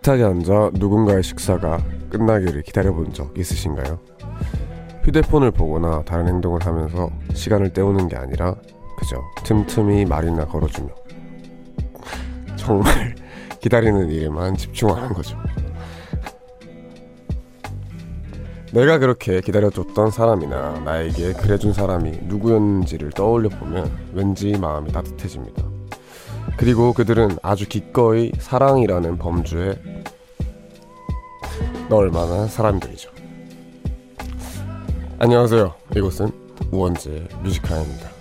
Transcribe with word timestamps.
식탁에 0.00 0.24
앉아 0.24 0.70
누군가의 0.74 1.22
식사가 1.22 1.84
끝나기를 2.08 2.62
기다려본 2.62 3.12
적 3.12 3.36
있으신가요? 3.36 3.98
휴대폰을 5.04 5.50
보거나 5.50 6.02
다른 6.04 6.26
행동을 6.26 6.64
하면서 6.64 7.10
시간을 7.34 7.74
때우는 7.74 8.08
게 8.08 8.16
아니라 8.16 8.54
그저 8.98 9.22
틈틈이 9.44 10.06
말이나 10.06 10.46
걸어주며 10.46 10.88
정말 12.56 13.14
기다리는 13.60 14.08
일에만 14.08 14.56
집중하는 14.56 15.10
거죠. 15.10 15.36
내가 18.72 18.98
그렇게 18.98 19.42
기다려줬던 19.42 20.12
사람이나 20.12 20.80
나에게 20.80 21.34
그래준 21.34 21.74
사람이 21.74 22.20
누구였는지를 22.22 23.10
떠올려 23.10 23.50
보면 23.50 23.90
왠지 24.14 24.56
마음이 24.56 24.92
따뜻해집니다. 24.92 25.79
그리고 26.60 26.92
그들은 26.92 27.38
아주 27.42 27.66
기꺼이 27.66 28.32
사랑이라는 28.38 29.16
범주에 29.16 29.80
넣을 31.88 32.10
만한 32.10 32.48
사람들이죠. 32.48 33.10
안녕하세요. 35.18 35.74
이곳은 35.96 36.30
우원재 36.70 37.28
뮤지카입니다. 37.42 38.19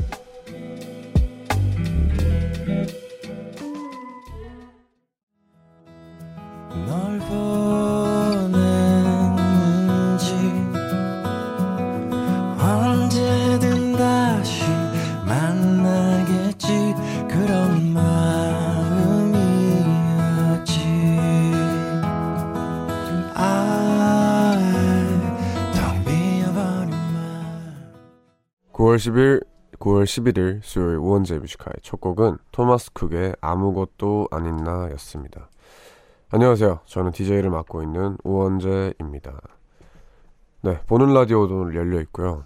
10일) 29.00 29.46
9월 29.80 30.04
11일 30.04 30.60
수요일 30.62 30.98
우원재의 30.98 31.40
Music 31.40 31.56
High 31.56 31.69
의 31.69 31.76
첫 31.82 32.02
곡은 32.02 32.38
토마스 32.52 32.92
쿡의 32.94 33.36
아무것도 33.40 34.28
아닌 34.30 34.58
나였습니다. 34.58 35.50
안녕하세요. 36.32 36.82
저는 36.86 37.12
DJ를 37.14 37.50
맡고 37.50 37.82
있는 37.82 38.18
우원재입니다. 38.24 39.40
네, 40.62 40.82
보는 40.86 41.14
라디오도 41.14 41.74
열려 41.76 42.02
있고요. 42.02 42.44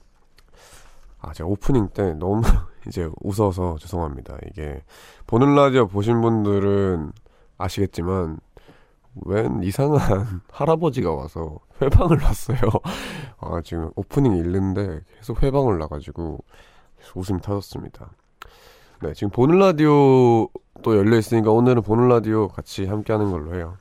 아, 1.20 1.34
제가 1.34 1.50
오프닝 1.50 1.90
때 1.90 2.14
너무 2.14 2.42
이제 2.88 3.10
웃어서 3.22 3.78
죄송합니다. 3.80 4.38
이게 4.48 4.84
보는 5.26 5.56
라디오 5.56 5.88
보신 5.88 6.22
분들은 6.22 7.14
아시겠지만 7.58 8.38
웬 9.26 9.64
이상한 9.64 10.42
할아버지가 10.52 11.12
와서 11.12 11.60
훼방을 11.82 12.18
놨어요. 12.18 12.60
아, 13.40 13.62
지금 13.64 13.92
오프닝 13.96 14.36
읽는데 14.36 15.02
계속 15.18 15.42
회방을 15.44 15.78
나가지고 15.80 16.44
웃음이 17.16 17.42
터졌습니다. 17.42 18.10
네, 19.02 19.14
지금 19.14 19.30
보는 19.32 19.60
라디오 19.60 20.48
또 20.82 20.98
열려 20.98 21.18
있으니까 21.18 21.52
오늘은 21.52 21.82
보는 21.82 22.08
라디오 22.08 22.48
같이 22.48 22.86
함께 22.86 23.12
하는 23.14 23.32
걸로 23.32 23.56
해요. 23.56 23.78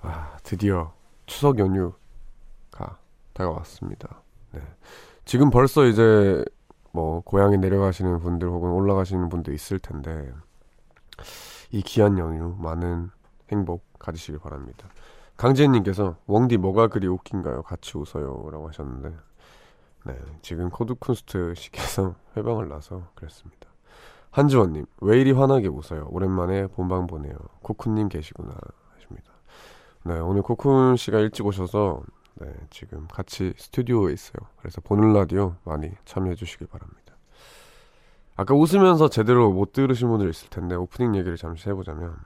아, 0.00 0.36
드디어 0.42 0.92
추석 1.26 1.58
연휴가 1.58 2.98
다가왔습니다. 3.32 4.22
네. 4.52 4.60
지금 5.24 5.50
벌써 5.50 5.86
이제 5.86 6.44
뭐 6.92 7.22
고향에 7.22 7.56
내려가시는 7.56 8.18
분들 8.18 8.48
혹은 8.48 8.70
올라가시는 8.70 9.28
분도 9.28 9.52
있을 9.52 9.78
텐데 9.78 10.30
이 11.70 11.80
귀한 11.82 12.18
연휴 12.18 12.54
많은 12.58 13.10
행복 13.50 13.91
가지시길 14.02 14.40
바랍니다. 14.40 14.88
강재님께서 15.36 16.16
웡디 16.26 16.58
뭐가 16.58 16.88
그리 16.88 17.06
웃긴가요? 17.06 17.62
같이 17.62 17.96
웃어요라고 17.96 18.68
하셨는데 18.68 19.16
네 20.04 20.18
지금 20.42 20.68
코드쿤스트 20.68 21.54
씨께서 21.54 22.14
훼방을 22.36 22.68
놔서 22.68 23.08
그랬습니다. 23.14 23.68
한지원님 24.30 24.86
왜 25.00 25.20
이리 25.20 25.32
환하게 25.32 25.68
웃어요? 25.68 26.08
오랜만에 26.10 26.66
본방 26.68 27.06
보네요. 27.06 27.34
코쿤님 27.62 28.08
계시구나 28.08 28.52
하십니다. 28.94 29.30
네 30.04 30.18
오늘 30.18 30.42
코쿤 30.42 30.96
씨가 30.96 31.18
일찍 31.20 31.46
오셔서 31.46 32.02
네 32.34 32.52
지금 32.70 33.06
같이 33.08 33.52
스튜디오에 33.56 34.12
있어요. 34.12 34.48
그래서 34.58 34.80
보는 34.80 35.12
라디오 35.12 35.56
많이 35.64 35.90
참여해 36.04 36.34
주시길 36.34 36.66
바랍니다. 36.66 37.02
아까 38.34 38.54
웃으면서 38.54 39.08
제대로 39.08 39.52
못 39.52 39.72
들으신 39.72 40.08
분들 40.08 40.30
있을 40.30 40.48
텐데 40.48 40.74
오프닝 40.74 41.14
얘기를 41.14 41.36
잠시 41.36 41.68
해보자면 41.68 42.16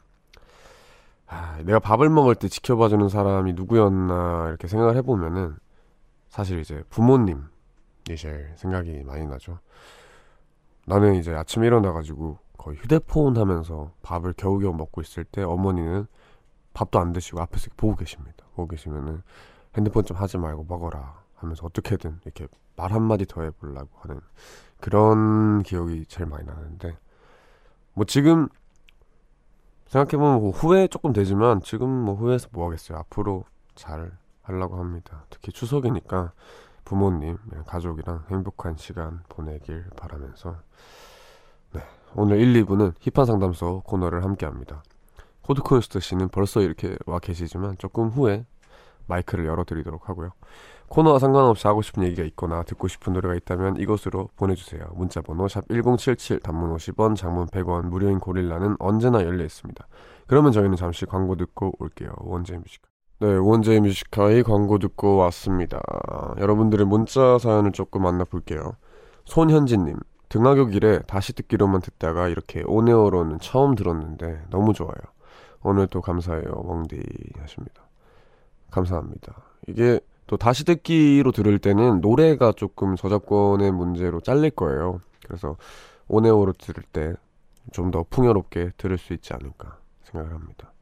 아, 1.28 1.58
내가 1.64 1.78
밥을 1.78 2.08
먹을 2.08 2.34
때 2.34 2.48
지켜봐주는 2.48 3.08
사람이 3.08 3.54
누구였나 3.54 4.46
이렇게 4.48 4.68
생각을 4.68 4.96
해보면은 4.96 5.56
사실 6.28 6.60
이제 6.60 6.82
부모님이 6.90 7.42
제일 8.16 8.52
생각이 8.56 9.02
많이 9.04 9.26
나죠. 9.26 9.58
나는 10.86 11.14
이제 11.14 11.34
아침에 11.34 11.66
일어나가지고 11.66 12.38
거의 12.56 12.76
휴대폰 12.76 13.36
하면서 13.36 13.92
밥을 14.02 14.34
겨우겨우 14.36 14.72
먹고 14.72 15.00
있을 15.00 15.24
때 15.24 15.42
어머니는 15.42 16.06
밥도 16.74 16.98
안 16.98 17.12
드시고 17.12 17.40
앞에서 17.40 17.70
보고 17.76 17.96
계십니다. 17.96 18.44
보고 18.54 18.68
계시면은 18.68 19.22
핸드폰 19.76 20.04
좀 20.04 20.16
하지 20.16 20.38
말고 20.38 20.66
먹어라 20.68 21.20
하면서 21.34 21.66
어떻게든 21.66 22.20
이렇게 22.24 22.46
말 22.76 22.92
한마디 22.92 23.26
더 23.26 23.42
해보려고 23.42 23.88
하는 24.00 24.20
그런 24.80 25.62
기억이 25.62 26.06
제일 26.06 26.28
많이 26.28 26.46
나는데 26.46 26.96
뭐 27.94 28.04
지금 28.04 28.48
생각해보면 29.86 30.40
뭐 30.40 30.50
후회 30.50 30.88
조금 30.88 31.12
되지만 31.12 31.60
지금 31.62 31.88
뭐 31.88 32.14
후회해서 32.14 32.48
뭐 32.52 32.66
하겠어요. 32.66 32.98
앞으로 32.98 33.44
잘 33.74 34.12
하려고 34.42 34.76
합니다. 34.76 35.24
특히 35.30 35.52
추석이니까 35.52 36.32
부모님, 36.84 37.36
네, 37.50 37.58
가족이랑 37.66 38.24
행복한 38.30 38.76
시간 38.76 39.22
보내길 39.28 39.86
바라면서 39.96 40.56
네, 41.72 41.82
오늘 42.14 42.38
1, 42.38 42.64
2부는 42.64 42.94
힙한 43.00 43.26
상담소 43.26 43.82
코너를 43.84 44.24
함께 44.24 44.46
합니다. 44.46 44.82
코드쿤스트 45.42 46.00
씨는 46.00 46.28
벌써 46.28 46.60
이렇게 46.60 46.96
와 47.06 47.18
계시지만 47.18 47.76
조금 47.78 48.08
후에 48.08 48.46
마이크를 49.06 49.46
열어드리도록 49.46 50.08
하고요. 50.08 50.30
코너와 50.88 51.18
상관없이 51.18 51.66
하고 51.66 51.82
싶은 51.82 52.04
얘기가 52.04 52.22
있거나 52.28 52.62
듣고 52.62 52.88
싶은 52.88 53.12
노래가 53.12 53.34
있다면 53.34 53.76
이것으로 53.76 54.30
보내주세요. 54.36 54.84
문자번호 54.94 55.48
샵 55.48 55.66
1077 55.68 56.42
단문 56.42 56.74
50원 56.76 57.16
장문 57.16 57.46
100원 57.46 57.86
무료인 57.86 58.18
고릴라는 58.20 58.76
언제나 58.78 59.22
열려 59.24 59.44
있습니다. 59.44 59.86
그러면 60.26 60.52
저희는 60.52 60.76
잠시 60.76 61.06
광고 61.06 61.36
듣고 61.36 61.72
올게요. 61.78 62.10
우원재의 62.18 62.58
Music 62.58 62.73
High. 62.73 62.88
네, 63.18 63.34
우원재의 63.34 63.80
Music 63.80 64.08
High의 64.08 64.42
광고 64.42 64.78
듣고 64.78 65.16
왔습니다. 65.16 65.80
여러분들의 66.38 66.86
문자 66.86 67.38
사연을 67.38 67.72
조금 67.72 68.02
만나볼게요. 68.02 68.76
손현진님, 69.24 69.96
등하교 70.28 70.66
길에 70.66 71.00
다시 71.06 71.32
듣기로만 71.32 71.80
듣다가 71.80 72.28
이렇게 72.28 72.62
on 72.66 72.79
air로는 72.79 73.38
처음 73.40 73.74
들었는데 73.74 74.44
너무 74.50 74.72
좋아요. 74.72 74.94
오늘도 75.62 76.00
감사해요, 76.00 76.62
웡디 76.66 77.02
하십니다. 77.38 77.82
감사합니다. 78.70 79.34
이게 79.66 80.00
또 80.26 80.36
다시 80.36 80.64
듣기로 80.64 81.32
들을 81.32 81.58
때는 81.58 82.00
노래가 82.00 82.52
조금 82.52 82.96
저작권의 82.96 83.72
문제로 83.72 84.20
잘릴 84.20 84.50
거예요. 84.50 85.00
그래서 85.24 85.56
오네오로 86.08 86.52
들을 86.54 86.82
때 86.92 87.14
좀 87.72 87.90
더 87.90 88.04
풍요롭게 88.08 88.72
들을 88.76 88.96
수 88.98 89.12
있지 89.12 89.32
않을까 89.34 89.78
생각을 90.04 90.32
합니다. 90.34 90.72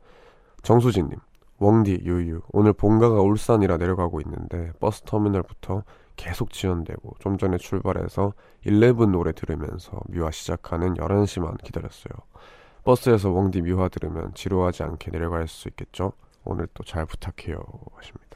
정수진님, 0.63 1.19
웡디, 1.59 2.01
유유. 2.05 2.43
오늘 2.53 2.73
본가가 2.73 3.21
울산이라 3.21 3.77
내려가고 3.79 4.21
있는데 4.21 4.73
버스 4.81 5.03
터미널부터 5.03 5.83
계속 6.17 6.53
지연되고 6.53 7.15
좀 7.21 7.39
전에 7.39 7.57
출발해서 7.59 8.35
11 8.67 9.11
노래 9.13 9.33
들으면서 9.33 10.01
미화 10.09 10.31
시작하는 10.31 10.95
11시만 10.95 11.63
기다렸어요. 11.63 12.13
버스에서 12.85 13.31
웡디 13.31 13.63
미화 13.63 13.89
들으면 13.89 14.33
지루하지 14.35 14.83
않게 14.83 15.11
내려갈 15.11 15.49
수 15.49 15.69
있겠죠? 15.69 16.13
오늘 16.45 16.67
또 16.75 16.85
잘 16.85 17.07
부탁해요 17.07 17.59
하십니다. 17.95 18.34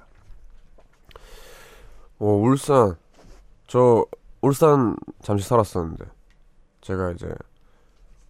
어, 2.18 2.26
울산. 2.26 2.96
저, 3.66 4.04
울산 4.40 4.96
잠시 5.22 5.48
살았었는데. 5.48 6.04
제가 6.80 7.12
이제, 7.12 7.32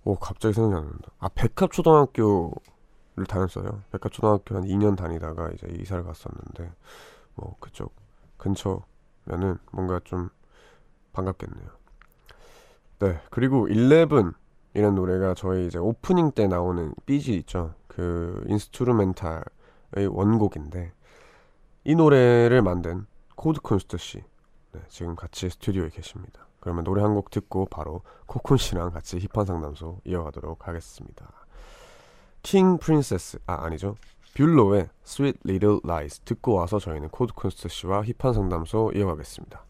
오, 0.04 0.14
갑자기 0.16 0.54
생각이 0.54 0.76
안 0.76 0.84
난다. 0.90 1.10
아, 1.18 1.28
백합초등학교를 1.28 3.26
다녔어요. 3.28 3.82
백합초등학교 3.92 4.56
한 4.56 4.64
2년 4.64 4.96
다니다가 4.96 5.50
이제 5.52 5.68
이사를 5.70 6.02
갔었는데, 6.04 6.70
뭐, 7.34 7.56
그쪽 7.60 7.94
근처면은 8.36 9.58
뭔가 9.72 10.00
좀 10.04 10.28
반갑겠네요. 11.12 11.68
네, 13.00 13.20
그리고 13.30 13.68
11 13.68 14.32
이런 14.74 14.94
노래가 14.94 15.34
저희 15.34 15.66
이제 15.66 15.78
오프닝 15.78 16.32
때 16.32 16.46
나오는 16.46 16.92
BG 17.06 17.36
있죠. 17.38 17.74
그 17.86 18.44
instrumental의 18.48 20.08
원곡인데, 20.08 20.92
이 21.84 21.94
노래를 21.94 22.60
만든 22.62 23.06
코드 23.38 23.60
쿤스트 23.60 23.96
씨. 23.98 24.24
네, 24.72 24.80
지금 24.88 25.14
같이 25.14 25.48
스튜디오에 25.48 25.90
계십니다. 25.90 26.48
그러면 26.58 26.82
노래 26.82 27.02
한 27.02 27.14
곡 27.14 27.30
듣고 27.30 27.66
바로 27.66 28.02
코쿤 28.26 28.58
씨랑 28.58 28.90
같이 28.90 29.16
힙한 29.20 29.46
상담소 29.46 30.00
이어가도록 30.04 30.66
하겠습니다. 30.66 31.30
킹 32.42 32.78
프린세스 32.78 33.38
아 33.46 33.64
아니죠 33.64 33.94
뷰로의 34.34 34.88
Sweet 35.04 35.38
Little 35.46 35.80
Lies 35.84 36.20
듣고 36.20 36.54
와서 36.54 36.80
저희는 36.80 37.10
코드 37.10 37.32
쿤스트 37.32 37.68
씨와 37.68 38.02
힙한 38.02 38.34
상담소 38.34 38.90
이어가겠습니다. 38.96 39.64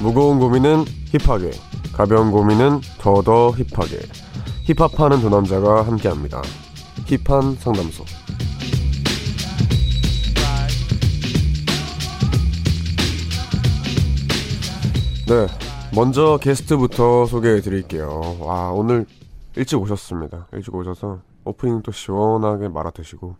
무거운 0.00 0.40
고민은 0.40 0.84
힙하게, 1.12 1.50
가벼운 1.92 2.32
고민은 2.32 2.80
더더 2.98 3.52
힙하게. 3.52 4.00
힙합하는 4.64 5.20
두 5.20 5.28
남자가 5.28 5.86
함께합니다. 5.86 6.42
힙한 7.06 7.56
상담소. 7.56 8.17
네, 15.28 15.46
먼저 15.94 16.38
게스트부터 16.40 17.26
소개해 17.26 17.60
드릴게요. 17.60 18.38
와, 18.40 18.70
오늘 18.70 19.04
일찍 19.56 19.78
오셨습니다. 19.78 20.46
일찍 20.54 20.74
오셔서 20.74 21.18
오프닝 21.44 21.82
또 21.82 21.92
시원하게 21.92 22.68
말아 22.68 22.90
드시고 22.90 23.36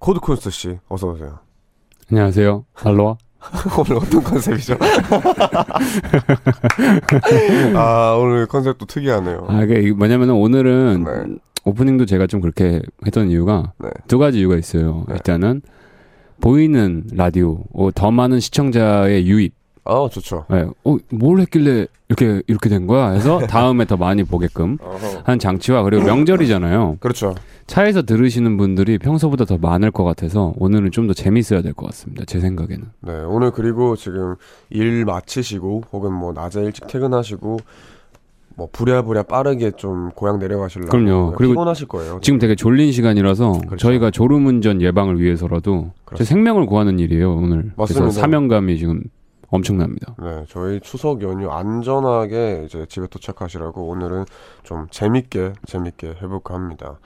코드 0.00 0.18
쿤스트 0.18 0.50
씨 0.50 0.78
어서 0.88 1.06
오세요. 1.06 1.38
안녕하세요. 2.10 2.64
알로아. 2.82 3.16
오늘 3.78 3.98
어떤 3.98 4.20
컨셉이죠? 4.20 4.74
아, 7.76 8.16
오늘 8.20 8.46
컨셉도 8.46 8.86
특이하네요. 8.86 9.46
아, 9.48 9.62
이게 9.62 9.92
뭐냐면은 9.92 10.34
오늘은 10.34 11.04
네. 11.04 11.36
오프닝도 11.64 12.06
제가 12.06 12.26
좀 12.26 12.40
그렇게 12.40 12.82
했던 13.06 13.30
이유가 13.30 13.74
네. 13.78 13.90
두 14.08 14.18
가지 14.18 14.40
이유가 14.40 14.56
있어요. 14.56 15.04
네. 15.06 15.14
일단은 15.14 15.62
보이는 16.40 17.04
라디오, 17.12 17.62
어, 17.74 17.90
더 17.94 18.10
많은 18.10 18.40
시청자의 18.40 19.28
유입. 19.28 19.59
아, 19.84 20.08
좋죠. 20.10 20.44
네. 20.50 20.66
어, 20.84 20.96
뭘 21.10 21.40
했길래 21.40 21.86
이렇게 22.08 22.42
이렇게 22.46 22.68
된 22.68 22.86
거야? 22.86 23.10
해서 23.10 23.38
다음에 23.48 23.84
더 23.86 23.96
많이 23.96 24.22
보게끔. 24.24 24.78
한 25.24 25.38
장치와 25.38 25.82
그리고 25.84 26.04
명절이잖아요. 26.04 26.98
그렇죠. 27.00 27.34
차에서 27.66 28.02
들으시는 28.02 28.56
분들이 28.56 28.98
평소보다 28.98 29.44
더 29.44 29.58
많을 29.58 29.90
것 29.90 30.04
같아서 30.04 30.52
오늘은 30.56 30.90
좀 30.90 31.06
더 31.06 31.14
재밌어야 31.14 31.62
될 31.62 31.72
것 31.72 31.86
같습니다. 31.86 32.24
제 32.26 32.40
생각에는. 32.40 32.84
네, 33.00 33.12
오늘 33.26 33.50
그리고 33.52 33.96
지금 33.96 34.34
일 34.70 35.04
마치시고 35.04 35.84
혹은 35.92 36.12
뭐 36.12 36.32
낮에 36.32 36.62
일찍 36.62 36.86
퇴근하시고 36.86 37.58
뭐 38.56 38.68
부랴부랴 38.72 39.22
빠르게 39.22 39.70
좀 39.72 40.10
고향 40.10 40.38
내려가시려고 40.38 40.90
그럼요. 40.90 41.32
그리고 41.36 41.52
피곤하실 41.54 41.88
거예요. 41.88 42.18
지금 42.22 42.38
되게 42.38 42.54
졸린 42.54 42.92
시간이라서 42.92 43.52
그렇죠. 43.66 43.76
저희가 43.76 44.10
졸음 44.10 44.46
운전 44.46 44.82
예방을 44.82 45.18
위해서라도 45.20 45.92
제. 46.16 46.24
생명을 46.24 46.66
구하는 46.66 46.98
일이에요 46.98 47.34
오늘. 47.36 47.72
맞습니다. 47.76 48.04
그래서 48.04 48.10
사명감이 48.20 48.76
지금 48.76 49.02
엄청납니다. 49.50 50.14
네, 50.18 50.44
저희 50.48 50.80
추석 50.80 51.22
연휴 51.22 51.50
안전하게 51.50 52.64
이제 52.66 52.86
집에 52.88 53.06
도착하시라고 53.06 53.88
오늘은 53.88 54.24
좀 54.62 54.86
재밌게 54.90 55.54
재밌게 55.66 56.16
해볼까 56.22 56.54
합니다. 56.54 56.98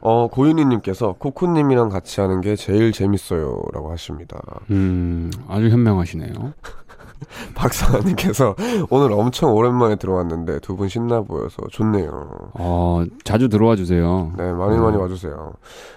어, 0.00 0.28
고윤희님께서 0.28 1.14
코코님이랑 1.18 1.88
같이 1.88 2.20
하는 2.20 2.40
게 2.40 2.56
제일 2.56 2.92
재밌어요라고 2.92 3.90
하십니다. 3.92 4.40
음, 4.70 5.30
아주 5.48 5.68
현명하시네요. 5.68 6.32
박사님께서 7.54 8.54
오늘 8.90 9.12
엄청 9.12 9.54
오랜만에 9.54 9.96
들어왔는데 9.96 10.60
두 10.60 10.76
분 10.76 10.88
신나 10.88 11.22
보여서 11.22 11.56
좋네요. 11.70 12.28
어, 12.54 13.04
자주 13.24 13.48
들어와 13.48 13.76
주세요. 13.76 14.32
네, 14.36 14.52
많이 14.52 14.76
많이 14.78 14.96
음. 14.96 15.00
와주세요. 15.02 15.52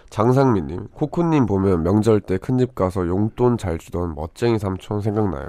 장상민님, 0.10 0.88
코코님 0.94 1.46
보면 1.46 1.84
명절 1.84 2.22
때 2.22 2.38
큰집 2.38 2.76
가서 2.76 3.08
용돈 3.08 3.58
잘 3.58 3.78
주던 3.78 4.16
멋쟁이 4.16 4.60
삼촌 4.60 5.02
생각나요. 5.02 5.46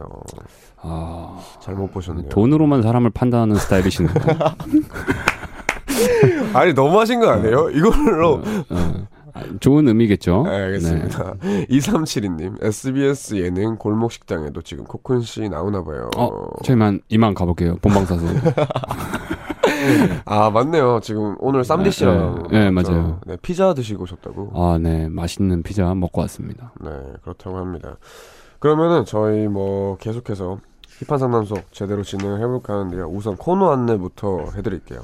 아, 0.82 1.38
잘못 1.60 1.92
보셨네요. 1.92 2.28
돈으로만 2.30 2.82
사람을 2.82 3.10
판단하는 3.10 3.56
스타일이시네요. 3.56 4.14
아니 6.54 6.72
너무하신 6.72 7.20
거 7.20 7.28
아니에요? 7.28 7.70
이걸로 7.70 8.34
어, 8.34 8.42
어. 8.70 8.92
아, 9.36 9.42
좋은 9.60 9.86
의미겠죠. 9.88 10.44
네, 10.44 10.50
알겠습니다. 10.50 11.34
2372님, 11.68 12.62
SBS 12.64 13.36
예능 13.36 13.76
골목 13.76 14.12
식당에도 14.12 14.62
지금 14.62 14.84
코쿤 14.84 15.22
씨 15.22 15.48
나오나 15.48 15.84
봐요. 15.84 16.10
어, 16.16 16.30
저희만 16.64 17.00
이만 17.08 17.34
가볼게요. 17.34 17.76
본방사수. 17.82 18.26
아 20.24 20.50
맞네요. 20.50 21.00
지금 21.02 21.36
오늘 21.38 21.64
쌈디 21.64 21.90
씨랑 21.90 22.48
네, 22.50 22.64
네, 22.64 22.70
맞죠? 22.70 22.92
맞아요. 22.92 23.20
네, 23.26 23.36
피자 23.42 23.74
드시고 23.74 24.04
오셨다고. 24.04 24.52
아, 24.54 24.78
네, 24.80 25.08
맛있는 25.08 25.62
피자 25.62 25.94
먹고 25.94 26.22
왔습니다. 26.22 26.72
네, 26.80 26.90
그렇다고 27.22 27.58
합니다. 27.58 27.96
그러면은 28.58 29.04
저희 29.04 29.46
뭐 29.48 29.96
계속해서 29.98 30.58
힙한 31.06 31.18
상담소 31.18 31.56
제대로 31.72 32.02
진행을 32.02 32.40
해볼까 32.40 32.72
하는데요. 32.74 33.06
우선 33.08 33.36
코너 33.36 33.70
안내부터 33.70 34.46
해드릴게요. 34.56 35.00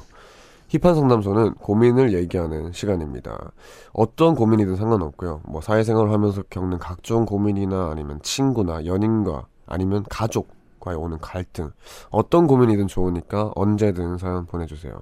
힙한 0.73 0.95
상담소는 0.95 1.53
고민을 1.55 2.13
얘기하는 2.13 2.71
시간입니다. 2.71 3.51
어떤 3.91 4.33
고민이든 4.33 4.75
상관없고요. 4.75 5.41
뭐 5.45 5.61
사회생활을 5.61 6.11
하면서 6.11 6.41
겪는 6.49 6.79
각종 6.79 7.25
고민이나 7.25 7.91
아니면 7.91 8.19
친구나 8.23 8.83
연인과 8.83 9.45
아니면 9.67 10.03
가족과의 10.09 10.97
오는 10.97 11.19
갈등 11.19 11.69
어떤 12.09 12.47
고민이든 12.47 12.87
좋으니까 12.87 13.51
언제든 13.53 14.17
사연 14.17 14.47
보내주세요. 14.47 14.99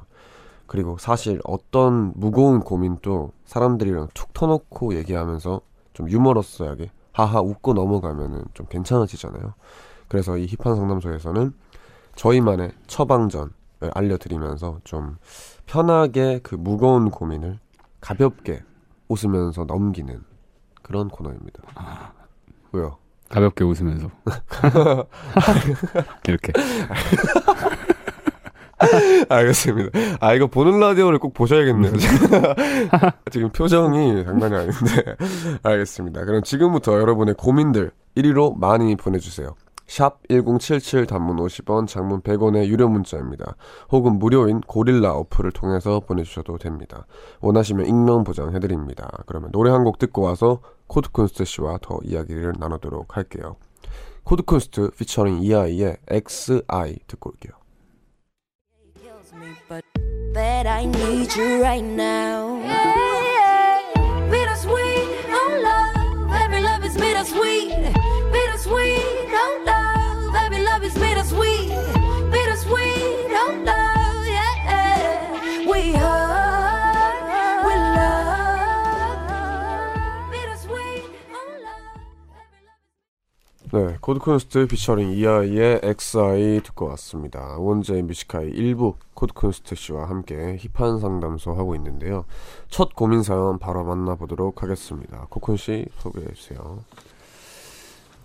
그리고 0.67 0.97
사실 0.97 1.39
어떤 1.45 2.11
무거운 2.15 2.59
고민도 2.59 3.31
사람들이랑 3.45 4.09
툭 4.13 4.33
터놓고 4.33 4.95
얘기하면서 4.95 5.61
좀 5.93 6.09
유머러스하게 6.09 6.91
하하 7.13 7.39
웃고 7.39 7.73
넘어가면은 7.73 8.43
좀 8.53 8.65
괜찮아지잖아요. 8.69 9.53
그래서 10.09 10.37
이 10.37 10.47
힙한 10.47 10.75
상담소에서는 10.75 11.53
저희만의 12.15 12.73
처방전을 12.87 13.51
알려드리면서 13.93 14.79
좀 14.83 15.17
편하게 15.71 16.41
그 16.43 16.55
무거운 16.55 17.09
고민을 17.09 17.57
가볍게 18.01 18.61
웃으면서 19.07 19.63
넘기는 19.63 20.21
그런 20.81 21.07
코너입니다. 21.07 21.63
왜요? 22.73 22.97
가볍게 23.29 23.63
웃으면서. 23.63 24.11
이렇게. 26.27 26.51
알겠습니다. 29.29 29.97
아 30.19 30.33
이거 30.33 30.47
보는 30.47 30.77
라디오를 30.77 31.19
꼭 31.19 31.33
보셔야겠네요. 31.33 31.93
지금 33.31 33.49
표정이 33.51 34.25
장난이 34.25 34.53
아닌데 34.53 35.15
알겠습니다. 35.63 36.25
그럼 36.25 36.43
지금부터 36.43 36.99
여러분의 36.99 37.35
고민들 37.35 37.91
이리로 38.17 38.59
많이 38.59 38.97
보내주세요. 38.97 39.55
샵 39.91 40.19
1077 40.29 41.05
단문 41.05 41.35
50원 41.35 41.85
장문 41.85 42.21
100원의 42.21 42.67
유료 42.67 42.87
문자입니다. 42.87 43.57
혹은 43.91 44.19
무료인 44.19 44.61
고릴라 44.61 45.11
어플을 45.15 45.51
통해서 45.51 45.99
보내주셔도 45.99 46.57
됩니다. 46.57 47.05
원하시면 47.41 47.87
익명 47.87 48.23
보장해드립니다. 48.23 49.11
그러면 49.25 49.51
노래 49.51 49.69
한 49.69 49.83
곡 49.83 49.97
듣고 49.99 50.21
와서 50.21 50.61
코드쿤스트 50.87 51.43
씨와 51.43 51.79
더 51.81 51.99
이야기를 52.03 52.53
나누도록 52.57 53.17
할게요. 53.17 53.57
코드쿤스트 54.23 54.91
피처링 54.91 55.41
이하이의 55.41 55.97
XI 56.07 56.61
듣고 57.07 57.31
올게요. 57.31 57.51
네, 83.73 83.95
코드 84.01 84.25
쿤스트 84.25 84.67
피처링 84.67 85.13
이하이의 85.13 85.79
XI 85.81 86.59
듣고 86.61 86.87
왔습니다. 86.89 87.55
우원재의 87.57 88.05
Music 88.07 88.31
High 88.31 88.49
일부 88.49 88.95
코드 89.13 89.35
쿤스트 89.35 89.75
씨와 89.75 90.09
함께 90.09 90.57
힙한 90.59 90.99
상담소 90.99 91.53
하고 91.53 91.73
있는데요. 91.75 92.25
첫 92.67 92.93
고민 92.95 93.23
사연 93.23 93.59
바로 93.59 93.85
만나보도록 93.85 94.61
하겠습니다. 94.61 95.25
코쿤 95.29 95.55
씨 95.55 95.85
소개해 95.99 96.33
주세요. 96.33 96.79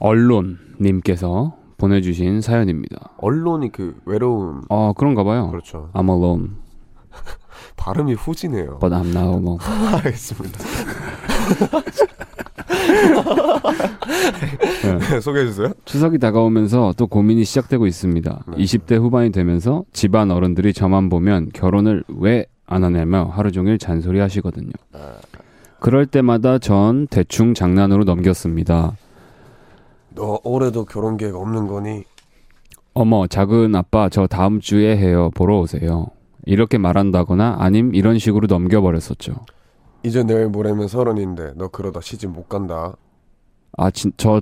alone님께서 0.01 1.57
보내주신 1.77 2.41
사연입니다. 2.41 3.13
alone이 3.19 3.71
그 3.71 4.01
외로움 4.05 4.63
어, 4.69 4.95
그런가 4.95 5.23
봐요. 5.23 5.49
그렇죠. 5.51 5.91
I'm 5.93 6.11
alone. 6.11 6.57
발음이 7.77 8.15
후지네요. 8.15 8.81
But 8.81 8.93
I'm 8.93 9.15
now 9.15 9.39
뭐 9.39 9.59
알겠습니다. 9.95 10.59
네. 15.09 15.15
네, 15.15 15.21
소개해 15.21 15.47
주세요. 15.47 15.73
추석이 15.85 16.19
다가오면서 16.19 16.95
또 16.97 17.07
고민이 17.07 17.45
시작되고 17.45 17.87
있습니다. 17.87 18.45
네. 18.49 18.57
20대 18.57 18.97
후반이 18.97 19.31
되면서 19.31 19.85
집안 19.93 20.31
어른들이 20.31 20.73
저만 20.73 21.09
보면 21.09 21.51
결혼을 21.53 22.05
왜 22.09 22.47
안 22.67 22.83
하냐며 22.85 23.25
하루 23.33 23.53
종일 23.53 23.79
잔소리 23.79 24.19
하시거든요. 24.21 24.71
그럴 25.79 26.07
때마다 26.07 26.59
전 26.59 27.07
대충 27.07 27.55
장난으로 27.55 28.05
넘겼습니다. 28.05 28.97
너 30.15 30.41
올해도 30.43 30.85
결혼 30.87 31.17
계획 31.17 31.35
없는 31.37 31.67
거니? 31.69 32.05
어머, 32.95 33.27
작은 33.27 33.75
아빠 33.75 34.09
저 34.09 34.27
다음 34.27 34.59
주에 34.59 34.97
해요. 34.97 35.31
보러 35.35 35.61
오세요. 35.61 36.07
이렇게 36.45 36.79
말한다거나 36.79 37.57
아님 37.59 37.95
이런 37.95 38.19
식으로 38.19 38.47
넘겨버렸었죠. 38.47 39.35
이제 40.03 40.23
내일 40.25 40.49
모레면 40.49 40.89
서른인데 40.89 41.53
너 41.57 41.69
그러다 41.69 42.01
시집 42.01 42.31
못 42.31 42.49
간다. 42.49 42.97
아, 43.77 43.91
진, 43.91 44.13
저 44.17 44.41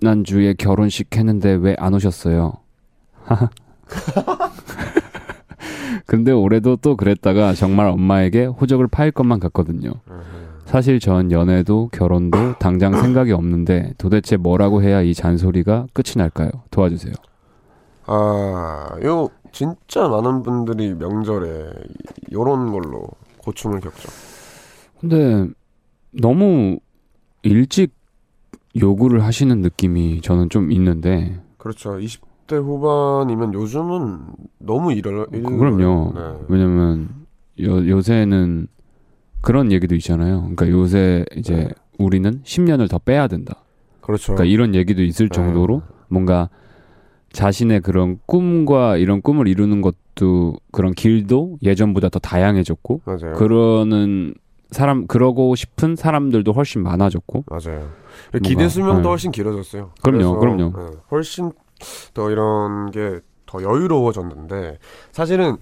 지난주에 0.00 0.54
결혼식 0.54 1.14
했는데 1.14 1.52
왜 1.52 1.76
안 1.78 1.92
오셨어요? 1.94 2.54
근데 6.06 6.32
올해도 6.32 6.76
또 6.76 6.96
그랬다가 6.96 7.52
정말 7.52 7.86
엄마에게 7.88 8.46
호적을 8.46 8.88
파일 8.88 9.10
것만 9.12 9.38
같거든요. 9.40 9.92
사실 10.64 10.98
전 11.00 11.30
연애도 11.30 11.90
결혼도 11.92 12.54
당장 12.58 12.98
생각이 13.00 13.30
없는데 13.32 13.92
도대체 13.98 14.36
뭐라고 14.38 14.82
해야 14.82 15.02
이 15.02 15.12
잔소리가 15.14 15.86
끝이 15.92 16.14
날까요? 16.16 16.50
도와주세요. 16.70 17.12
아, 18.06 18.96
요 19.04 19.28
진짜 19.52 20.08
많은 20.08 20.42
분들이 20.42 20.94
명절에 20.94 21.70
요런 22.32 22.72
걸로 22.72 23.06
고충을 23.38 23.80
겪죠. 23.80 24.08
근데 25.00 25.46
너무 26.12 26.78
일찍 27.42 27.92
요구를 28.80 29.24
하시는 29.24 29.60
느낌이 29.60 30.20
저는 30.20 30.48
좀 30.48 30.70
있는데 30.72 31.40
그렇죠. 31.58 31.92
20대 31.98 32.54
후반이면 32.62 33.54
요즘은 33.54 34.18
너무 34.58 34.92
이럴 34.92 35.26
일- 35.32 35.42
그럼요. 35.42 36.12
네. 36.14 36.20
왜냐면 36.48 37.08
요, 37.60 37.88
요새는 37.88 38.68
그런 39.40 39.72
얘기도 39.72 39.94
있잖아요. 39.96 40.40
그러니까 40.54 40.68
요새 40.70 41.24
이제 41.36 41.54
네. 41.56 41.68
우리는 41.98 42.40
10년을 42.44 42.88
더 42.88 42.98
빼야 42.98 43.26
된다. 43.26 43.56
그렇죠. 44.00 44.34
그러니까 44.34 44.44
이런 44.52 44.74
얘기도 44.74 45.02
있을 45.02 45.28
네. 45.28 45.34
정도로 45.34 45.82
뭔가 46.08 46.48
자신의 47.32 47.80
그런 47.80 48.18
꿈과 48.26 48.96
이런 48.96 49.20
꿈을 49.22 49.46
이루는 49.48 49.82
것도 49.82 50.54
그런 50.72 50.92
길도 50.92 51.58
예전보다 51.62 52.08
더 52.08 52.18
다양해졌고 52.18 53.02
맞아요. 53.04 53.34
그러는 53.36 54.34
사람 54.70 55.06
그러고 55.06 55.54
싶은 55.56 55.96
사람들도 55.96 56.52
훨씬 56.52 56.82
많아졌고 56.82 57.44
맞아요. 57.48 57.88
기대 58.42 58.68
수명도 58.68 59.02
네. 59.02 59.08
훨씬 59.08 59.30
길어졌어요. 59.30 59.90
그럼요, 60.02 60.38
그럼요. 60.38 60.72
네, 60.76 60.96
훨씬 61.10 61.52
더 62.14 62.30
이런 62.30 62.90
게 62.90 63.20
더 63.50 63.62
여유로워졌는데 63.62 64.78
사실은 65.10 65.56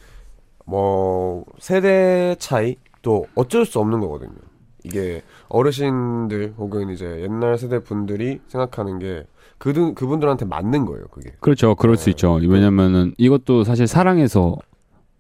뭐 0.66 1.44
세대 1.58 2.36
차이도 2.38 3.26
어쩔 3.34 3.64
수 3.64 3.78
없는 3.78 4.00
거거든요. 4.00 4.32
이게 4.84 5.22
어르신들 5.48 6.54
혹은 6.58 6.90
이제 6.90 7.20
옛날 7.22 7.56
세대 7.56 7.78
분들이 7.82 8.40
생각하는 8.48 8.98
게 8.98 9.24
그들 9.56 9.94
그분들한테 9.94 10.44
맞는 10.44 10.84
거예요. 10.84 11.06
그게. 11.08 11.32
그렇죠 11.40 11.74
그럴 11.74 11.96
수 11.96 12.04
네. 12.04 12.10
있죠 12.10 12.34
왜냐면은 12.34 13.14
이것도 13.16 13.64
사실 13.64 13.86
사랑해서 13.86 14.56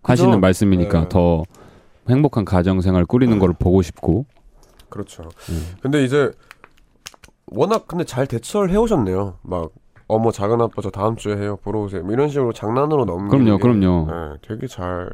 하시는 0.02 0.30
그죠? 0.32 0.40
말씀이니까 0.40 1.00
네. 1.00 1.08
더 1.08 1.44
행복한 2.08 2.44
가정 2.44 2.82
생활 2.82 3.04
꾸리는 3.06 3.38
걸 3.38 3.54
보고 3.58 3.80
싶고 3.80 4.26
그렇죠. 4.90 5.22
음. 5.50 5.74
근데 5.80 6.04
이제 6.04 6.30
워낙 7.50 7.86
근데 7.86 8.04
잘 8.04 8.26
대처를 8.26 8.70
해오셨네요. 8.70 9.34
막 9.42 9.70
어머 10.06 10.30
작은 10.30 10.60
아빠 10.60 10.80
저 10.82 10.90
다음 10.90 11.16
주에 11.16 11.36
해요 11.36 11.58
보러 11.62 11.80
오세요. 11.80 12.02
뭐 12.02 12.12
이런 12.12 12.28
식으로 12.28 12.52
장난으로 12.52 13.04
넘기는 13.04 13.28
그럼요 13.44 13.58
게, 13.58 13.62
그럼요 13.62 14.06
네, 14.10 14.36
되게 14.46 14.66
잘 14.66 15.10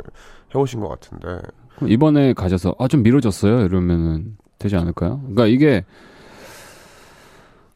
해오신 0.54 0.80
것 0.80 0.88
같은데. 0.88 1.40
그럼 1.76 1.90
이번에 1.90 2.32
가셔서 2.32 2.74
아 2.78 2.86
좀 2.88 3.02
미뤄졌어요 3.02 3.62
이러면은 3.64 4.36
되지 4.58 4.76
않을까요? 4.76 5.18
그러니까 5.20 5.46
이게 5.46 5.84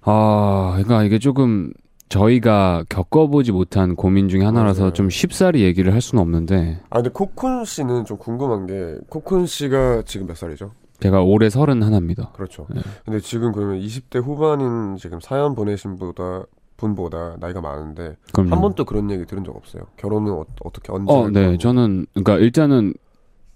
아 0.02 0.70
그러니까 0.74 1.02
이게 1.04 1.18
조금 1.18 1.72
저희가 2.08 2.84
겪어보지 2.88 3.52
못한 3.52 3.94
고민 3.96 4.28
중에 4.28 4.44
하나라서 4.44 4.82
맞아요. 4.82 4.92
좀 4.94 5.10
쉽사리 5.10 5.62
얘기를 5.62 5.92
할 5.92 6.00
수는 6.00 6.22
없는데 6.22 6.80
아 6.90 6.96
근데 7.02 7.10
코쿤 7.10 7.66
씨는 7.66 8.04
좀 8.06 8.16
궁금한 8.16 8.66
게 8.66 8.96
코쿤 9.10 9.46
씨가 9.46 10.02
지금 10.06 10.26
몇 10.26 10.36
살이죠? 10.36 10.70
제가 11.00 11.22
올해 11.22 11.48
서른 11.48 11.82
하나입니다. 11.82 12.32
그렇죠. 12.32 12.66
네. 12.74 12.80
근데 13.04 13.20
지금 13.20 13.52
그러면 13.52 13.80
20대 13.80 14.22
후반인 14.22 14.96
지금 14.96 15.20
사연 15.20 15.54
보내신 15.54 15.96
보다 15.96 16.44
분보다 16.76 17.36
나이가 17.40 17.60
많은데 17.60 18.16
그럼요. 18.32 18.50
한 18.52 18.60
번도 18.60 18.84
그런 18.84 19.10
얘기 19.10 19.24
들은 19.24 19.44
적 19.44 19.54
없어요. 19.54 19.82
결혼은 19.96 20.32
어, 20.32 20.44
떻게 20.72 20.92
언제? 20.92 21.12
어, 21.12 21.24
할 21.24 21.32
네. 21.32 21.44
거고. 21.46 21.58
저는 21.58 22.06
그러니까 22.14 22.36
일단은 22.36 22.94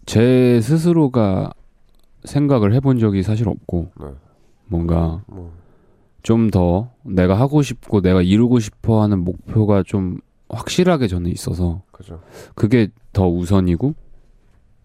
제 0.07 0.61
스스로가 0.61 1.53
생각을 2.25 2.75
해본 2.75 2.99
적이 2.99 3.23
사실 3.23 3.49
없고 3.49 3.93
네. 4.01 4.07
뭔가 4.67 5.23
뭐 5.27 5.53
좀더 6.23 6.91
내가 7.03 7.35
하고 7.35 7.63
싶고 7.63 8.01
내가 8.01 8.23
이루고 8.23 8.61
싶어하는 8.61 9.21
목표가 9.25 9.83
좀 9.85 10.19
확실하게 10.49 11.09
저는 11.09 11.31
있어서 11.31 11.83
그죠. 11.91 12.21
그게 12.55 12.89
더 13.13 13.29
우선이고 13.29 13.95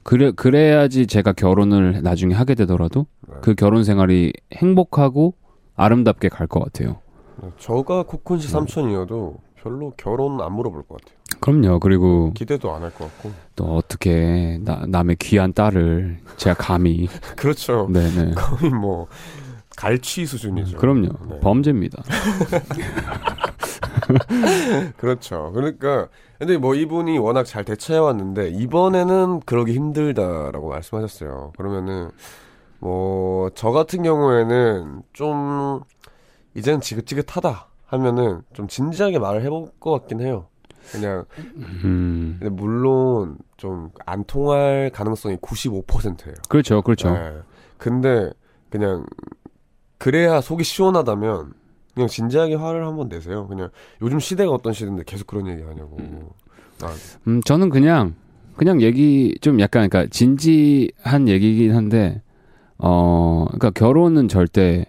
그래 0.08 0.32
그래야지 0.32 1.06
제가 1.06 1.34
결혼을 1.34 2.02
나중에 2.02 2.34
하게 2.34 2.56
되더라도 2.56 3.08
네. 3.28 3.36
그 3.42 3.56
결혼 3.56 3.84
생활이 3.84 4.32
행복하고 4.54 5.34
아름답게 5.76 6.30
갈 6.30 6.48
것 6.48 6.64
같아요. 6.64 7.02
네. 7.44 7.50
저가 7.60 8.04
코쿤 8.04 8.36
음. 8.36 8.40
씨 8.40 8.48
삼촌이어도 8.48 9.36
별로 9.62 9.92
결혼 9.98 10.40
안 10.40 10.54
물어볼 10.54 10.84
것 10.88 11.02
같아요. 11.02 11.18
그럼요. 11.42 11.80
그리고 11.82 12.32
기대도 12.34 12.74
안 12.74 12.84
할 12.84 12.92
것 12.92 13.00
같고. 13.00 13.32
또 13.58 13.76
어떻게 13.76 14.60
나, 14.64 14.86
남의 14.88 15.18
귀한 15.20 15.52
딸을 15.52 16.20
제가 16.38 16.56
감히 16.56 17.10
그렇죠. 17.36 17.90
네네 17.92 18.36
거의 18.36 18.72
뭐 18.72 19.08
갈취 19.76 20.26
수준이죠. 20.26 20.78
그럼요 20.78 21.10
네. 21.30 21.40
범죄입니다. 21.42 22.02
그렇죠. 24.96 25.52
그러니까 25.54 26.08
근데 26.40 26.58
뭐 26.58 26.76
이분이 26.76 27.18
워낙 27.18 27.46
잘 27.46 27.64
대처해 27.64 28.00
왔는데 28.00 28.50
이번에는 28.50 29.42
그러기 29.42 29.74
힘들다라고 29.74 30.70
말씀하셨어요. 30.70 31.54
그러면은 31.58 32.12
뭐 32.80 33.50
저 33.56 33.72
같은 33.72 34.04
경우에는 34.04 35.02
좀 35.14 35.82
이제는 36.54 36.82
지긋지긋하다 36.82 37.68
하면은 37.88 38.42
좀 38.54 38.68
진지하게 38.68 39.20
말을 39.20 39.42
해볼 39.44 39.70
것 39.80 39.92
같긴 39.92 40.22
해요. 40.22 40.48
그냥 40.92 41.26
음 41.84 42.38
근데 42.40 42.50
물론 42.50 43.38
좀 43.58 43.90
안 44.06 44.24
통할 44.26 44.92
가능성이 44.94 45.38
95%예요. 45.38 46.36
그렇죠 46.50 46.82
그렇죠. 46.82 47.12
네. 47.12 47.34
근데 47.78 48.32
그냥 48.70 49.06
그래야 49.98 50.40
속이 50.42 50.64
시원하다면 50.64 51.54
그냥 51.98 52.08
진지하게 52.08 52.54
화를 52.56 52.86
한번 52.86 53.10
내세요. 53.10 53.48
그냥 53.48 53.70
요즘 54.04 54.20
시대가 54.20 54.52
어떤 54.52 54.72
시대인데 54.72 55.02
계속 55.06 55.26
그런 55.26 55.48
얘기 55.48 55.64
하냐고. 55.64 55.98
아, 56.84 56.94
음 57.28 57.42
저는 57.42 57.70
그냥 57.70 58.14
그냥 58.56 58.82
얘기 58.82 59.36
좀 59.42 59.60
약간 59.60 59.90
그러니까 59.90 60.08
진지한 60.12 61.28
얘기긴 61.28 61.76
한데 61.76 62.22
어 62.78 63.46
그러니까 63.48 63.72
결혼은 63.72 64.28
절대 64.28 64.86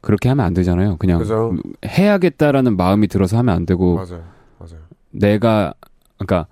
그렇게 0.00 0.30
하면 0.30 0.46
안 0.46 0.54
되잖아요. 0.54 0.96
그냥 0.96 1.18
그죠? 1.18 1.54
해야겠다라는 1.84 2.78
마음이 2.78 3.06
들어서 3.08 3.36
하면 3.36 3.54
안 3.54 3.66
되고 3.66 3.96
맞아요. 3.96 4.24
맞아요. 4.58 4.80
내가 5.10 5.74
그러니까 6.18 6.46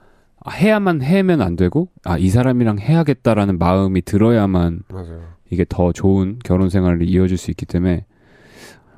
해야만 0.50 1.00
해면 1.00 1.40
안 1.40 1.56
되고 1.56 1.88
아 2.04 2.18
이 2.18 2.28
사람이랑 2.28 2.78
해야겠다라는 2.80 3.58
마음이 3.58 4.02
들어야만 4.02 4.82
맞아요. 4.90 5.22
이게 5.50 5.64
더 5.66 5.92
좋은 5.92 6.38
결혼 6.44 6.68
생활을 6.68 7.08
이어질 7.08 7.38
수 7.38 7.50
있기 7.50 7.64
때문에 7.64 8.04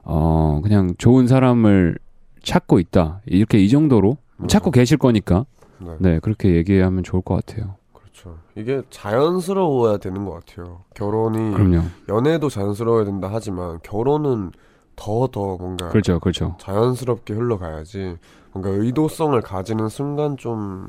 어 0.02 0.61
그냥 0.62 0.95
좋은 0.99 1.26
사람을 1.26 1.99
찾고 2.42 2.78
있다 2.78 3.21
이렇게 3.26 3.59
이 3.59 3.69
정도로 3.69 4.16
찾고 4.49 4.71
계실 4.71 4.97
거니까 4.97 5.45
네. 5.78 5.97
네 5.99 6.19
그렇게 6.21 6.54
얘기하면 6.57 7.02
좋을 7.02 7.23
것 7.23 7.35
같아요. 7.45 7.76
그렇죠. 7.92 8.38
이게 8.57 8.83
자연스러워야 8.90 9.99
되는 9.99 10.25
것 10.25 10.33
같아요. 10.45 10.85
결혼이 10.95 11.54
그럼요. 11.54 11.83
연애도 12.09 12.49
자연스러워야 12.49 13.04
된다 13.04 13.28
하지만 13.30 13.78
결혼은 13.83 14.52
더더 14.97 15.57
뭔가 15.57 15.88
그렇죠, 15.88 16.21
그렇죠. 16.21 16.57
자연스럽게 16.61 17.33
흘러가야지 17.35 18.16
뭔가 18.52 18.71
의도성을 18.71 19.40
가지는 19.40 19.88
순간 19.88 20.37
좀 20.37 20.88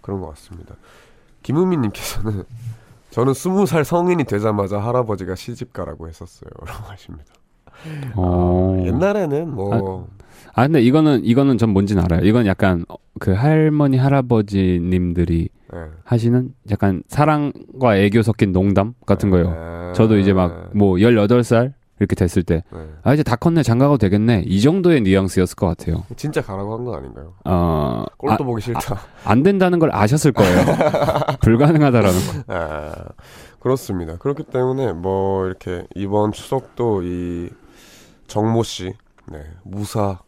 그런 0.00 0.20
것 0.20 0.28
같습니다. 0.30 0.74
김은미님께서는 1.42 2.44
저는 3.10 3.34
스무 3.34 3.66
살 3.66 3.84
성인이 3.84 4.24
되자마자 4.24 4.78
할아버지가 4.78 5.34
시집가라고 5.34 6.08
했었어요. 6.08 6.50
라고 6.66 6.84
하십니다. 6.90 7.32
어, 8.14 8.82
옛날에는 8.86 9.54
뭐아 9.54 10.04
근데 10.64 10.82
이거는 10.82 11.24
이거는 11.24 11.58
전 11.58 11.70
뭔지는 11.70 12.02
알아요. 12.04 12.20
이건 12.24 12.46
약간 12.46 12.84
어, 12.88 12.96
그 13.18 13.32
할머니 13.32 13.96
할아버지님들이 13.96 15.48
네. 15.72 15.78
하시는 16.04 16.50
약간 16.70 17.02
사랑과 17.08 17.96
애교 17.96 18.22
섞인 18.22 18.52
농담 18.52 18.94
같은 19.06 19.30
거예요. 19.30 19.50
네. 19.50 19.92
저도 19.94 20.18
이제 20.18 20.32
막 20.32 20.70
뭐 20.74 20.96
18살 20.96 21.72
이렇게 22.00 22.14
됐을 22.16 22.42
때 22.42 22.64
네. 22.72 22.78
아 23.02 23.14
이제 23.14 23.22
다 23.22 23.36
컸네 23.36 23.62
장가가도 23.62 23.98
되겠네 23.98 24.44
이 24.46 24.60
정도의 24.60 25.00
뉘앙스였을 25.02 25.54
것 25.56 25.66
같아요. 25.68 26.02
진짜 26.16 26.42
가라고 26.42 26.74
한건 26.76 26.94
아닌가요? 26.96 27.34
어, 27.44 28.04
꼴도 28.18 28.34
아, 28.34 28.46
보기 28.46 28.60
싫다. 28.62 28.98
안 29.24 29.42
된다는 29.42 29.78
걸 29.78 29.90
아셨을 29.94 30.32
거예요. 30.32 30.58
불가능하다라는 31.40 32.12
거. 32.18 32.54
아, 32.54 32.92
그렇습니다. 33.60 34.16
그렇기 34.16 34.44
때문에 34.44 34.92
뭐 34.92 35.46
이렇게 35.46 35.86
이번 35.94 36.32
추석도 36.32 37.02
이 37.04 37.50
정모 38.32 38.62
씨 38.62 38.94
네, 39.26 39.44
무사 39.62 40.18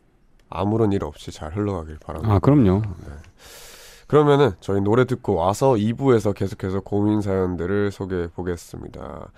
아무런 0.50 0.92
일 0.92 1.04
없이 1.04 1.32
잘 1.32 1.56
흘러가길 1.56 1.96
바랍니다. 2.04 2.34
아 2.34 2.38
그럼요. 2.38 2.82
그러면은 4.06 4.52
저희 4.61 4.82
노래 4.82 5.06
듣고 5.06 5.34
와서 5.37 5.73
2부에서 5.73 6.34
계속해서 6.34 6.80
고민 6.80 7.23
사연들을 7.23 7.90
소개해 7.90 8.28
보겠습니다. 8.28 9.30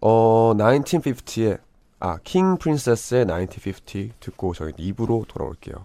어, 0.00 0.54
1950의 0.56 1.60
아, 1.98 2.16
킹 2.24 2.56
프린세스의 2.56 3.26
1950 3.26 4.18
듣고 4.18 4.54
저희 4.54 4.72
2부로 4.72 5.28
돌아올게요. 5.28 5.84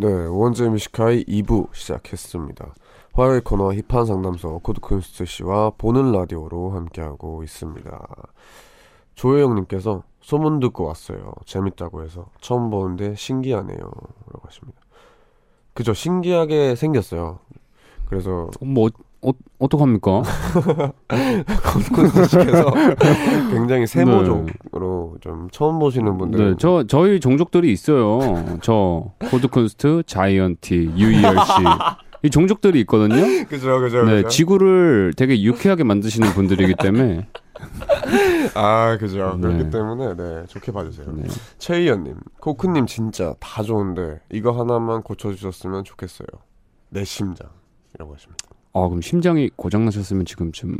네, 0.00 0.08
우원재 0.08 0.66
Music 0.70 1.00
High 1.00 1.24
2부 1.26 1.74
시작했습니다. 1.74 2.72
화요일 3.12 3.40
코너 3.42 3.72
힙한 3.72 4.06
상담소 4.06 4.60
코드 4.60 4.84
쿤스트 4.84 5.26
씨와 5.26 5.72
보는 5.76 6.12
라디오로 6.12 6.70
함께하고 6.70 7.42
있습니다. 7.42 8.08
조혜영님께서 9.14 10.02
소문 10.22 10.60
듣고 10.60 10.84
왔어요. 10.84 11.32
재밌다고 11.44 12.02
해서 12.02 12.26
처음 12.40 12.70
보는데 12.70 13.14
신기하네요. 13.16 13.78
라고 13.78 14.40
하십니다. 14.46 14.80
그죠, 15.74 15.92
신기하게 15.92 16.76
생겼어요. 16.76 17.40
그래서 18.06 18.50
뭐 18.60 18.88
어, 19.22 19.32
어떡합니까? 19.58 20.22
씨께서 22.26 22.70
굉장히 23.52 23.86
세모적으로 23.86 25.16
좀 25.20 25.48
처음 25.50 25.78
보시는 25.78 26.16
분들 26.16 26.50
네, 26.50 26.54
저 26.58 26.84
저희 26.84 27.20
종족들이 27.20 27.70
있어요. 27.70 28.18
저 28.62 29.12
코드 29.20 29.49
쿤스트, 29.49 30.06
자이언티, 30.06 30.92
유희열 30.96 31.36
씨. 31.38 31.52
이 32.22 32.30
종족들이 32.30 32.80
있거든요. 32.80 33.22
그죠, 33.48 33.80
그죠, 33.80 34.04
네, 34.04 34.16
그죠. 34.16 34.28
지구를 34.28 35.12
되게 35.16 35.42
유쾌하게 35.42 35.84
만드시는 35.84 36.28
분들이기 36.30 36.74
때문에 36.80 37.28
아, 38.54 38.96
그죠. 38.98 39.36
네. 39.40 39.48
그렇기 39.48 39.70
때문에 39.70 40.14
네 40.16 40.44
좋게 40.48 40.72
봐주세요. 40.72 41.06
네. 41.12 41.24
최희연님, 41.58 42.16
코쿤님 42.40 42.86
진짜 42.86 43.34
다 43.40 43.62
좋은데 43.62 44.20
이거 44.30 44.52
하나만 44.52 45.02
고쳐주셨으면 45.02 45.84
좋겠어요. 45.84 46.26
내 46.90 47.04
심장이라고 47.04 48.14
하십니다. 48.14 48.36
아, 48.72 48.80
그럼 48.88 49.00
심장이 49.00 49.50
고장 49.56 49.84
나셨으면 49.84 50.24
지금 50.24 50.52
좀 50.52 50.76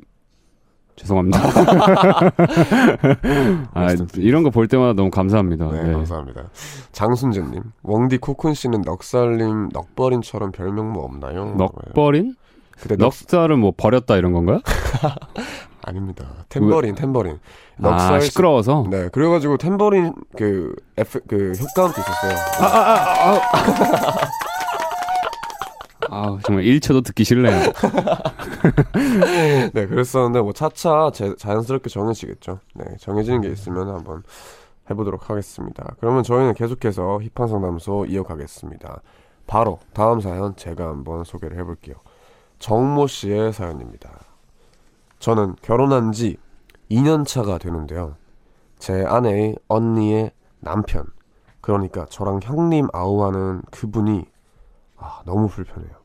죄송합니다. 0.97 1.41
아. 3.75 3.89
이런 4.17 4.43
거 4.43 4.51
볼 4.51 4.69
때마다 4.69 4.93
너무 4.95 5.11
감사합니다. 5.11 5.71
네, 5.71 5.83
네. 5.85 5.93
감사합니다. 5.93 6.45
장순재님, 6.93 7.63
웡디 7.83 8.19
코쿤 8.19 8.55
씨는 8.55 8.83
넉살님 8.83 9.71
넉버린처럼 9.73 10.53
별명 10.53 10.93
뭐 10.93 11.05
없나요? 11.05 11.55
넉버린? 11.57 12.35
그때 12.81 12.97
넉 12.97 13.07
넉살을 13.07 13.57
뭐 13.57 13.73
버렸다 13.77 14.17
이런 14.17 14.33
건가요? 14.33 14.61
아닙니다. 15.83 16.27
템버린, 16.51 16.95
템버린. 16.95 17.39
아, 17.83 17.91
넉살 17.91 18.21
시끄러워서. 18.23 18.85
네, 18.91 19.09
그래가지고 19.09 19.57
템버린 19.57 20.13
그 20.37 20.75
F 20.99 21.21
그 21.27 21.53
효과음도 21.53 22.01
있었어요. 22.01 22.37
아, 22.61 23.41
정말 26.43 26.65
1초도 26.65 27.05
듣기 27.05 27.25
싫네요. 27.25 27.55
네, 29.73 29.87
그랬었는데 29.87 30.41
뭐 30.41 30.53
차차 30.53 31.11
제, 31.15 31.35
자연스럽게 31.37 31.89
정해지겠죠. 31.89 32.59
네, 32.75 32.85
정해지는 32.99 33.41
게 33.43 33.49
있으면 33.49 33.89
한번 33.89 34.25
해보도록 34.91 35.31
하겠습니다. 35.31 35.95
그러면 36.01 36.25
저희는 36.25 36.55
계속해서 36.55 37.21
힙한 37.35 37.49
상담소 37.49 38.07
이어가겠습니다. 38.07 39.03
바로 39.47 39.79
다음 39.93 40.21
사연 40.21 40.57
제가 40.57 40.89
한번 40.89 41.25
소개를 41.25 41.57
해볼게요. 41.59 41.95
정모 42.59 43.07
씨의 43.07 43.53
사연입니다. 43.53 44.11
저는 45.21 45.57
결혼한 45.63 46.13
지 46.13 46.37
2년 46.91 47.27
차가 47.27 47.59
되는데요. 47.59 48.17
제 48.79 49.05
아내의 49.05 49.57
언니의 49.69 50.33
남편, 50.59 51.05
그러니까 51.61 52.07
저랑 52.07 52.41
형님 52.43 52.89
아우하는 52.93 53.63
그분이 53.71 54.25
아, 54.97 55.23
너무 55.25 55.49
불편해요. 55.49 56.00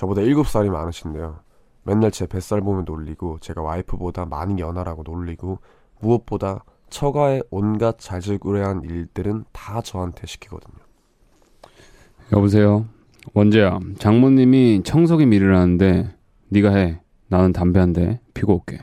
저보다 0.00 0.22
7살이 0.22 0.70
많으신데요. 0.70 1.40
맨날 1.82 2.10
제 2.10 2.26
뱃살 2.26 2.62
보면 2.62 2.86
놀리고 2.86 3.38
제가 3.40 3.60
와이프보다 3.60 4.24
많이 4.24 4.58
연하라고 4.58 5.02
놀리고 5.02 5.58
무엇보다 6.00 6.64
처가의 6.88 7.42
온갖 7.50 7.98
자질구레한 7.98 8.82
일들은 8.84 9.44
다 9.52 9.82
저한테 9.82 10.26
시키거든요. 10.26 10.78
여보세요. 12.32 12.86
원재야. 13.34 13.78
장모님이 13.98 14.84
청소기 14.84 15.26
밀으라는데 15.26 16.16
네가 16.48 16.70
해. 16.74 17.02
나는 17.28 17.52
담배 17.52 17.78
한 17.78 17.92
대 17.92 18.20
피고 18.32 18.54
올게. 18.54 18.78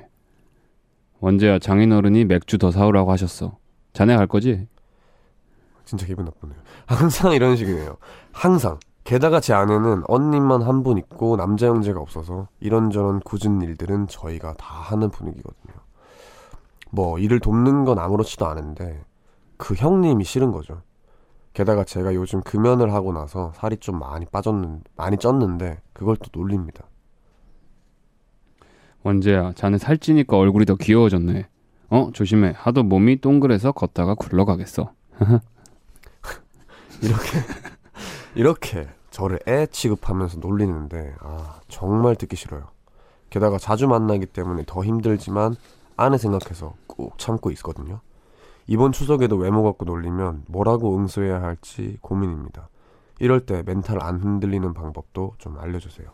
원재야. 1.19 1.57
장인어른이 1.57 2.25
맥주 2.25 2.59
더 2.59 2.69
사오라고 2.69 3.11
하셨어. 3.11 3.57
자네 3.93 4.15
갈 4.15 4.27
거지? 4.27 4.67
진짜 5.83 6.05
기분 6.05 6.25
나쁘네요. 6.25 6.59
항상 6.85 7.31
이런 7.33 7.55
식이네요. 7.55 7.97
항상. 8.31 8.77
게다가 9.07 9.39
제 9.39 9.53
아내는 9.53 10.03
언니만 10.07 10.61
한 10.61 10.83
분 10.83 10.97
있고 10.97 11.37
남자 11.37 11.67
형제가 11.67 11.99
없어서 11.99 12.47
이런저런 12.59 13.19
굳은 13.21 13.61
일들은 13.61 14.07
저희가 14.07 14.53
다 14.55 14.75
하는 14.75 15.09
분위기거든요. 15.09 15.73
뭐 16.91 17.17
일을 17.17 17.39
돕는 17.39 17.85
건 17.85 17.99
아무렇지도 17.99 18.45
않은데 18.45 19.01
그 19.57 19.75
형님이 19.75 20.23
싫은 20.25 20.51
거죠. 20.51 20.81
게다가 21.53 21.83
제가 21.85 22.13
요즘 22.15 22.41
금연을 22.41 22.93
하고 22.93 23.13
나서 23.13 23.51
살이 23.55 23.77
좀 23.77 23.97
많이 23.97 24.25
빠졌는 24.25 24.83
많이 24.95 25.15
쪘는데 25.17 25.77
그걸 25.93 26.17
또 26.17 26.29
놀립니다. 26.39 26.83
원재야. 29.03 29.53
자네 29.53 29.77
살찌니까 29.77 30.37
얼굴이 30.37 30.65
더 30.65 30.75
귀여워졌네. 30.75 31.47
어? 31.89 32.09
조심해. 32.13 32.53
하도 32.55 32.83
몸이 32.83 33.21
동그래서 33.21 33.71
걷다가 33.71 34.15
굴러가겠어. 34.15 34.91
이렇게 37.01 37.39
이렇게 38.35 38.87
저를 39.17 39.39
애 39.47 39.65
취급하면서 39.65 40.37
놀리는데 40.41 41.15
아 41.21 41.59
정말 41.67 42.15
듣기 42.15 42.35
싫어요. 42.35 42.67
게다가 43.31 43.57
자주 43.57 43.87
만나기 43.87 44.27
때문에 44.27 44.61
더 44.67 44.83
힘들지만 44.83 45.55
아내 45.95 46.19
생각해서 46.19 46.75
꾹 46.85 47.17
참고 47.17 47.49
있거든요. 47.51 47.99
이번 48.67 48.91
추석에도 48.91 49.35
외모 49.35 49.63
갖고 49.63 49.85
놀리면 49.85 50.43
뭐라고 50.47 50.95
응수해야 50.95 51.41
할지 51.41 51.97
고민입니다. 52.01 52.69
이럴 53.19 53.39
때 53.39 53.63
멘탈 53.65 54.03
안 54.03 54.19
흔들리는 54.19 54.71
방법도 54.75 55.33
좀 55.39 55.57
알려주세요. 55.57 56.07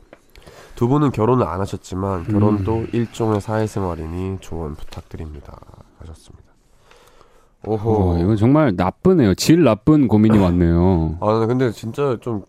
두 0.75 0.87
분은 0.87 1.11
결혼을 1.11 1.45
안 1.45 1.59
하셨지만 1.59 2.23
결혼도 2.23 2.85
일종의 2.93 3.41
사회생활이니 3.41 4.37
조언 4.39 4.75
부탁드립니다. 4.75 5.59
하셨습니다. 5.99 6.45
오호. 7.65 8.13
어, 8.13 8.17
이거 8.19 8.35
정말 8.37 8.73
나쁘네요. 8.77 9.35
질 9.35 9.63
나쁜 9.63 10.07
고민이 10.07 10.37
왔네요. 10.37 11.17
아, 11.19 11.39
네, 11.39 11.47
근데 11.47 11.71
진짜 11.71 12.17
좀 12.21 12.43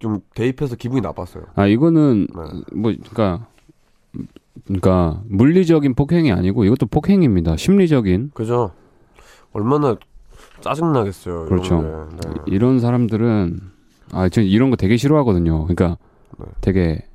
좀 0.00 0.20
대입해서 0.34 0.74
기분이 0.74 1.02
나빴어요. 1.02 1.44
아 1.54 1.66
이거는 1.66 2.26
네. 2.26 2.42
뭐 2.74 2.92
그러니까 2.92 3.46
그러니까 4.64 5.22
물리적인 5.28 5.94
폭행이 5.94 6.32
아니고 6.32 6.64
이것도 6.64 6.86
폭행입니다. 6.86 7.56
심리적인 7.56 8.32
그죠? 8.34 8.72
얼마나 9.52 9.96
짜증 10.60 10.92
나겠어요. 10.92 11.44
그렇죠. 11.44 11.80
이런 11.80 12.08
게. 12.08 12.28
네. 12.28 12.34
이런 12.46 12.80
사람들은 12.80 13.60
아, 14.12 14.28
저 14.28 14.40
이런 14.40 14.70
거 14.70 14.76
되게 14.76 14.96
싫어하거든요. 14.96 15.66
그러니까 15.66 15.98
네. 16.38 16.46
되게 16.62 17.06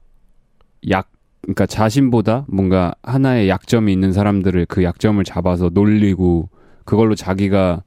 약 0.90 1.10
그러니까 1.42 1.66
자신보다 1.66 2.46
뭔가 2.48 2.94
하나의 3.02 3.50
약점이 3.50 3.92
있는 3.92 4.14
사람들을 4.14 4.68
그 4.68 4.84
약점을 4.84 5.24
잡아서 5.24 5.70
놀리고 5.74 6.50
그걸로 6.86 7.16
자기가 7.16 7.84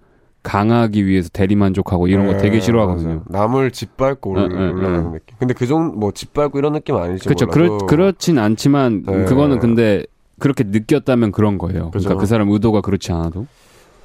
강하기 0.49 1.05
위해서 1.07 1.29
대리만족하고 1.31 2.09
이런 2.09 2.27
거 2.27 2.33
네, 2.33 2.39
되게 2.39 2.59
싫어하거든요. 2.61 3.09
맞아요. 3.09 3.23
남을 3.27 3.71
짓밟고 3.71 4.35
네, 4.35 4.41
올- 4.43 4.49
네, 4.49 4.69
올라가는 4.71 5.05
네. 5.13 5.19
느낌. 5.19 5.37
근데 5.39 5.53
그 5.53 5.67
정도 5.67 5.95
뭐 5.99 6.11
짓밟고 6.11 6.59
이런 6.59 6.73
느낌 6.73 6.97
아닐지 6.97 7.25
그렇죠. 7.29 7.47
그렇 7.49 7.77
그렇진 7.87 8.39
않지만 8.39 9.03
네. 9.07 9.25
그거는 9.27 9.59
근데 9.59 10.05
그렇게 10.39 10.65
느꼈다면 10.65 11.33
그런 11.33 11.59
거예요. 11.59 11.91
그죠. 11.91 12.09
그러니까 12.09 12.21
그 12.23 12.27
사람 12.27 12.49
의도가 12.49 12.81
그렇지 12.81 13.13
않아도. 13.13 13.47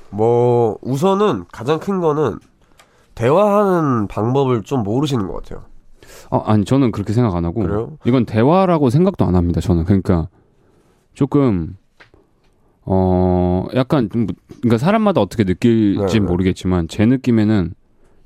뭐 0.10 0.78
우선은 0.82 1.46
가장 1.52 1.80
큰 1.80 2.02
거는 2.02 2.40
대화하는 3.16 4.08
방법을 4.08 4.64
좀 4.64 4.84
모르시는 4.84 5.28
것 5.28 5.44
같아요. 5.44 5.64
어, 6.30 6.40
아니 6.40 6.66
저는 6.66 6.92
그렇게 6.92 7.14
생각 7.14 7.36
안 7.36 7.46
하고 7.46 7.62
그래요? 7.62 7.92
이건 8.04 8.26
대화라고 8.26 8.90
생각도 8.90 9.24
안 9.26 9.36
합니다. 9.36 9.62
저는 9.62 9.86
그러니까 9.86 10.28
조금 11.14 11.78
어 12.86 13.66
약간 13.76 14.10
좀 14.12 14.28
그러니까 14.62 14.78
사람마다 14.78 15.22
어떻게 15.22 15.44
느낄지 15.44 15.98
네, 16.00 16.06
네. 16.06 16.20
모르겠지만 16.20 16.88
제 16.88 17.06
느낌에는 17.06 17.74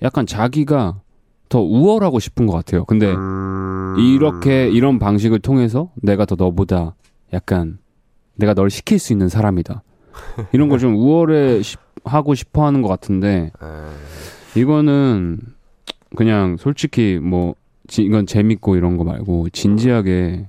약간 0.01 0.25
자기가 0.25 1.01
더 1.49 1.61
우월하고 1.61 2.19
싶은 2.19 2.45
것 2.47 2.53
같아요. 2.53 2.83
근데 2.85 3.13
음... 3.13 3.95
이렇게 3.99 4.69
이런 4.69 4.99
방식을 4.99 5.39
통해서 5.39 5.91
내가 6.01 6.25
더 6.25 6.35
너보다 6.35 6.95
약간 7.33 7.77
내가 8.35 8.53
널 8.53 8.69
시킬 8.69 8.99
수 8.99 9.13
있는 9.13 9.29
사람이다. 9.29 9.83
이런 10.51 10.69
걸 10.69 10.79
좀 10.79 10.95
우월해 10.97 11.61
시- 11.61 11.77
하고 12.03 12.33
싶어 12.35 12.65
하는 12.65 12.81
것 12.81 12.87
같은데 12.87 13.51
에, 13.61 14.59
이거는 14.59 15.39
그냥 16.15 16.57
솔직히 16.57 17.19
뭐 17.21 17.55
지- 17.87 18.03
이건 18.03 18.25
재밌고 18.25 18.75
이런 18.75 18.97
거 18.97 19.03
말고 19.03 19.49
진지하게 19.49 20.47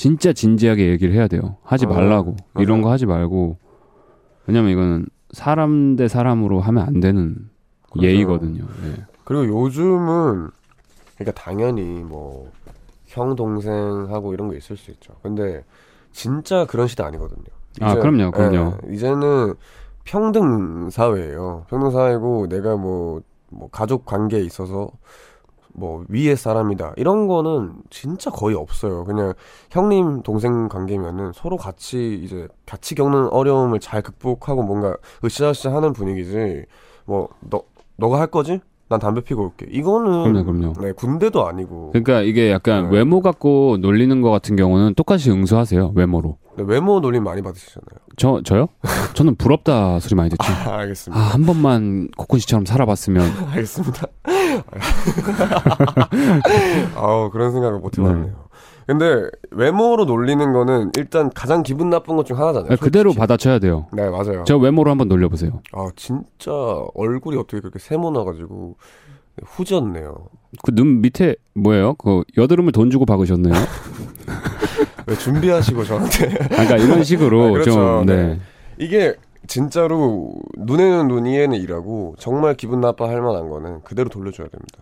진짜 0.00 0.32
진지하게 0.32 0.88
얘기를 0.92 1.12
해야 1.14 1.28
돼요. 1.28 1.56
하지 1.62 1.84
어, 1.84 1.90
말라고 1.90 2.34
맞아요. 2.54 2.62
이런 2.64 2.80
거 2.80 2.90
하지 2.90 3.04
말고 3.04 3.58
왜냐면 4.46 4.70
이거는 4.70 5.06
사람 5.32 5.94
대 5.96 6.08
사람으로 6.08 6.60
하면 6.60 6.82
안 6.86 7.00
되는 7.00 7.36
그래서- 7.92 8.06
예의거든요. 8.06 8.64
예. 8.86 9.04
그리고 9.24 9.46
요즘은 9.66 10.48
그러니까 11.18 11.32
당연히 11.42 11.82
뭐 12.02 12.50
형 13.08 13.34
동생하고 13.34 14.32
이런 14.34 14.46
거 14.48 14.54
있을 14.54 14.76
수 14.76 14.90
있죠. 14.92 15.12
근데 15.20 15.64
진짜 16.12 16.64
그런 16.64 16.86
시대 16.86 17.02
아니거든요. 17.02 17.42
아, 17.80 17.96
그럼요, 17.96 18.30
그럼요. 18.30 18.74
예, 18.88 18.94
이제는 18.94 19.54
평등 20.04 20.90
사회예요. 20.90 21.64
평등 21.68 21.90
사회고 21.90 22.46
내가 22.48 22.76
뭐, 22.76 23.20
뭐 23.50 23.68
가족 23.68 24.04
관계에 24.06 24.40
있어서 24.42 24.90
뭐 25.80 26.04
위의 26.08 26.36
사람이다 26.36 26.92
이런 26.98 27.26
거는 27.26 27.72
진짜 27.88 28.30
거의 28.30 28.54
없어요. 28.54 29.04
그냥 29.04 29.32
형님 29.70 30.22
동생 30.22 30.68
관계면은 30.68 31.32
서로 31.34 31.56
같이 31.56 32.20
이제 32.22 32.46
같이 32.66 32.94
겪는 32.94 33.28
어려움을 33.30 33.80
잘 33.80 34.02
극복하고 34.02 34.62
뭔가 34.62 34.94
으쌰으쌰 35.24 35.72
하는 35.74 35.94
분위기지. 35.94 36.66
뭐 37.06 37.28
너 37.48 37.62
너가 37.96 38.20
할 38.20 38.26
거지? 38.26 38.60
난 38.88 38.98
담배 38.98 39.20
피고 39.20 39.44
올게. 39.44 39.66
이거는 39.70 40.32
그럼요, 40.32 40.44
그럼요. 40.44 40.72
네 40.80 40.92
군대도 40.92 41.46
아니고 41.46 41.90
그러니까 41.92 42.22
이게 42.22 42.50
약간 42.50 42.90
네. 42.90 42.96
외모 42.98 43.20
갖고 43.22 43.76
놀리는 43.80 44.20
것 44.20 44.30
같은 44.30 44.56
경우는 44.56 44.94
똑같이 44.94 45.30
응수하세요. 45.30 45.92
외모로. 45.94 46.36
네, 46.60 46.64
외모 46.74 47.00
놀림 47.00 47.24
많이 47.24 47.42
받으시잖아요. 47.42 48.00
저 48.16 48.40
저요? 48.44 48.68
저는 49.14 49.36
부럽다 49.36 49.98
소리 50.00 50.14
많이 50.14 50.30
듣지. 50.30 50.46
아, 50.50 50.70
아, 50.70 50.78
알겠습니다. 50.80 51.20
한 51.22 51.44
번만 51.46 52.08
코쿤 52.16 52.38
씨처럼 52.40 52.66
살아봤으면. 52.66 53.22
알겠습니다. 53.52 54.06
아우 56.96 57.30
그런 57.30 57.52
생각을 57.52 57.78
못 57.78 57.98
해봤네요. 57.98 58.48
근데 58.86 59.28
외모로 59.52 60.04
놀리는 60.04 60.52
거는 60.52 60.90
일단 60.96 61.30
가장 61.30 61.62
기분 61.62 61.90
나쁜 61.90 62.16
것 62.16 62.24
중 62.24 62.38
하나잖아요. 62.38 62.76
그대로 62.78 63.10
솔직히. 63.10 63.18
받아쳐야 63.20 63.58
돼요. 63.58 63.86
네 63.92 64.08
맞아요. 64.10 64.44
저 64.46 64.56
외모로 64.56 64.90
한번 64.90 65.08
놀려보세요. 65.08 65.60
아 65.72 65.88
진짜 65.96 66.50
얼굴이 66.94 67.36
어떻게 67.36 67.60
그렇게 67.60 67.78
세모나가지고 67.78 68.76
후졌네요. 69.44 70.26
그 70.64 70.74
눈 70.74 71.00
밑에 71.00 71.36
뭐예요? 71.54 71.94
그 71.94 72.22
여드름을 72.36 72.72
돈 72.72 72.90
주고 72.90 73.06
박으셨네요. 73.06 73.54
왜 75.10 75.16
준비하시고 75.16 75.84
저한테 75.84 76.28
그러니까 76.48 76.76
이런 76.76 77.02
식으로 77.02 77.46
아, 77.46 77.50
그렇죠. 77.50 77.70
좀 77.72 78.06
네. 78.06 78.16
네. 78.28 78.40
이게 78.78 79.14
진짜로 79.48 80.32
눈에는 80.56 81.08
눈 81.08 81.26
이에는 81.26 81.58
이라고 81.58 82.14
정말 82.18 82.54
기분 82.54 82.80
나빠할 82.80 83.20
만한 83.20 83.48
거는 83.50 83.80
그대로 83.82 84.08
돌려줘야 84.08 84.46
됩니다. 84.46 84.78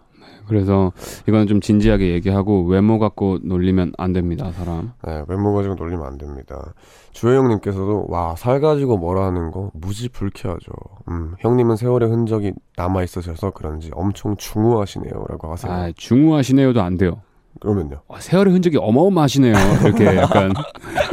그래서 0.47 0.93
이거는 1.27 1.47
좀 1.47 1.61
진지하게 1.61 2.11
얘기하고 2.15 2.65
외모 2.65 2.99
갖고 2.99 3.39
놀리면 3.43 3.93
안 3.99 4.15
됩니다, 4.15 4.51
사람. 4.53 4.93
네, 5.07 5.23
외모 5.29 5.53
가지고 5.55 5.75
놀리면 5.75 6.07
안 6.07 6.17
됩니다. 6.17 6.73
주혜영님께서도 7.13 8.07
와 8.09 8.35
살 8.35 8.61
가지고 8.61 8.97
뭐라 8.97 9.27
하는 9.27 9.51
거 9.51 9.71
무지 9.75 10.09
불쾌하죠. 10.09 10.71
음, 11.11 11.35
형님은 11.41 11.77
세월의 11.77 12.09
흔적이 12.09 12.53
남아 12.77 13.03
있으셔서 13.05 13.51
그런지 13.51 13.91
엄청 13.95 14.37
중후하시네요라고 14.37 15.53
하세요. 15.53 15.71
아, 15.73 15.93
중후하시네요도 15.97 16.81
안 16.81 16.97
돼요. 16.97 17.21
그러면요. 17.61 18.01
와, 18.09 18.21
세월의 18.21 18.53
흔적이 18.53 18.79
어마어마하시네요. 18.79 19.55
이렇게 19.85 20.07
약간 20.17 20.53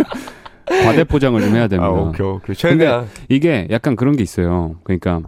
과대 0.65 1.03
포장을 1.03 1.39
좀 1.41 1.55
해야 1.55 1.67
됩니다. 1.67 1.87
아 1.87 1.89
오케이 1.91 2.25
오케이 2.27 2.55
최대한 2.55 3.07
이게 3.29 3.67
약간 3.71 3.95
그런 3.95 4.15
게 4.15 4.23
있어요. 4.23 4.75
그러니까 4.83 5.21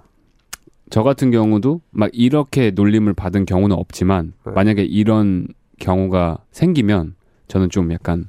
저 0.90 1.04
같은 1.04 1.32
경우도 1.32 1.82
막 1.92 2.10
이렇게 2.14 2.72
놀림을 2.72 3.14
받은 3.14 3.46
경우는 3.46 3.76
없지만 3.76 4.34
네. 4.46 4.52
만약에 4.54 4.84
이런 4.84 5.48
경우가 5.80 6.40
생기면 6.52 7.16
저는 7.48 7.70
좀 7.70 7.92
약간 7.94 8.26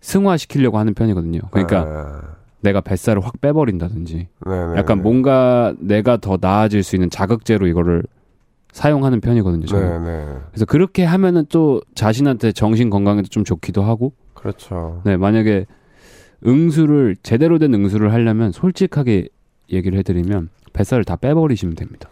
승화시키려고 0.00 0.78
하는 0.78 0.94
편이거든요. 0.94 1.40
그러니까 1.50 1.80
아, 1.80 2.22
내가 2.60 2.80
뱃살을 2.80 3.24
확 3.24 3.40
빼버린다든지 3.40 4.28
네네. 4.46 4.76
약간 4.76 5.02
뭔가 5.02 5.74
내가 5.78 6.16
더 6.16 6.38
나아질 6.40 6.82
수 6.82 6.96
있는 6.96 7.10
자극제로 7.10 7.66
이거를 7.66 8.02
사용하는 8.74 9.20
편이거든요. 9.20 9.66
저는. 9.66 10.04
네네 10.04 10.26
그래서 10.50 10.64
그렇게 10.64 11.04
하면은 11.04 11.46
또 11.48 11.80
자신한테 11.94 12.50
정신 12.50 12.90
건강에도 12.90 13.28
좀 13.28 13.44
좋기도 13.44 13.82
하고 13.84 14.12
그렇죠. 14.34 15.00
네, 15.04 15.16
만약에 15.16 15.66
응수를 16.44 17.16
제대로 17.22 17.58
된 17.58 17.72
응수를 17.72 18.12
하려면 18.12 18.50
솔직하게 18.50 19.28
얘기를 19.72 19.96
해드리면 19.98 20.50
뱃살을 20.72 21.04
다 21.04 21.14
빼버리시면 21.16 21.76
됩니다. 21.76 22.08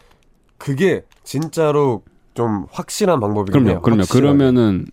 그게 0.56 1.02
진짜로 1.24 2.02
좀 2.34 2.66
확실한 2.70 3.18
방법이긴 3.18 3.64
그럼요. 3.64 3.82
그럼요. 3.82 4.00
확실하게. 4.02 4.20
그러면은 4.20 4.86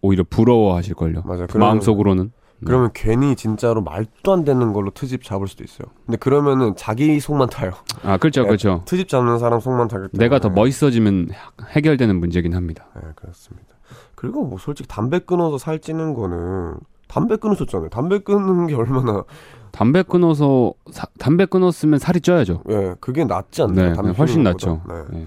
오히려 0.00 0.24
부러워하실 0.28 0.94
걸요. 0.94 1.22
맞아요. 1.26 1.46
그러면- 1.46 1.68
마음속으로는 1.68 2.32
그러면 2.64 2.90
괜히 2.94 3.36
진짜로 3.36 3.82
말도 3.82 4.32
안 4.32 4.44
되는 4.44 4.72
걸로 4.72 4.90
트집 4.90 5.22
잡을 5.24 5.46
수도 5.46 5.62
있어요. 5.62 5.88
근데 6.06 6.16
그러면은 6.16 6.74
자기 6.76 7.18
속만 7.20 7.50
타요. 7.50 7.72
아 8.02 8.16
그렇죠, 8.16 8.42
네. 8.42 8.48
그렇죠. 8.48 8.82
트집 8.86 9.08
잡는 9.08 9.38
사람 9.38 9.60
속만 9.60 9.88
타기 9.88 10.08
때문에. 10.12 10.18
내가 10.24 10.38
더 10.40 10.48
멋있어지면 10.48 11.28
해결되는 11.70 12.16
문제긴 12.18 12.54
합니다. 12.54 12.86
네, 12.94 13.02
그렇습니다. 13.14 13.68
그리고 14.14 14.44
뭐 14.44 14.58
솔직히 14.58 14.88
담배 14.88 15.18
끊어서 15.18 15.58
살찌는 15.58 16.14
거는 16.14 16.76
담배 17.08 17.36
끊으셨잖아요. 17.36 17.90
담배 17.90 18.18
끊는 18.20 18.66
게 18.68 18.74
얼마나 18.74 19.24
담배 19.70 20.02
끊어서 20.02 20.72
사- 20.90 21.06
담배 21.18 21.44
끊었으면 21.44 21.98
살이 21.98 22.20
쪄야죠. 22.20 22.62
예, 22.70 22.94
그게 23.00 23.24
낫지 23.26 23.62
않나요? 23.62 23.92
네, 23.94 24.02
네, 24.02 24.10
훨씬 24.12 24.42
낫죠. 24.42 24.80
네. 24.88 24.94
네. 25.10 25.26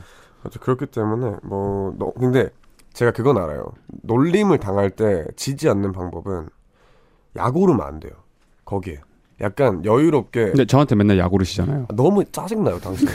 그렇기 0.60 0.88
때문에 0.88 1.36
뭐 1.44 1.94
너, 2.00 2.12
근데 2.14 2.50
제가 2.94 3.12
그건 3.12 3.38
알아요. 3.38 3.72
놀림을 4.02 4.58
당할 4.58 4.90
때 4.90 5.26
지지 5.36 5.70
않는 5.70 5.92
방법은 5.92 6.48
약오르면 7.36 7.82
안 7.86 8.00
돼요. 8.00 8.14
거기에 8.66 9.00
약간 9.42 9.84
여유롭게 9.86 10.46
근데 10.48 10.66
저한테 10.66 10.96
맨날 10.96 11.18
야구르시잖아요. 11.18 11.88
너무 11.96 12.26
짜증나요, 12.26 12.80
당신. 12.80 13.08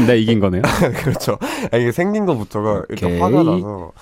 내가 0.00 0.14
이긴 0.14 0.38
거네요. 0.40 0.62
그렇죠. 1.02 1.38
아, 1.72 1.76
이게 1.76 1.90
생긴 1.92 2.24
것부터가 2.26 2.84
일단 2.88 3.08
오케이. 3.10 3.20
화가 3.20 3.42
나서 3.42 3.92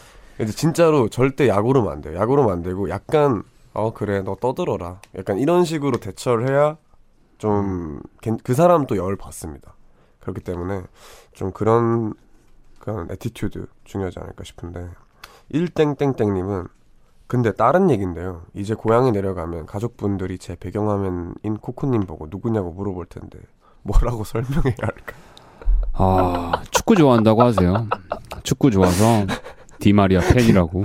이제 0.41 0.53
진짜로 0.53 1.09
절대 1.09 1.49
약오르면 1.49 1.91
안 1.93 2.01
돼요. 2.03 2.17
약오르면 2.19 2.51
안 2.53 2.63
되고 2.63 2.89
약간 2.91 3.43
어 3.73 3.93
그래 3.95 4.23
너 4.23 4.37
떠들어라. 4.37 5.01
약간 5.17 5.39
이런 5.39 5.65
식으로 5.65 5.99
대처를 5.99 6.49
해야 6.49 6.77
좀 7.39 8.01
그 8.45 8.55
사람 8.55 8.87
또 8.87 9.00
열 9.00 9.17
받습니다. 9.17 9.75
그렇기 10.21 10.43
때문에 10.43 10.83
좀 11.33 11.51
그런 11.51 12.15
그런 12.79 13.09
attitude 13.11 13.67
중요하지 13.85 14.21
않을까 14.21 14.45
싶은데 14.45 14.89
1땡땡땡님은 15.53 16.69
근데 17.33 17.51
다른 17.51 17.89
얘기인데요. 17.89 18.43
이제 18.53 18.75
고향에 18.75 19.11
내려가면 19.11 19.65
가족분들이 19.65 20.37
제 20.37 20.55
배경화면인 20.55 21.57
코쿤님 21.63 22.03
보고 22.03 22.27
누구냐고 22.29 22.73
물어볼 22.73 23.07
텐데 23.07 23.39
뭐라고 23.81 24.23
설명해야 24.29 24.77
할까? 24.83 25.15
아 25.95 26.63
축구 26.71 26.95
좋아한다고 26.95 27.43
하세요. 27.43 27.89
축구 28.43 28.71
좋아서 28.71 29.25
디마리아 29.81 30.21
팬이라고. 30.21 30.85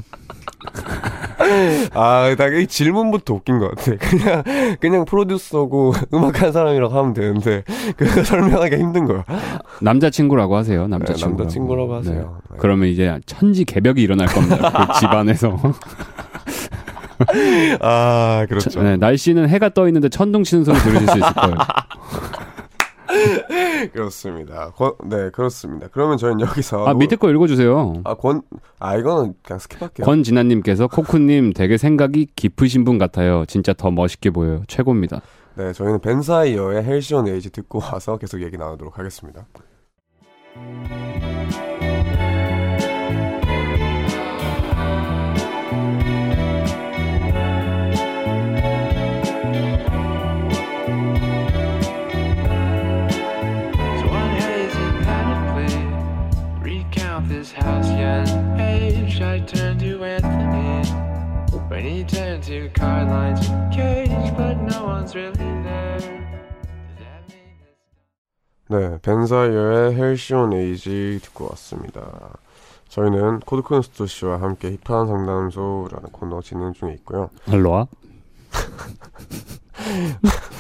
아, 1.94 2.36
나이 2.38 2.68
질문부터 2.68 3.34
웃긴 3.36 3.60
것 3.60 3.76
같아. 3.76 3.96
그냥, 3.98 4.44
그냥 4.80 5.06
프로듀서고 5.06 5.94
음악하는 6.14 6.52
사람이라고 6.52 6.94
하면 6.98 7.14
되는데, 7.14 7.64
그 7.96 8.24
설명하기가 8.24 8.78
힘든 8.78 9.06
거야. 9.06 9.24
남자친구라고 9.82 10.56
하세요. 10.56 10.84
네, 10.84 10.88
남자친구라고. 10.88 11.38
남자친구라고 11.44 11.92
네. 11.92 11.98
하세요. 11.98 12.38
네. 12.52 12.58
그러면 12.60 12.90
이제 12.90 13.20
천지 13.26 13.66
개벽이 13.66 14.02
일어날 14.02 14.28
겁니다. 14.28 14.88
그 14.94 14.94
집안에서. 15.00 15.58
아, 17.82 18.46
그렇죠. 18.48 18.82
네, 18.82 18.98
날씨는 18.98 19.50
해가 19.50 19.70
떠 19.70 19.88
있는데 19.88 20.10
천둥 20.10 20.44
치는 20.44 20.64
소리 20.64 20.78
들으실 20.80 21.08
수 21.08 21.18
있을 21.18 21.34
거예요. 21.34 21.56
그렇습니다. 23.94 24.72
권- 24.72 24.94
네, 25.06 25.30
그렇습니다. 25.32 25.88
그러면 25.92 26.18
저희는 26.18 26.42
여기서. 26.42 26.86
아, 26.86 26.94
밑에 26.94 27.16
거 27.16 27.30
읽어주세요. 27.30 28.02
아, 28.06 28.14
권, 28.16 28.42
아, 28.80 28.96
이거는 28.98 29.34
그냥 29.44 29.60
스킵할게요. 29.60 30.04
권진아님께서 30.04 30.88
코쿠님 30.88 31.54
되게 31.54 31.78
생각이 31.78 32.28
깊으신 32.36 32.84
분 32.84 32.98
같아요. 32.98 33.46
진짜 33.48 33.74
더 33.74 33.92
멋있게 33.92 34.30
보여요. 34.30 34.64
최고입니다. 34.68 35.22
네, 35.56 35.74
저희는 35.74 36.00
벤사이어의 36.02 36.84
헬시온 36.84 37.28
에이지 37.28 37.52
듣고 37.52 37.80
와서 37.80 38.18
계속 38.18 38.42
얘기 38.44 38.58
나누도록 38.58 38.98
하겠습니다. 39.00 39.46
Halcyon 58.26 58.60
age. 58.60 59.22
I 59.22 59.40
turned 59.46 59.80
to 59.82 60.04
Anthony 60.04 60.90
when 61.70 61.84
he 61.86 62.04
turned 62.04 62.44
to 62.44 62.70
Carline's 62.74 63.48
cage, 63.74 64.34
but 64.36 64.56
no 64.58 64.86
one's 64.86 65.16
really 65.16 65.38
there. 65.64 66.00
Does 66.00 67.00
that 67.00 67.24
mean 67.30 67.56
it's 67.60 68.70
네, 68.70 69.00
벤사이어의 69.02 69.96
헬시온 69.96 70.54
에이지 70.54 71.20
듣고 71.24 71.48
왔습니다. 71.52 72.38
저희는 72.90 73.40
코드콘스토 73.42 74.06
씨와 74.08 74.42
함께 74.42 74.78
힙한 74.84 75.08
상담소라는 75.08 76.10
코너 76.12 76.42
진행 76.42 76.74
중에 76.74 76.94
있고요. 76.94 77.30
알로아? 77.50 77.88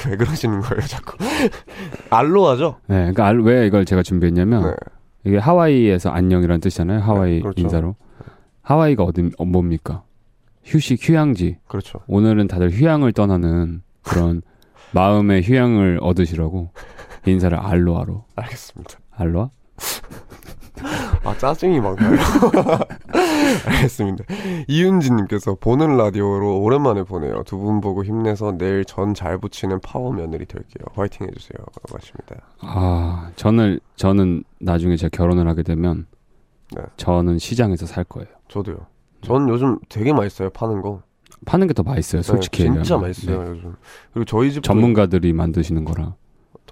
왜 0.07 0.15
그러시는 0.15 0.61
거예요, 0.61 0.81
자꾸? 0.85 1.17
알로하죠? 2.09 2.79
네, 2.87 2.95
그러니까 2.97 3.25
알- 3.25 3.39
왜 3.41 3.65
이걸 3.67 3.85
제가 3.85 4.03
준비했냐면 4.03 4.63
네. 4.63 4.75
이게 5.27 5.37
하와이에서 5.37 6.09
안녕이라는 6.09 6.61
뜻이잖아요. 6.61 7.01
하와이 7.01 7.33
네, 7.35 7.41
그렇죠. 7.41 7.61
인사로. 7.61 7.95
하와이가 8.61 9.03
어디 9.03 9.29
어, 9.37 9.43
뭡니까? 9.43 10.03
휴식 10.63 10.99
휴양지. 11.01 11.57
그렇죠. 11.67 11.99
오늘은 12.07 12.47
다들 12.47 12.71
휴양을 12.71 13.11
떠나는 13.11 13.81
그런 14.03 14.41
마음의 14.93 15.43
휴양을 15.43 15.99
얻으시라고 16.01 16.69
인사를 17.25 17.57
알로아로. 17.57 18.23
알겠습니다. 18.37 18.99
알로아? 19.11 19.49
아, 21.25 21.37
짜증이 21.37 21.81
막 21.81 21.97
나요. 21.97 22.15
알겠습니다. 23.65 24.23
이윤지님께서 24.67 25.55
보는 25.55 25.97
라디오로 25.97 26.59
오랜만에 26.61 27.03
보네요. 27.03 27.43
두 27.43 27.57
분 27.57 27.81
보고 27.81 28.03
힘내서 28.03 28.57
내일 28.57 28.85
전 28.85 29.13
잘 29.13 29.37
붙이는 29.37 29.79
파워 29.81 30.11
며느리 30.11 30.45
될게요. 30.45 30.85
화이팅 30.93 31.27
해주세요. 31.27 31.57
하십니다. 31.91 32.35
아, 32.61 33.31
저는 33.35 33.79
저는 33.95 34.43
나중에 34.59 34.95
제가 34.95 35.09
결혼을 35.15 35.47
하게 35.47 35.63
되면 35.63 36.05
네. 36.75 36.83
저는 36.97 37.39
시장에서 37.39 37.85
살 37.85 38.03
거예요. 38.03 38.27
저도요. 38.49 38.77
전 39.21 39.47
요즘 39.49 39.79
되게 39.89 40.13
맛있어요, 40.13 40.49
파는 40.51 40.81
거. 40.81 41.01
파는 41.45 41.67
게 41.67 41.73
더 41.73 41.83
맛있어요, 41.83 42.21
솔직히 42.21 42.63
네, 42.63 42.69
진짜 42.69 42.79
얘기하면. 42.95 43.07
맛있어요, 43.07 43.43
네. 43.43 43.49
요즘. 43.51 43.75
그리고 44.13 44.25
저희 44.25 44.51
집 44.51 44.63
전문가들이 44.63 45.33
만드시는 45.33 45.85
거라 45.85 46.15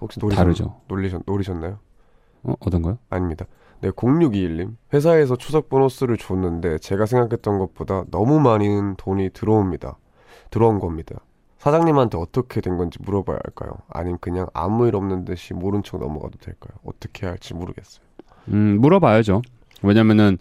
혹시 0.01 0.19
노리셨, 0.19 0.37
다르죠. 0.43 0.81
놀리셨, 0.87 1.21
노리셨나요? 1.25 1.79
어, 2.43 2.53
어떤 2.59 2.81
거요? 2.81 2.97
아닙니다. 3.09 3.45
네, 3.81 3.89
0621님. 3.91 4.75
회사에서 4.93 5.35
추석 5.35 5.69
보너스를 5.69 6.17
줬는데 6.17 6.79
제가 6.79 7.05
생각했던 7.05 7.59
것보다 7.59 8.03
너무 8.11 8.39
많은 8.39 8.95
돈이 8.97 9.29
들어옵니다. 9.31 9.97
들어온 10.49 10.79
겁니다. 10.79 11.15
사장님한테 11.57 12.17
어떻게 12.17 12.61
된 12.61 12.77
건지 12.77 12.99
물어봐야 13.01 13.39
할까요? 13.43 13.73
아님 13.89 14.17
그냥 14.19 14.47
아무 14.53 14.87
일 14.87 14.95
없는 14.95 15.25
듯이 15.25 15.53
모른 15.53 15.83
척 15.83 15.99
넘어가도 15.99 16.37
될까요? 16.39 16.77
어떻게 16.85 17.25
해야 17.25 17.31
할지 17.31 17.53
모르겠어요. 17.53 18.05
음, 18.49 18.77
물어봐야죠. 18.81 19.41
왜냐면은 19.81 20.37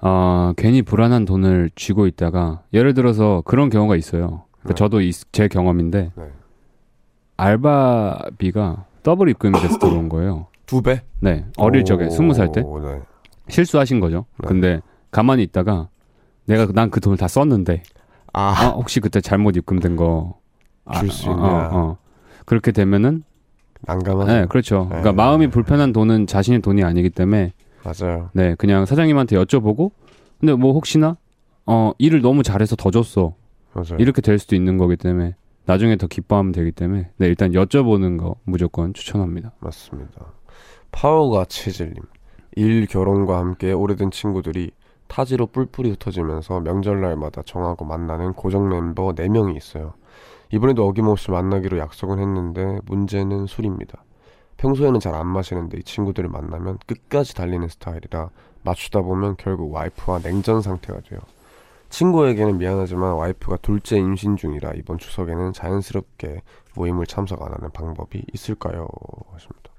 어, 0.00 0.52
괜히 0.56 0.82
불안한 0.82 1.26
돈을 1.26 1.70
쥐고 1.76 2.06
있다가 2.06 2.62
예를 2.72 2.94
들어서 2.94 3.42
그런 3.44 3.68
경우가 3.70 3.94
있어요. 3.96 4.44
그러니까 4.52 4.68
네. 4.68 4.74
저도 4.74 5.00
이- 5.00 5.12
제 5.12 5.48
경험인데 5.48 6.12
네. 6.14 6.30
알바비가 7.36 8.86
더블 9.02 9.28
입금이 9.28 9.60
돼서 9.60 9.78
들어온 9.78 10.08
거예요. 10.08 10.46
두 10.72 10.80
배? 10.80 11.02
네, 11.20 11.44
어릴 11.58 11.84
적에 11.84 12.08
스무 12.08 12.32
살 12.32 12.50
때 12.50 12.62
네. 12.62 13.00
실수하신 13.48 14.00
거죠. 14.00 14.24
네. 14.38 14.48
근데 14.48 14.80
가만히 15.10 15.42
있다가 15.42 15.88
내가 16.46 16.66
난 16.72 16.88
그 16.90 17.00
돈을 17.00 17.18
다 17.18 17.28
썼는데 17.28 17.82
아, 18.32 18.40
아, 18.56 18.68
혹시 18.70 18.98
그때 19.00 19.20
잘못 19.20 19.54
입금된 19.56 19.96
거 19.96 20.38
아, 20.86 20.98
줄수 21.00 21.28
어, 21.28 21.34
있냐. 21.34 21.44
어, 21.44 21.70
어. 21.72 21.96
그렇게 22.46 22.72
되면은 22.72 23.22
난감하죠. 23.82 24.32
네, 24.32 24.46
그렇죠. 24.46 24.86
그러니까 24.86 25.10
네. 25.10 25.16
마음이 25.16 25.48
불편한 25.48 25.92
돈은 25.92 26.26
자신의 26.26 26.62
돈이 26.62 26.82
아니기 26.84 27.10
때문에 27.10 27.52
맞아요. 27.84 28.30
네, 28.32 28.54
그냥 28.54 28.86
사장님한테 28.86 29.36
여쭤보고 29.36 29.90
근데 30.40 30.54
뭐 30.54 30.72
혹시나 30.72 31.18
어 31.66 31.92
일을 31.98 32.22
너무 32.22 32.42
잘해서 32.42 32.76
더 32.76 32.90
줬어 32.90 33.34
맞아요. 33.74 33.96
이렇게 33.98 34.22
될 34.22 34.38
수도 34.38 34.56
있는 34.56 34.78
거기 34.78 34.96
때문에 34.96 35.34
나중에 35.66 35.96
더 35.96 36.06
기뻐하면 36.06 36.52
되기 36.52 36.72
때문에 36.72 37.10
네 37.18 37.26
일단 37.26 37.52
여쭤보는 37.52 38.18
거 38.18 38.36
무조건 38.44 38.94
추천합니다. 38.94 39.52
맞습니다. 39.60 40.32
파워가 40.92 41.46
체질님. 41.46 42.02
일 42.54 42.86
결혼과 42.86 43.38
함께 43.38 43.72
오래된 43.72 44.10
친구들이 44.10 44.70
타지로 45.08 45.46
뿔뿔이 45.46 45.90
흩어지면서 45.90 46.60
명절날마다 46.60 47.42
정하고 47.42 47.84
만나는 47.84 48.34
고정 48.34 48.68
멤버 48.68 49.12
4명이 49.12 49.56
있어요. 49.56 49.94
이번에도 50.52 50.86
어김없이 50.86 51.30
만나기로 51.30 51.78
약속은 51.78 52.18
했는데 52.18 52.78
문제는 52.86 53.46
술입니다. 53.46 54.04
평소에는 54.58 55.00
잘 55.00 55.14
안 55.14 55.26
마시는데 55.26 55.78
이 55.78 55.82
친구들을 55.82 56.28
만나면 56.28 56.78
끝까지 56.86 57.34
달리는 57.34 57.66
스타일이라 57.68 58.30
맞추다 58.62 59.00
보면 59.00 59.36
결국 59.38 59.72
와이프와 59.72 60.20
냉전 60.20 60.62
상태가 60.62 61.00
돼요. 61.00 61.20
친구에게는 61.88 62.58
미안하지만 62.58 63.14
와이프가 63.14 63.56
둘째 63.58 63.98
임신 63.98 64.36
중이라 64.36 64.72
이번 64.76 64.98
추석에는 64.98 65.52
자연스럽게 65.52 66.42
모임을 66.76 67.06
참석 67.06 67.42
안 67.42 67.52
하는 67.52 67.70
방법이 67.70 68.24
있을까요? 68.32 68.86
하십니다. 69.32 69.72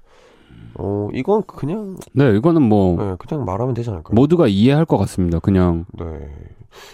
어, 0.76 1.08
이건 1.12 1.42
그냥 1.46 1.96
네, 2.12 2.36
이거는 2.36 2.62
뭐 2.62 2.96
네, 2.96 3.16
그냥 3.18 3.44
말하면 3.44 3.74
되지 3.74 3.90
않을까요? 3.90 4.14
모두가 4.14 4.46
이해할 4.48 4.84
것 4.84 4.96
같습니다. 4.98 5.38
그냥 5.38 5.84
네. 5.98 6.04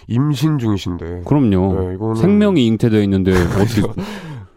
임신 0.07 0.59
중이신데. 0.59 1.23
그럼요. 1.25 1.79
네, 1.79 1.95
이거는 1.95 2.15
생명이 2.15 2.65
잉태되어 2.67 3.01
있는데 3.01 3.31
어떻게 3.31 3.81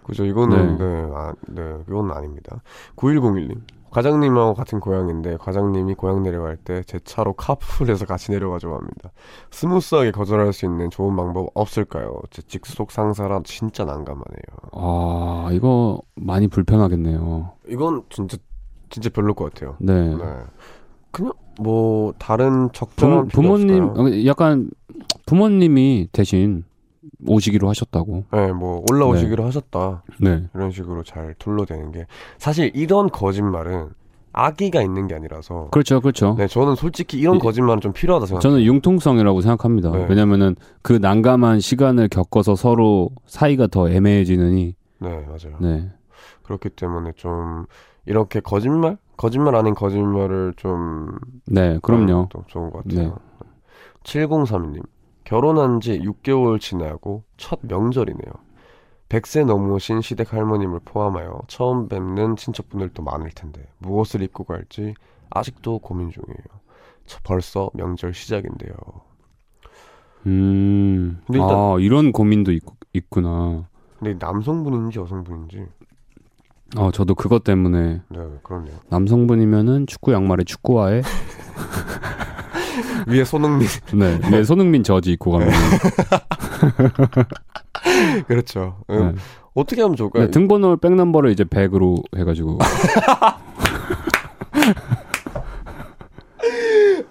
그죠. 0.03 0.27
이거는 0.27 0.77
네. 0.77 0.85
네. 0.85 1.09
아, 1.15 1.33
네. 1.49 1.63
이건 1.89 2.11
아닙니다. 2.13 2.61
9101님. 2.97 3.61
과장님하고 3.91 4.55
같은 4.55 4.81
고향인데 4.81 5.37
과장님이 5.37 5.95
고향 5.95 6.25
내려갈 6.25 6.57
때 6.57 6.83
제 6.85 6.99
차로 6.99 7.35
카풀해서 7.35 8.05
같이 8.07 8.33
내려가자고 8.33 8.75
합니다. 8.75 9.13
스무스하게 9.53 10.11
거절할 10.11 10.53
수 10.53 10.67
있는 10.67 10.91
좋은 10.91 11.15
방법 11.15 11.49
없을까요? 11.55 12.21
제 12.31 12.43
직속 12.43 12.91
상사라 12.91 13.41
진짜 13.45 13.85
난감하네요. 13.85 14.25
아 14.73 15.49
이거 15.53 16.01
많이 16.17 16.49
불편하겠네요. 16.49 17.53
이건 17.69 18.03
진짜 18.11 18.37
진짜 18.95 19.11
별로일 19.11 19.35
것 19.35 19.53
같아요. 19.53 19.75
네. 19.81 20.15
네. 20.15 20.23
그냥 21.11 21.33
뭐 21.61 22.15
다른 22.19 22.71
적절한 22.73 23.27
부모, 23.29 23.55
없을까요? 23.55 23.95
어, 23.97 24.25
약간 24.25 24.71
부모님이 25.27 26.09
대신 26.13 26.63
오시기로 27.27 27.69
하셨다고. 27.69 28.25
네, 28.33 28.53
뭐 28.53 28.85
올라오시기로 28.91 29.45
하셨다. 29.45 30.05
네. 30.21 30.45
이런 30.55 30.71
식으로 30.71 31.03
잘 31.03 31.35
둘러대는 31.41 31.91
게 31.91 32.07
사실 32.39 32.71
이런 32.75 33.09
거짓말은 33.11 33.89
악의가 34.33 34.81
있는 34.83 35.09
게 35.09 35.15
아니라서 35.17 35.69
그렇죠, 35.73 36.01
그렇죠. 36.01 36.37
네 36.39 36.47
저는 36.47 36.77
솔직히 36.77 37.19
이런 37.19 37.37
이- 37.37 37.39
거짓말은 37.41 37.81
좀 37.81 37.93
필요하다 37.93 38.27
생각해요. 38.27 38.41
저는 38.41 38.65
융통성이라고 38.65 39.41
생각합니다. 39.41 39.91
네. 39.91 40.07
왜냐면은 40.09 40.55
그 40.83 40.93
난감한 40.95 41.59
시간을 41.61 42.09
겪어서 42.09 42.55
서로 42.55 43.11
사이가 43.27 43.67
더 43.69 43.89
애매해지느니. 43.91 44.75
네 45.01 45.09
맞아요. 45.09 45.57
네. 45.61 45.91
그렇기 46.45 46.71
때문에 46.71 47.13
좀 47.17 47.67
이렇게 48.07 48.41
거짓말 48.41 48.99
거짓말 49.17 49.55
아닌 49.55 49.75
거짓말을 49.75 50.55
좀 50.57 51.19
네, 51.47 51.79
그럼요. 51.83 52.29
또 52.31 52.45
좋은 52.49 52.71
것 52.71 52.85
같아요. 52.85 53.09
네. 53.09 53.15
7032님 54.03 54.83
결혼한 55.25 55.81
지 55.81 55.99
6개월 56.01 56.61
지나고 56.61 57.23
첫 57.37 57.61
명절이네요. 57.63 58.33
100세 59.09 59.45
넘으신 59.47 60.01
시댁 60.01 60.33
할머님을 60.33 60.81
포함하여 60.85 61.41
처음 61.47 61.89
뵙는 61.89 62.37
친척분들도 62.37 63.03
많을 63.03 63.31
텐데 63.31 63.67
무엇을 63.79 64.23
입고 64.23 64.45
갈지 64.45 64.95
아직도 65.31 65.79
고민 65.79 66.11
중이에요. 66.11 66.45
저 67.07 67.19
벌써 67.23 67.71
명절 67.75 68.13
시작인데요. 68.15 68.73
음. 70.27 71.21
근데 71.27 71.39
일단- 71.39 71.51
아, 71.57 71.77
이런 71.79 72.13
고민도 72.13 72.53
있, 72.53 72.63
있구나. 72.93 73.69
근데 73.99 74.15
남성분인지 74.19 74.99
여성분인지 74.99 75.67
어, 76.77 76.91
저도 76.91 77.15
그것 77.15 77.45
때문에 77.45 78.01
네 78.09 78.19
그렇네요. 78.43 78.75
남성분이면은 78.91 79.87
축구 79.87 80.13
양말에 80.13 80.45
축구화에 80.45 81.03
위에 83.07 83.25
손흥민 83.25 83.69
네, 83.95 84.19
위에 84.33 84.43
손흥민 84.45 84.83
저지 84.83 85.13
입고 85.13 85.33
가면 85.33 85.49
그렇죠. 88.27 88.79
음, 88.91 89.13
네. 89.15 89.21
어떻게 89.55 89.83
하면 89.83 89.97
좋을까요? 89.97 90.25
네, 90.25 90.31
등번호 90.31 90.77
백넘버를 90.79 91.31
이제 91.31 91.45
100으로 91.45 92.03
해가지고 92.17 92.59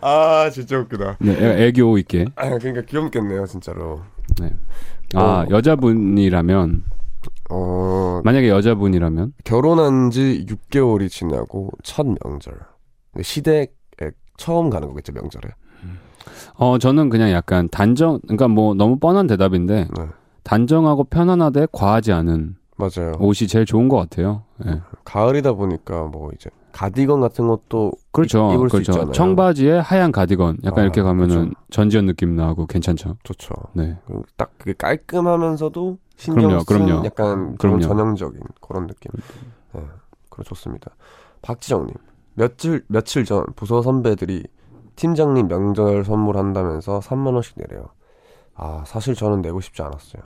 아 0.01 0.49
진짜 0.51 0.77
웃기다. 0.79 1.17
네, 1.19 1.31
애- 1.31 1.67
애교 1.67 1.97
있게. 1.99 2.25
아 2.35 2.49
그러니까 2.57 2.81
귀엽겠네요 2.85 3.45
진짜로. 3.45 4.01
네. 4.41 4.51
아 5.15 5.21
어. 5.21 5.45
여자분이라면 5.49 6.83
어 7.53 8.21
만약에 8.23 8.49
여자분이라면 8.49 9.33
결혼한 9.43 10.09
지 10.09 10.45
6개월이 10.49 11.09
지나고 11.09 11.69
첫 11.83 12.05
명절 12.07 12.55
시댁에 13.21 13.67
처음 14.37 14.69
가는 14.71 14.87
거겠죠 14.87 15.13
명절에. 15.13 15.49
어 16.55 16.77
저는 16.79 17.09
그냥 17.09 17.31
약간 17.31 17.69
단정 17.69 18.19
그러니까 18.21 18.47
뭐 18.47 18.73
너무 18.73 18.97
뻔한 18.97 19.27
대답인데 19.27 19.87
네 19.95 20.05
단정하고 20.43 21.05
편안하되 21.05 21.67
과하지 21.71 22.11
않은 22.11 22.55
맞아요. 22.75 23.15
옷이 23.19 23.47
제일 23.47 23.65
좋은 23.65 23.87
것 23.87 23.97
같아요. 23.97 24.43
예. 24.65 24.81
가을이다 25.05 25.53
보니까 25.53 26.05
뭐 26.05 26.31
이제 26.35 26.49
가디건 26.71 27.21
같은 27.21 27.47
것도 27.47 27.91
그렇죠. 28.11 28.51
입을 28.53 28.67
수 28.69 28.73
그렇죠. 28.73 28.91
있잖아요. 28.91 29.11
청바지에 29.11 29.77
하얀 29.79 30.11
가디건 30.11 30.57
약간 30.63 30.79
아, 30.79 30.83
이렇게 30.83 31.01
가면은 31.01 31.35
그렇죠. 31.35 31.51
전지현 31.69 32.07
느낌 32.07 32.35
나고 32.35 32.65
괜찮죠. 32.65 33.17
좋죠. 33.23 33.53
네. 33.73 33.97
그딱 34.07 34.51
그게 34.57 34.73
깔끔하면서도 34.73 35.97
신경 36.15 36.49
그럼요, 36.49 36.59
쓴 36.63 36.85
그럼요. 36.85 37.05
약간 37.05 37.57
그런 37.57 37.57
그럼요. 37.57 37.81
전형적인 37.81 38.41
그런 38.61 38.87
느낌. 38.87 39.11
네, 39.73 39.85
그럼 40.29 40.43
좋습니다. 40.45 40.91
박지정님 41.41 41.93
며칠 42.35 42.83
며칠 42.87 43.25
전 43.25 43.45
부서 43.55 43.81
선배들이 43.81 44.45
팀장님 44.95 45.47
명절 45.47 46.03
선물한다면서 46.05 46.99
3만 46.99 47.33
원씩 47.33 47.55
내래요. 47.57 47.89
아 48.55 48.83
사실 48.85 49.15
저는 49.15 49.41
내고 49.41 49.59
싶지 49.59 49.81
않았어요. 49.81 50.21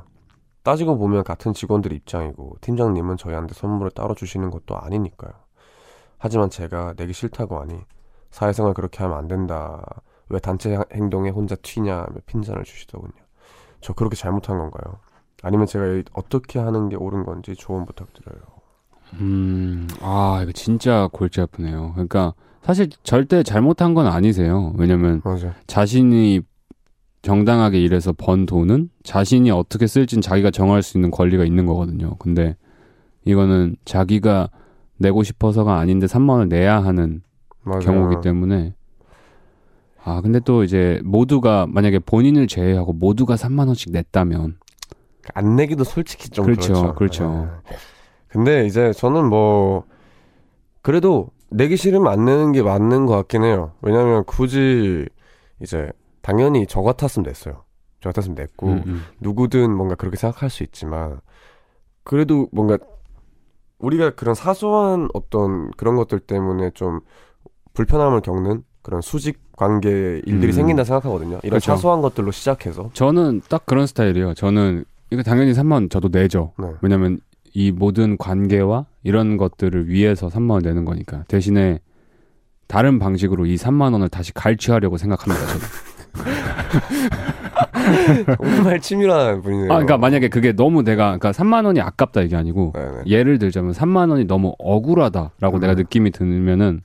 따지고 0.63 0.97
보면 0.97 1.23
같은 1.23 1.53
직원들 1.53 1.93
입장이고 1.93 2.57
팀장님은 2.59 3.15
저희한테 3.17 3.53
선물을 3.53 3.91
따로 3.91 4.13
주시는 4.13 4.51
것도 4.51 4.77
아니니까요. 4.77 5.31
하지만 6.17 6.49
제가 6.49 6.93
내기 6.97 7.13
싫다고 7.13 7.59
하니 7.59 7.79
사회생활 8.31 8.73
그렇게 8.73 8.99
하면 9.03 9.17
안 9.17 9.27
된다. 9.27 9.81
왜 10.29 10.39
단체 10.39 10.77
행동에 10.93 11.29
혼자 11.29 11.55
튀냐 11.55 11.95
며 11.95 12.07
핀잔을 12.25 12.65
주시더군요. 12.65 13.13
저 13.79 13.93
그렇게 13.93 14.17
잘못한 14.17 14.57
건가요? 14.57 14.99
아니면 15.43 15.65
제가 15.67 15.85
이- 15.87 16.03
어떻게 16.13 16.59
하는 16.59 16.89
게 16.89 16.95
옳은 16.95 17.23
건지 17.25 17.55
조언 17.55 17.85
부탁드려요. 17.85 18.39
음, 19.13 19.87
아, 20.01 20.39
이거 20.43 20.51
진짜 20.51 21.07
골치 21.13 21.39
아프네요. 21.41 21.91
그러니까 21.93 22.33
사실 22.63 22.89
절대 23.03 23.43
잘못한 23.43 23.93
건 23.93 24.07
아니세요. 24.07 24.73
왜냐면 24.77 25.21
맞아. 25.23 25.53
자신이 25.67 26.41
정당하게 27.21 27.79
일해서 27.81 28.13
번 28.13 28.45
돈은 28.45 28.89
자신이 29.03 29.51
어떻게 29.51 29.87
쓸진 29.87 30.21
자기가 30.21 30.51
정할 30.51 30.81
수 30.83 30.97
있는 30.97 31.11
권리가 31.11 31.45
있는 31.45 31.65
거거든요. 31.65 32.15
근데 32.19 32.55
이거는 33.25 33.75
자기가 33.85 34.49
내고 34.97 35.23
싶어서가 35.23 35.77
아닌데 35.77 36.07
3만 36.07 36.29
원을 36.29 36.49
내야 36.49 36.83
하는 36.83 37.21
맞아요. 37.63 37.79
경우이기 37.81 38.21
때문에 38.21 38.73
아, 40.03 40.21
근데 40.21 40.39
또 40.39 40.63
이제 40.63 41.01
모두가 41.03 41.67
만약에 41.67 41.99
본인을 41.99 42.47
제외하고 42.47 42.93
모두가 42.93 43.35
3만 43.35 43.67
원씩 43.67 43.91
냈다면 43.91 44.57
안 45.33 45.55
내기도 45.55 45.83
솔직히 45.83 46.29
좀 46.29 46.45
그렇죠, 46.45 46.73
그렇죠. 46.73 46.95
그렇죠. 46.95 47.61
네. 47.69 47.77
근데 48.27 48.65
이제 48.65 48.93
저는 48.93 49.27
뭐 49.27 49.83
그래도 50.81 51.29
내기 51.49 51.77
싫으면 51.77 52.11
안 52.11 52.25
내는 52.25 52.51
게 52.51 52.61
맞는 52.61 53.05
것 53.05 53.15
같긴 53.15 53.43
해요. 53.43 53.73
왜냐면 53.81 54.23
굳이 54.25 55.07
이제 55.61 55.91
당연히 56.21 56.67
저 56.67 56.81
같았으면 56.81 57.25
냈어요. 57.25 57.63
저 58.01 58.09
같았으면 58.09 58.35
냈고 58.35 58.67
음, 58.67 58.83
음. 58.85 59.03
누구든 59.19 59.75
뭔가 59.75 59.95
그렇게 59.95 60.17
생각할 60.17 60.49
수 60.49 60.63
있지만 60.63 61.19
그래도 62.03 62.47
뭔가 62.51 62.77
우리가 63.79 64.11
그런 64.11 64.35
사소한 64.35 65.07
어떤 65.13 65.71
그런 65.71 65.95
것들 65.95 66.19
때문에 66.19 66.71
좀 66.71 66.99
불편함을 67.73 68.21
겪는 68.21 68.63
그런 68.81 69.01
수직 69.01 69.39
관계 69.55 69.89
일들이 70.25 70.47
음. 70.47 70.51
생긴다 70.51 70.83
생각하거든요. 70.83 71.39
이런 71.43 71.59
그렇죠. 71.59 71.71
사소한 71.73 72.01
것들로 72.01 72.31
시작해서 72.31 72.89
저는 72.93 73.41
딱 73.49 73.65
그런 73.65 73.85
스타일이에요. 73.87 74.33
저는 74.33 74.85
이거 75.09 75.23
당연히 75.23 75.53
3만 75.53 75.71
원 75.73 75.89
저도 75.89 76.09
내죠. 76.11 76.53
네. 76.59 76.67
왜냐면 76.81 77.19
이 77.53 77.71
모든 77.71 78.17
관계와 78.17 78.85
이런 79.03 79.37
것들을 79.37 79.89
위해서 79.89 80.27
3만 80.27 80.51
원 80.51 80.61
내는 80.63 80.85
거니까 80.85 81.23
대신에 81.27 81.79
다른 82.67 82.99
방식으로 82.99 83.45
이 83.45 83.55
3만 83.55 83.93
원을 83.93 84.09
다시 84.09 84.33
갈취하려고 84.33 84.97
생각합니다. 84.97 85.45
저는. 85.47 85.65
정말 88.37 88.81
치밀한 88.81 89.41
분이네요. 89.41 89.71
아, 89.71 89.75
그러니까 89.75 89.97
만약에 89.97 90.27
그게 90.27 90.51
너무 90.51 90.83
내가 90.83 91.17
그러니까 91.17 91.31
3만 91.31 91.65
원이 91.65 91.79
아깝다 91.79 92.21
이게 92.21 92.35
아니고 92.35 92.73
네네. 92.75 93.03
예를 93.07 93.39
들자면 93.39 93.71
3만 93.71 94.09
원이 94.09 94.25
너무 94.25 94.53
억울하다라고 94.59 95.57
음. 95.57 95.59
내가 95.59 95.73
느낌이 95.73 96.11
들면은 96.11 96.81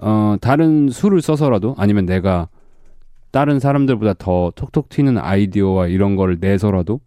어 0.00 0.36
다른 0.40 0.90
수를 0.90 1.22
써서라도 1.22 1.74
아니면 1.78 2.04
내가 2.06 2.48
다른 3.30 3.58
사람들보다 3.58 4.14
더 4.18 4.52
톡톡 4.54 4.90
튀는 4.90 5.18
아이디어와 5.18 5.88
이런 5.88 6.16
거를 6.16 6.36
내서라도 6.40 7.00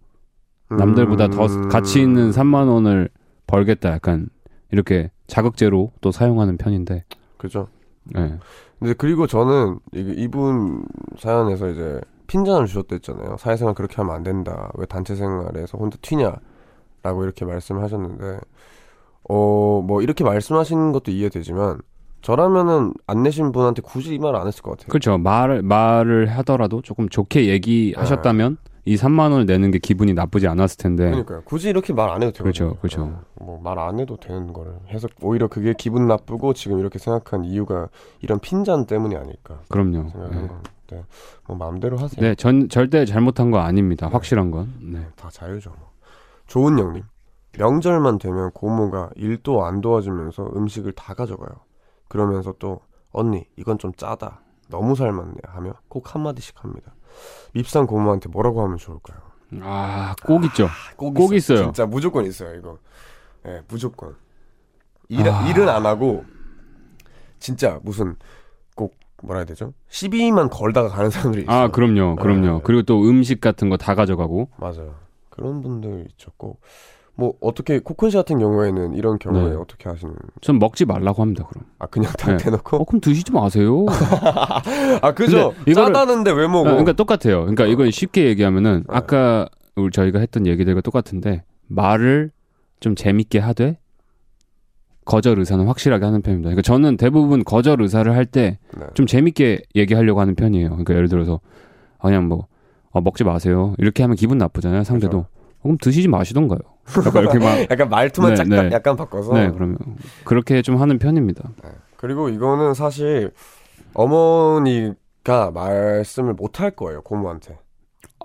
남들보다 0.78 1.28
더 1.30 1.46
음. 1.46 1.70
가치 1.70 2.02
있는 2.02 2.32
3만 2.32 2.68
원을 2.70 3.10
벌겠다 3.48 3.92
약간 3.92 4.28
이렇게 4.72 5.12
자극제로 5.28 5.92
또 6.02 6.12
사용하는 6.12 6.58
편인데 6.58 7.04
그죠. 7.38 7.68
예. 8.18 8.36
근데 8.80 8.94
그리고 8.98 9.28
저는 9.28 9.80
이분 9.94 10.84
사연에서 11.18 11.70
이제 11.70 12.02
핀잔을 12.28 12.66
주셨댔잖아요. 12.68 13.36
사회생활 13.38 13.76
그렇게 13.76 13.96
하면 13.98 14.16
안 14.16 14.24
된다. 14.24 14.72
왜 14.76 14.86
단체 14.86 15.16
생활에서 15.16 15.78
혼자 15.78 15.98
튀냐 16.02 16.34
라고 17.04 17.24
이렇게 17.24 17.46
말씀을 17.46 17.84
하셨는데 17.84 18.40
어 19.30 19.82
뭐 19.86 20.02
이렇게 20.02 20.24
말씀하시는 20.24 20.92
것도 20.92 21.12
이해되지만 21.12 21.80
저라면은 22.22 22.94
안 23.08 23.24
내신 23.24 23.52
분한테 23.52 23.82
굳이 23.82 24.14
이 24.16 24.20
말 24.20 24.36
안 24.36 24.48
했을 24.48 24.62
것 24.64 24.72
같아요. 24.72 24.88
그렇죠 24.90 25.18
말을 25.18 25.62
말을 25.64 26.28
하더라도 26.38 26.82
조금 26.82 27.10
좋게 27.10 27.48
얘기하셨다면 27.48 28.58
이 28.86 28.96
3만 28.96 29.32
원을 29.32 29.46
내는 29.46 29.70
게 29.72 29.78
기분이 29.80 30.14
나쁘지 30.14 30.48
않았을 30.48 30.78
텐데 30.78 31.06
그러니까요. 31.06 31.42
굳이 31.46 31.70
이렇게 31.70 31.94
말 31.94 32.10
안 32.10 32.24
해도. 32.24 32.38
네. 32.38 32.44
그렇죠, 32.44 32.76
그렇죠. 32.78 33.22
뭐 33.36 33.60
말 33.60 33.78
안 33.80 34.00
해도 34.00 34.18
되는 34.18 34.54
거를 34.54 34.74
해서 34.88 35.08
오히려 35.22 35.48
그게 35.48 35.74
기분 35.78 36.08
나쁘고 36.08 36.54
지금 36.54 36.80
이렇게 36.80 36.98
생각한 37.00 37.46
이유가 37.46 37.90
이런 38.22 38.40
핀잔 38.40 38.86
때문이 38.88 39.16
아닐까 39.16 39.60
그럼요 39.70 40.10
생각하는 40.10 40.44
예. 40.44 40.48
건데 40.48 41.06
뭐 41.48 41.58
마음대로 41.58 41.98
하세요. 41.98 42.20
네, 42.26 42.34
전 42.36 42.70
절대 42.70 43.06
잘못한 43.06 43.52
거 43.52 43.60
아닙니다. 43.60 44.08
확실한 44.12 44.50
건. 44.52 44.74
네. 44.82 45.06
다 45.16 45.30
자유죠. 45.32 45.70
뭐. 45.78 45.90
좋은 46.48 46.78
형님. 46.80 47.04
명절만 47.58 48.18
되면 48.18 48.50
고모가 48.52 49.10
일도 49.16 49.64
안 49.66 49.82
도와주면서 49.82 50.52
음식을 50.56 50.94
다 50.94 51.14
가져가요. 51.14 51.50
그러면서 52.08 52.54
또 52.60 52.80
언니 53.12 53.46
이건 53.58 53.78
좀 53.78 53.92
짜다. 53.94 54.42
너무 54.70 54.96
삶았네 54.96 55.36
하며 55.48 55.74
꼭 55.90 56.16
한마디씩 56.16 56.64
합니다. 56.64 56.94
밉상 57.54 57.86
고모한테 57.88 58.30
뭐라고 58.30 58.64
하면 58.64 58.78
좋을까요? 58.78 59.20
아, 59.62 60.16
꼭 60.26 60.46
있죠. 60.46 60.68
꼭, 60.96 61.14
꼭 61.14 61.34
있어요. 61.34 61.64
진짜 61.64 61.86
무조건 61.86 62.26
있어요 62.26 62.56
이거. 62.56 62.78
예, 63.46 63.62
무조건. 63.68 64.16
일, 65.10 65.28
아. 65.30 65.46
일은 65.50 65.68
안 65.68 65.86
하고 65.86 66.24
진짜 67.40 67.80
무슨 67.84 68.16
꼭 68.76 68.96
뭐라 69.24 69.40
해야 69.40 69.46
되죠? 69.46 69.74
시비만 69.90 70.50
걸다가 70.50 70.88
가는 70.90 71.10
사람들이 71.10 71.44
있어요. 71.44 71.56
아, 71.56 71.68
그럼요. 71.68 72.16
그럼요. 72.16 72.58
네. 72.58 72.62
그리고 72.64 72.84
또 72.84 73.02
음식 73.04 73.42
같은 73.42 73.70
거 73.70 73.78
다 73.78 73.94
가져가고. 73.96 74.50
맞아요. 74.58 74.96
그런 75.30 75.62
분들 75.62 76.08
있었고 76.18 76.60
뭐 77.16 77.34
어떻게 77.42 77.80
코쿤 77.80 78.10
씨 78.10 78.18
같은 78.18 78.40
경우에는 78.40 78.94
이런 78.94 79.20
경우에 79.20 79.50
네. 79.52 79.56
어떻게 79.56 79.90
하시는? 79.90 80.14
전 80.42 80.60
먹지 80.60 80.86
말라고 80.86 81.22
합니다, 81.22 81.46
그럼. 81.50 81.66
아 81.78 81.86
그냥 81.88 82.12
다 82.18 82.32
네. 82.32 82.38
대놓고? 82.38 82.78
어, 82.78 82.84
그럼 82.86 83.02
드시지 83.02 83.32
마세요. 83.32 83.86
아 85.02 85.14
그죠? 85.14 85.54
이거를- 85.68 85.94
짜다는데 85.94 86.32
왜 86.32 86.48
먹어? 86.48 86.62
아, 86.70 86.72
그러니까 86.72 86.94
똑같아요. 86.94 87.42
그러니까 87.42 87.66
이건 87.66 87.92
쉽게 87.92 88.26
얘기하면은 88.28 88.86
아까 88.88 89.48
우리 89.76 89.92
저희가 89.92 90.20
했던 90.20 90.48
얘기들과 90.48 90.82
똑같은데 90.82 91.44
말을 91.68 92.32
좀 92.80 92.96
재밌게 92.96 93.40
하되 93.40 93.78
거절 95.06 95.40
의사는 95.40 95.66
확실하게 95.66 96.06
하는 96.06 96.22
편입니다. 96.22 96.48
그러니까 96.50 96.62
저는 96.62 96.98
대부분 96.98 97.44
거절 97.44 97.82
의사를 97.82 98.12
할 98.16 98.26
때좀 98.26 98.58
네. 98.80 99.06
재밌게 99.06 99.62
얘기하려고 99.76 100.22
하는 100.22 100.36
편이에요. 100.36 100.70
그러니까 100.70 100.94
예를 100.96 101.10
들어서 101.10 101.40
아, 102.00 102.08
그냥 102.08 102.28
뭐 102.28 102.48
어, 102.92 103.02
먹지 103.02 103.24
마세요. 103.24 103.74
이렇게 103.78 104.04
하면 104.04 104.16
기분 104.16 104.38
나쁘잖아요. 104.38 104.84
상대도. 104.84 105.18
어, 105.20 105.26
그럼 105.62 105.78
드시지 105.82 106.08
마시던가요. 106.08 106.60
약간 107.06 107.22
이렇게 107.24 107.40
막 107.40 107.60
약간 107.72 107.90
말투만 107.90 108.34
네, 108.34 108.44
네. 108.44 108.70
약간 108.72 108.96
바꿔서. 108.96 109.34
네, 109.34 109.52
그러면 109.52 109.78
그렇게 110.26 110.62
좀 110.62 110.78
하는 110.82 110.98
편입니다. 111.00 111.50
그리고 111.98 112.30
이거는 112.30 112.74
사실 112.74 113.32
어머니가 113.94 115.52
말씀을 115.54 116.34
못 116.34 116.60
할 116.60 116.72
거예요 116.72 117.02
고모한테. 117.02 117.58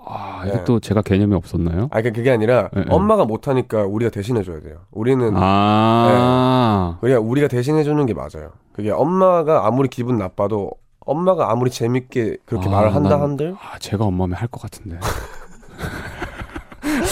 아, 0.09 0.43
네. 0.45 0.51
이것도 0.51 0.79
제가 0.79 1.01
개념이 1.01 1.35
없었나요? 1.35 1.85
아, 1.91 1.99
그러니까 2.01 2.11
그게 2.15 2.31
아니라 2.31 2.69
네, 2.73 2.81
네. 2.81 2.85
엄마가 2.89 3.25
못 3.25 3.47
하니까 3.49 3.83
우리가 3.83 4.09
대신해 4.09 4.41
줘야 4.41 4.61
돼요. 4.61 4.77
우리는 4.91 5.33
아, 5.35 6.97
그냥 7.01 7.29
우리가 7.29 7.47
대신해 7.49 7.83
주는 7.83 8.05
게 8.05 8.13
맞아요. 8.13 8.53
그게 8.73 8.89
엄마가 8.91 9.67
아무리 9.67 9.89
기분 9.89 10.17
나빠도 10.17 10.71
엄마가 11.01 11.51
아무리 11.51 11.69
재밌게 11.71 12.37
그렇게 12.45 12.67
아, 12.67 12.71
말을 12.71 12.95
한다 12.95 13.09
난- 13.11 13.21
한들 13.21 13.55
아, 13.59 13.77
제가 13.79 14.05
엄마면 14.05 14.35
할 14.37 14.47
것 14.47 14.61
같은데. 14.61 14.97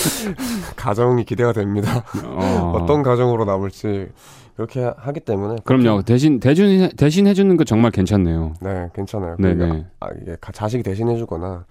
가정이 0.75 1.25
기대가 1.25 1.51
됩니다. 1.53 2.03
어. 2.25 2.73
어떤 2.75 3.03
가정으로 3.03 3.45
남을지 3.45 4.09
그렇게 4.55 4.83
하- 4.83 4.93
하기 4.97 5.19
때문에 5.21 5.57
그럼요. 5.65 6.01
대신 6.03 6.39
대신 6.39 6.89
대신 6.95 7.27
해주는 7.27 7.55
거 7.57 7.63
정말 7.63 7.91
괜찮네요. 7.91 8.53
네, 8.61 8.89
괜찮아요. 8.93 9.35
네네. 9.37 9.55
그러니까 9.55 9.89
아, 9.99 10.07
이게 10.21 10.37
가- 10.39 10.51
자식이 10.51 10.83
대신 10.83 11.09
해 11.09 11.17
주거나 11.17 11.65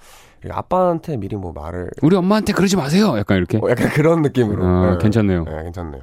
아빠한테 0.51 1.17
미리 1.17 1.37
뭐 1.37 1.53
말을 1.53 1.89
우리 2.03 2.17
엄마한테 2.17 2.53
그러지 2.53 2.77
마세요. 2.77 3.15
약간 3.17 3.39
이렇게. 3.39 3.57
어, 3.59 3.71
약간 3.71 3.89
그런 3.91 4.21
느낌으로. 4.23 4.65
아, 4.67 4.91
네. 4.93 4.99
괜찮네요. 5.01 5.45
네, 5.45 5.63
괜찮네요. 5.65 6.03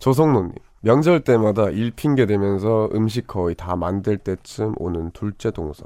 조성노님. 0.00 0.52
명절 0.82 1.20
때마다 1.20 1.68
일 1.70 1.90
핑계 1.92 2.26
대면서 2.26 2.88
음식 2.94 3.26
거의 3.26 3.54
다 3.54 3.76
만들 3.76 4.18
때쯤 4.18 4.74
오는 4.78 5.10
둘째 5.12 5.50
동서. 5.50 5.84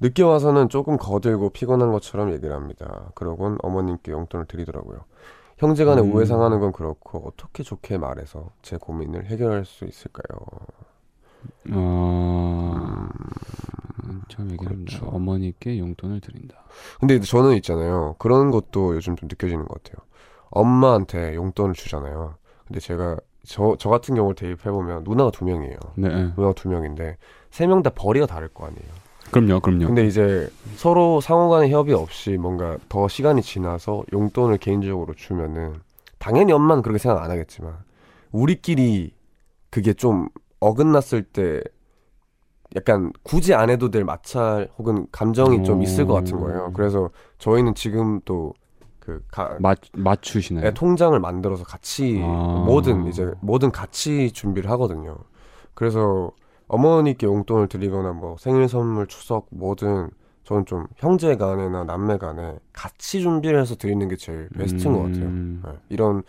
늦게 0.00 0.22
와서는 0.22 0.68
조금 0.68 0.96
거들고 0.98 1.50
피곤한 1.50 1.90
것처럼 1.92 2.32
얘기를 2.32 2.54
합니다. 2.54 3.10
그러곤 3.14 3.58
어머님께 3.62 4.12
용돈을 4.12 4.46
드리더라고요. 4.46 5.00
형제 5.58 5.84
간에 5.84 6.02
음. 6.02 6.12
오해 6.14 6.26
상하는 6.26 6.60
건 6.60 6.72
그렇고 6.72 7.26
어떻게 7.26 7.62
좋게 7.62 7.96
말해서 7.98 8.50
제 8.62 8.76
고민을 8.76 9.24
해결할 9.26 9.64
수 9.64 9.84
있을까요? 9.86 10.38
어, 11.72 13.08
참 14.28 14.50
얘기합니다. 14.50 14.98
그렇죠. 14.98 15.06
어머니께 15.06 15.78
용돈을 15.78 16.20
드린다. 16.20 16.56
근데 17.00 17.18
저는 17.20 17.56
있잖아요. 17.56 18.16
그런 18.18 18.50
것도 18.50 18.96
요즘 18.96 19.16
좀 19.16 19.28
느껴지는 19.28 19.64
것 19.66 19.82
같아요. 19.82 20.04
엄마한테 20.50 21.34
용돈을 21.34 21.74
주잖아요. 21.74 22.34
근데 22.66 22.80
제가 22.80 23.16
저, 23.44 23.76
저 23.78 23.88
같은 23.90 24.14
경우를 24.14 24.34
대입해보면 24.34 25.04
누나가 25.04 25.30
두 25.30 25.44
명이에요. 25.44 25.76
네, 25.96 26.08
네. 26.08 26.14
누나가 26.36 26.52
두 26.52 26.68
명인데 26.68 27.16
세 27.50 27.66
명 27.66 27.82
다 27.82 27.90
벌이가 27.90 28.26
다를 28.26 28.48
거 28.48 28.66
아니에요. 28.66 29.05
그럼요, 29.30 29.60
그럼요. 29.60 29.86
근데 29.86 30.06
이제 30.06 30.48
서로 30.76 31.20
상호간의 31.20 31.70
협의 31.70 31.94
없이 31.94 32.36
뭔가 32.36 32.78
더 32.88 33.08
시간이 33.08 33.42
지나서 33.42 34.04
용돈을 34.12 34.58
개인적으로 34.58 35.14
주면은 35.14 35.74
당연히 36.18 36.52
엄마는 36.52 36.82
그렇게 36.82 36.98
생각 36.98 37.22
안 37.22 37.30
하겠지만 37.30 37.74
우리끼리 38.32 39.12
그게 39.70 39.92
좀 39.92 40.28
어긋났을 40.60 41.22
때 41.22 41.60
약간 42.74 43.12
굳이 43.22 43.54
안 43.54 43.70
해도 43.70 43.90
될 43.90 44.04
마찰 44.04 44.68
혹은 44.78 45.06
감정이 45.12 45.64
좀 45.64 45.82
있을 45.82 46.06
것 46.06 46.14
같은 46.14 46.38
거예요. 46.40 46.66
오. 46.70 46.72
그래서 46.72 47.10
저희는 47.38 47.74
지금 47.74 48.20
또그 48.24 49.22
가, 49.30 49.56
맞 49.60 49.78
맞추시나요? 49.92 50.64
네, 50.64 50.74
통장을 50.74 51.18
만들어서 51.18 51.64
같이 51.64 52.20
아. 52.22 52.64
뭐든 52.66 53.06
이제 53.06 53.32
뭐든 53.40 53.70
같이 53.70 54.32
준비를 54.32 54.70
하거든요. 54.70 55.16
그래서 55.74 56.32
어머니께 56.68 57.26
용돈을 57.26 57.68
드리거나 57.68 58.12
뭐 58.12 58.36
생일 58.38 58.68
선물, 58.68 59.06
추석 59.06 59.46
뭐든 59.50 60.10
저는 60.44 60.64
좀 60.64 60.86
형제 60.96 61.36
간에나 61.36 61.84
남매 61.84 62.18
간에 62.18 62.56
같이 62.72 63.20
준비를 63.20 63.60
해서 63.60 63.74
드리는 63.74 64.08
게 64.08 64.16
제일 64.16 64.48
베스트인 64.50 64.92
것 64.92 65.02
같아요. 65.02 65.26
음. 65.26 65.62
네, 65.64 65.72
이런 65.88 66.22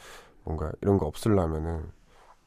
뭔가 0.43 0.71
이런 0.81 0.97
거 0.97 1.05
없으려면은 1.05 1.83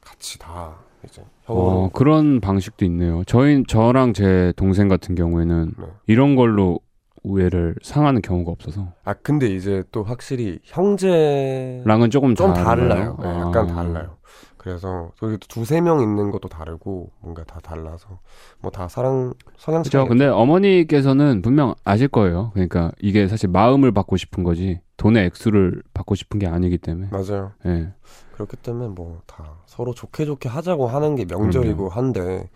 같이 0.00 0.38
다 0.38 0.76
이제 1.04 1.22
어, 1.46 1.88
그런 1.92 2.40
방식도 2.40 2.84
있네요. 2.86 3.22
저희 3.24 3.62
저랑 3.66 4.14
제 4.14 4.52
동생 4.56 4.88
같은 4.88 5.14
경우에는 5.14 5.72
네. 5.78 5.86
이런 6.06 6.34
걸로 6.34 6.80
우애를 7.22 7.76
상하는 7.82 8.22
경우가 8.22 8.50
없어서 8.50 8.92
아 9.04 9.12
근데 9.12 9.46
이제 9.46 9.84
또 9.92 10.02
확실히 10.02 10.58
형제 10.64 11.82
랑은 11.84 12.10
조금 12.10 12.34
좀 12.34 12.52
달라요? 12.54 13.16
달라요. 13.16 13.18
네, 13.20 13.28
약간 13.28 13.70
아. 13.70 13.74
달라요. 13.74 14.16
그래서 14.62 15.10
저기 15.18 15.38
두세 15.38 15.80
명 15.80 16.02
있는 16.02 16.30
것도 16.30 16.48
다르고 16.50 17.10
뭔가 17.20 17.44
다 17.44 17.60
달라서 17.62 18.18
뭐 18.60 18.70
다 18.70 18.88
사랑 18.88 19.32
성향. 19.56 19.80
그렇죠. 19.82 20.06
근데 20.06 20.26
어머니께서는 20.26 21.40
분명 21.40 21.74
아실 21.82 22.08
거예요. 22.08 22.50
그러니까 22.52 22.92
이게 23.00 23.26
사실 23.26 23.48
마음을 23.48 23.90
받고 23.90 24.18
싶은 24.18 24.44
거지 24.44 24.82
돈의 24.98 25.24
액수를 25.24 25.82
받고 25.94 26.14
싶은 26.14 26.38
게 26.38 26.46
아니기 26.46 26.76
때문에. 26.76 27.08
맞아요. 27.10 27.52
예. 27.64 27.94
그렇기 28.34 28.58
때문에 28.58 28.88
뭐 28.88 29.22
다 29.26 29.44
서로 29.64 29.94
좋게 29.94 30.26
좋게 30.26 30.50
하자고 30.50 30.88
하는 30.88 31.16
게 31.16 31.24
명절이고 31.24 31.88
한데 31.88 32.50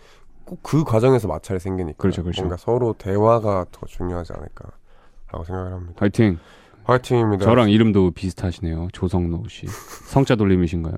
꼭 0.44 0.58
그 0.62 0.84
과정에서 0.84 1.26
마찰이 1.26 1.58
생기니까 1.58 1.96
그렇죠, 1.96 2.22
그렇죠. 2.22 2.42
뭔가 2.42 2.58
서로 2.58 2.92
대화가 2.98 3.64
더 3.72 3.86
중요하지 3.86 4.34
않을까라고 4.34 5.44
생각을 5.46 5.72
합니다. 5.72 5.94
화이팅. 5.96 6.38
화이팅입니다. 6.84 7.44
저랑 7.44 7.70
이름도 7.70 8.12
비슷하시네요. 8.12 8.88
조성노 8.92 9.44
씨. 9.48 9.66
성자 9.66 10.36
돌림이신가요? 10.36 10.94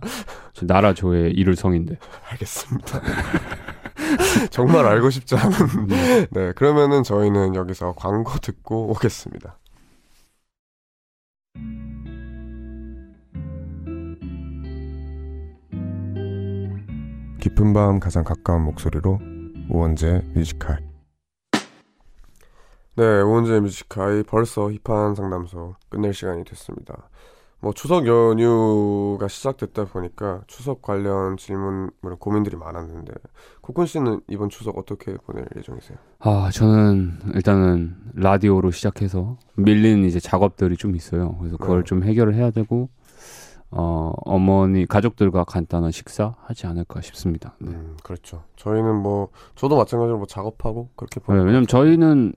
저 0.53 0.67
나라 0.67 0.93
조의 0.93 1.33
이룰 1.33 1.57
성인데. 1.57 1.97
알겠습니다. 2.31 3.01
정말 4.51 4.85
알고 4.87 5.11
싶지 5.11 5.37
않은. 5.37 5.87
네, 6.31 6.53
그러면은 6.53 7.03
저희는 7.03 7.55
여기서 7.55 7.95
광고 7.97 8.39
듣고 8.39 8.91
오겠습니다. 8.91 9.59
깊은 17.41 17.73
밤 17.73 18.01
가장 18.01 18.25
가까운 18.25 18.63
목소리로 18.63 19.21
우원재 19.71 20.23
Music 20.35 20.60
High. 20.60 20.86
네, 22.97 23.21
우원재 23.21 23.61
Music 23.61 23.95
High 23.95 24.23
벌써 24.23 24.71
힙한 24.71 25.15
상담소 25.15 25.75
끝낼 25.91 26.15
시간이 26.15 26.45
됐습니다. 26.45 27.11
뭐 27.61 27.75
추석 27.75 28.07
연휴가 28.07 29.29
시작됐다 29.29 29.85
보니까 29.85 30.41
추석 30.47 30.81
관련 30.81 31.37
질문, 31.37 31.91
뭐 32.01 32.15
고민들이 32.15 32.57
많았는데 32.57 33.13
코쿤 33.61 33.87
씨는 33.87 34.23
이번 34.29 34.49
추석 34.49 34.79
어떻게 34.79 35.15
보낼 35.15 35.47
예정이세요? 35.59 35.99
아, 36.21 36.49
저는 36.51 37.19
일단은 37.35 37.97
라디오로 38.15 38.71
시작해서 38.71 39.37
밀린 39.57 40.07
이제 40.07 40.19
작업들이 40.19 40.79
좀 40.79 40.97
있어요. 40.97 41.37
그래서 41.39 41.59
그걸 41.59 41.81
네. 41.81 41.85
좀 41.85 42.03
해결을 42.03 42.35
해야 42.35 42.51
되고 42.51 42.89
어, 43.71 44.15
어머니 44.25 44.87
가족들과 44.87 45.45
간단한 45.45 45.91
식사 45.91 46.35
하지 46.45 46.67
않을까 46.67 47.03
싶습니다. 47.03 47.57
네. 47.59 47.73
음, 47.73 47.99
그렇죠. 48.03 48.45
저희는 48.57 48.95
뭐 48.97 49.29
저도 49.55 49.77
마찬가지로 49.77 50.17
뭐 50.17 50.27
작업하고 50.27 50.89
그렇게 50.97 51.21
네, 51.21 51.27
보내요. 51.27 51.45
왜냐면 51.45 51.67
저희는 51.67 52.33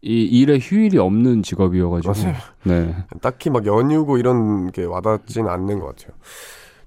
이 0.00 0.22
일에 0.24 0.58
휴일이 0.58 0.98
없는 0.98 1.42
직업이어가지고 1.42 2.12
맞아요. 2.14 2.34
네. 2.64 2.94
딱히 3.20 3.50
막 3.50 3.66
연휴고 3.66 4.18
이런 4.18 4.70
게 4.70 4.84
와닿진 4.84 5.48
않는 5.48 5.80
것 5.80 5.96
같아요. 5.96 6.16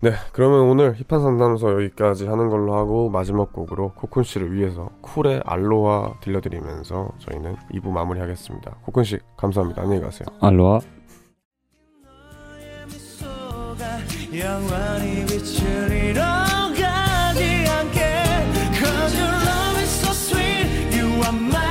네, 0.04 0.14
그러면 0.34 0.62
오늘 0.62 0.96
힙한 0.96 1.22
상담소 1.22 1.74
여기까지 1.74 2.26
하는 2.26 2.50
걸로 2.50 2.76
하고 2.76 3.10
마지막 3.10 3.54
곡으로 3.54 3.94
코쿤 3.96 4.24
씨를 4.24 4.52
위해서 4.54 4.90
쿨의 5.02 5.44
알로하 5.46 6.16
들려드리면서 6.22 7.12
저희는 7.20 7.56
2부 7.74 7.90
마무리하겠습니다. 7.90 8.78
코쿤 8.86 9.04
씨 9.04 9.20
감사합니다. 9.38 9.84
안녕히 9.84 10.02
가세요. 10.02 10.26
알로하. 10.40 10.80
영원히 14.34 15.26
비추리러 15.26 16.22
가지 16.24 17.44
않게 17.44 18.00
Cause 18.80 19.20
your 19.20 19.36
love 19.36 19.82
is 19.82 19.92
so 20.00 20.12
sweet 20.14 20.96
You 20.96 21.08
are 21.22 21.36
my 21.36 21.71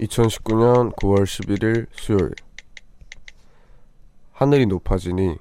2019년 0.00 0.94
9월 0.96 1.24
11일 1.24 1.86
수요일 1.92 2.32
하늘이 4.32 4.64
높아지니 4.66 5.36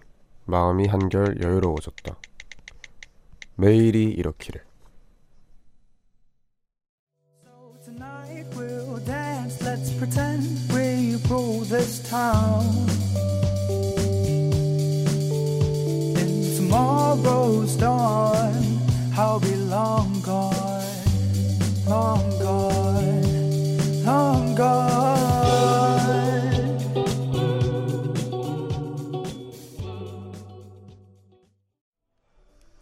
마음이 0.45 0.88
한결 0.88 1.41
여유로워졌다. 1.41 2.18
매일이 3.55 4.05
이렇기를. 4.05 4.62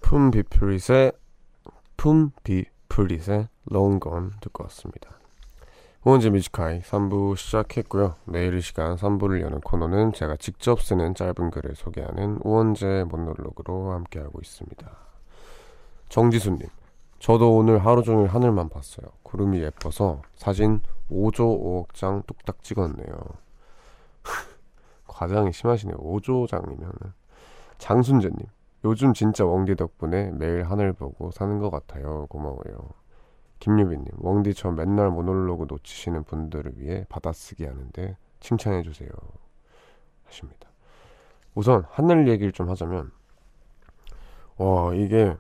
품비프릿의 0.02 1.12
품비프릿의 1.98 3.48
Gone 3.70 4.30
듣고 4.42 4.64
왔습니다. 4.64 5.20
후원제 6.02 6.30
뮤지카이 6.30 6.82
3부 6.82 7.36
시작했고요. 7.36 8.16
내일 8.26 8.56
이 8.56 8.62
시간 8.62 8.96
3부를 8.96 9.42
여는 9.42 9.60
코너는 9.62 10.14
제가 10.14 10.38
직접 10.38 10.82
쓰는 10.82 11.14
짧은 11.14 11.52
글을 11.52 11.76
소개하는 11.76 12.40
우원재 12.44 13.06
모놀로그로 13.10 13.92
함께하고 13.92 14.40
있습니다. 14.42 14.90
정지수님, 16.10 16.68
저도 17.28 17.58
오늘 17.58 17.86
하루 17.86 18.04
종일 18.04 18.28
하늘만 18.28 18.70
봤어요. 18.70 19.06
구름이 19.24 19.60
예뻐서 19.60 20.22
사진 20.38 20.80
5조 21.12 21.62
5억 21.62 21.94
장 21.94 22.24
뚝딱 22.26 22.64
찍었네요. 22.64 23.06
과장이 25.08 25.52
심하시네요. 25.52 25.98
5조 25.98 26.48
장이면. 26.48 26.90
장순재님, 27.80 28.38
요즘 28.86 29.12
진짜 29.12 29.44
웡디 29.44 29.76
덕분에 29.76 30.32
매일 30.32 30.64
하늘 30.64 30.94
보고 30.94 31.30
사는 31.32 31.60
것 31.60 31.70
같아요. 31.70 32.28
고마워요. 32.30 32.78
김유빈님, 33.60 34.08
웡디 34.22 34.54
저 34.54 34.72
맨날 34.72 35.10
모놀로그 35.10 35.66
놓치시는 35.68 36.24
분들을 36.24 36.80
위해 36.80 37.06
받아쓰기 37.10 37.66
하는데 37.66 38.16
칭찬해주세요. 38.40 39.10
하십니다. 40.28 40.70
우선 41.56 41.84
하늘 41.90 42.30
얘기를 42.30 42.54
좀 42.54 42.70
하자면, 42.70 43.12
와, 44.56 44.94
이게 44.94 45.36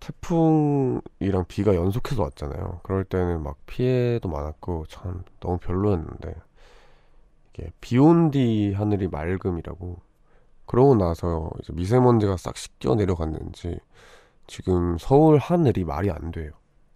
태풍이랑 0.00 1.44
비가 1.46 1.74
연속해서 1.74 2.22
왔잖아요. 2.22 2.80
그럴 2.82 3.04
때는 3.04 3.42
막 3.42 3.56
피해도 3.66 4.28
많았고 4.28 4.86
참 4.88 5.22
너무 5.40 5.58
별로였는데, 5.58 6.34
이게 7.52 7.70
비온 7.80 8.30
뒤 8.30 8.72
하늘이 8.72 9.08
맑음이라고 9.08 10.00
그러고 10.66 10.94
나서 10.94 11.50
이제 11.60 11.72
미세먼지가 11.72 12.36
싹 12.36 12.56
씻겨 12.56 12.94
내려갔는지 12.94 13.80
지금 14.46 14.96
서울 14.98 15.38
하늘이 15.38 15.84
말이 15.84 16.10
안 16.10 16.30
돼요. 16.30 16.52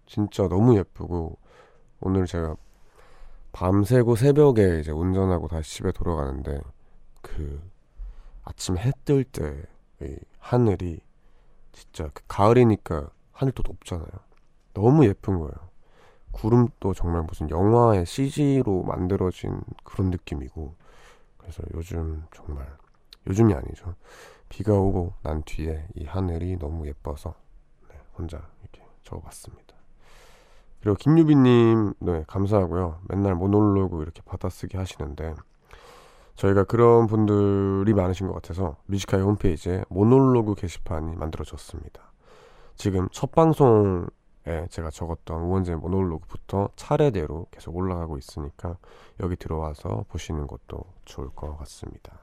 진짜 0.07 0.49
너무 0.49 0.77
예쁘고 0.77 1.37
오늘 2.01 2.27
제가 2.27 2.57
밤새고 3.53 4.17
새벽에 4.17 4.81
이제 4.81 4.93
운전하고 4.93 5.49
다시 5.49 5.77
집에 5.77 5.93
돌아가는데 5.93 6.61
그 7.21 7.61
아침 8.45 8.79
해 8.79 8.93
뜰때이 9.05 10.17
하늘이 10.39 11.01
진짜 11.75 12.09
그 12.15 12.23
가을이니까 12.29 13.11
하늘도 13.33 13.63
높잖아요. 13.67 14.09
너무 14.73 15.05
예쁜 15.07 15.39
거예요. 15.39 15.53
구름도 16.33 16.95
정말 16.95 17.23
무슨 17.23 17.51
영화의 17.51 18.07
CG로 18.07 18.83
만들어진 18.83 19.61
그런 19.85 20.11
느낌이고 20.11 20.75
그래서 21.37 21.63
요즘 21.75 22.25
정말 22.35 22.67
요즘이 23.27 23.55
아니죠. 23.55 23.95
비가 24.49 24.73
오고 24.73 25.15
난 25.23 25.43
뒤에 25.45 25.87
이 25.95 26.05
하늘이 26.05 26.59
너무 26.59 26.87
예뻐서 26.87 27.35
네, 27.89 27.97
혼자 28.17 28.49
이렇게 28.63 28.85
적어봤습니다. 29.03 29.75
그리고 30.81 30.97
김유빈님 30.97 31.95
네 32.01 32.25
감사하고요. 32.27 33.01
맨날 33.09 33.35
모놀로그 33.35 34.03
이렇게 34.03 34.21
받아쓰기 34.23 34.77
하시는데 34.77 35.35
저희가 36.37 36.65
그런 36.65 37.07
분들이 37.07 37.95
많으신 37.95 38.27
것 38.27 38.35
같아서 38.35 38.77
뮤지카이 38.87 39.21
홈페이지에 39.21 39.85
모놀로그 39.89 40.55
게시판이 40.55 41.17
만들어졌습니다. 41.17 42.13
지금 42.75 43.09
첫 43.13 43.31
방송에 43.31 44.07
제가 44.69 44.91
적었던 44.91 45.43
우원재 45.43 45.77
모놀로그부터 45.77 46.71
차례대로 46.77 47.47
계속 47.51 47.77
올라가고 47.77 48.19
있으니까 48.19 48.77
여기 49.21 49.37
들어와서 49.37 50.05
보시는 50.09 50.47
것도 50.47 50.81
좋을 51.05 51.29
것 51.31 51.57
같습니다. 51.59 52.19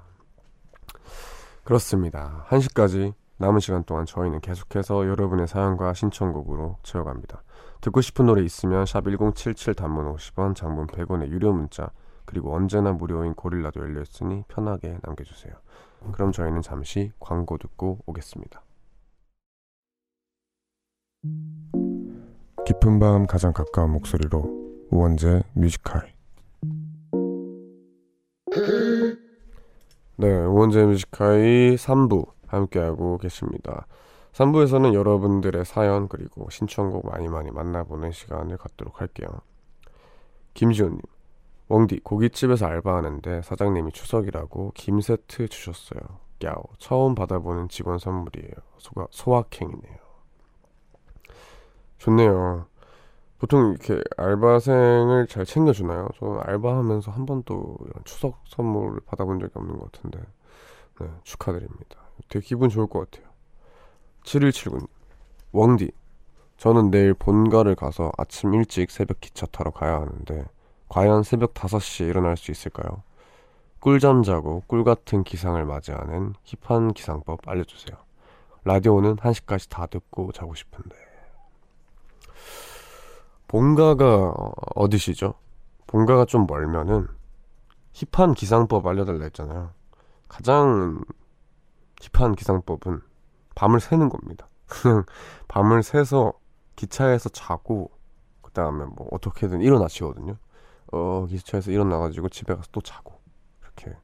그렇습니다. 1.63 2.45
1시까지 2.49 3.13
남은 3.37 3.59
시간 3.59 3.83
동안 3.83 4.05
저희는 4.05 4.41
계속해서 4.41 5.07
여러분의 5.07 5.47
사연과 5.47 5.93
신청곡으로 5.93 6.77
채워갑니다. 6.83 7.43
듣고 7.81 8.01
싶은 8.01 8.27
노래 8.27 8.43
있으면 8.43 8.85
샵 8.85 9.05
1077 9.05 9.73
단문 9.73 10.13
50원, 10.13 10.55
장문 10.55 10.87
100원의 10.87 11.29
유료 11.29 11.51
문자 11.51 11.89
그리고 12.25 12.55
언제나 12.55 12.91
무료인 12.91 13.33
고릴라도 13.33 13.81
열려있으니 13.81 14.43
편하게 14.47 14.97
남겨주세요. 15.03 15.53
그럼 16.11 16.31
저희는 16.31 16.61
잠시 16.61 17.11
광고 17.19 17.57
듣고 17.57 17.99
오겠습니다. 18.05 18.61
깊은 22.65 22.99
밤 22.99 23.27
가장 23.27 23.53
가까운 23.53 23.91
목소리로 23.91 24.87
우원재 24.89 25.43
뮤지컬 25.53 26.11
네, 30.17 30.27
우원재 30.27 30.85
뮤지카이 30.85 31.75
3부 31.75 32.27
함께하고 32.47 33.17
계십니다. 33.17 33.87
3부에서는 34.33 34.93
여러분들의 34.93 35.65
사연 35.65 36.07
그리고 36.07 36.49
신청곡 36.49 37.07
많이 37.07 37.27
많이 37.27 37.51
만나보는 37.51 38.11
시간을 38.11 38.57
갖도록 38.57 39.01
할게요. 39.01 39.27
김지훈님, 40.53 41.01
웡디 41.71 42.01
고깃집에서 42.01 42.65
알바하는데 42.65 43.43
사장님이 43.43 43.93
추석이라고 43.93 44.73
김 44.75 44.99
세트 44.99 45.47
주셨어요. 45.47 46.01
야오, 46.43 46.63
처음 46.79 47.15
받아보는 47.15 47.69
직원 47.69 47.97
선물이에요. 47.97 48.51
소가, 48.77 49.07
소확행이네요. 49.09 49.97
좋네요. 51.97 52.65
보통 53.39 53.71
이렇게 53.71 54.01
알바생을 54.17 55.27
잘 55.27 55.45
챙겨주나요? 55.45 56.09
저 56.19 56.41
알바하면서 56.45 57.09
한 57.11 57.25
번도 57.25 57.77
이런 57.85 58.03
추석 58.03 58.41
선물을 58.47 58.99
받아본 59.05 59.39
적이 59.39 59.53
없는 59.55 59.79
것 59.79 59.91
같은데 59.91 60.19
네, 60.99 61.07
축하드립니다. 61.23 62.01
되게 62.27 62.45
기분 62.45 62.69
좋을 62.69 62.87
것 62.87 63.09
같아요. 63.09 63.31
7179님 64.23 64.87
웡디 65.53 65.91
저는 66.57 66.91
내일 66.91 67.13
본가를 67.13 67.75
가서 67.75 68.11
아침 68.17 68.53
일찍 68.53 68.91
새벽 68.91 69.21
기차 69.21 69.45
타러 69.45 69.71
가야 69.71 69.95
하는데 70.01 70.45
과연 70.91 71.23
새벽 71.23 71.53
5시에 71.53 72.09
일어날 72.09 72.35
수 72.35 72.51
있을까요? 72.51 73.01
꿀잠 73.79 74.23
자고 74.23 74.61
꿀 74.67 74.83
같은 74.83 75.23
기상을 75.23 75.63
맞이하는 75.63 76.33
힙한 76.43 76.91
기상법 76.91 77.47
알려주세요. 77.47 77.97
라디오는 78.65 79.15
1시까지 79.15 79.69
다 79.69 79.85
듣고 79.85 80.33
자고 80.33 80.53
싶은데 80.53 80.93
본가가 83.47 84.33
어디시죠? 84.75 85.35
본가가 85.87 86.25
좀 86.25 86.45
멀면은 86.45 87.07
힙한 87.93 88.33
기상법 88.33 88.85
알려달라 88.85 89.23
했잖아요. 89.23 89.69
가장 90.27 91.01
힙한 92.01 92.35
기상법은 92.35 92.99
밤을 93.55 93.79
새는 93.79 94.09
겁니다. 94.09 94.49
그냥 94.67 95.05
밤을 95.47 95.83
새서 95.83 96.33
기차에서 96.75 97.29
자고 97.29 97.91
그 98.41 98.51
다음에 98.51 98.83
뭐 98.83 99.07
어떻게든 99.11 99.61
일어나시거든요. 99.61 100.35
어 100.91 101.25
기차에서 101.27 101.71
일어나가지고 101.71 102.29
집에 102.29 102.55
가서 102.55 102.67
또 102.71 102.81
자고 102.81 103.19
이렇게 103.61 103.95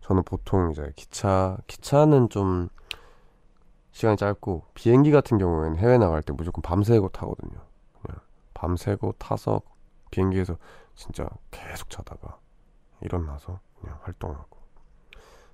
저는 0.00 0.22
보통 0.24 0.70
이제 0.70 0.92
기차 0.96 1.56
기차는 1.66 2.28
좀 2.28 2.68
시간이 3.92 4.16
짧고 4.16 4.64
비행기 4.74 5.12
같은 5.12 5.38
경우에는 5.38 5.78
해외 5.78 5.98
나갈 5.98 6.22
때 6.22 6.32
무조건 6.32 6.62
밤새고 6.62 7.10
타거든요. 7.10 7.60
그냥 8.02 8.20
밤새고 8.52 9.14
타서 9.18 9.62
비행기에서 10.10 10.56
진짜 10.96 11.28
계속 11.50 11.90
자다가 11.90 12.38
일어나서 13.00 13.60
그냥 13.80 13.98
활동하고 14.02 14.58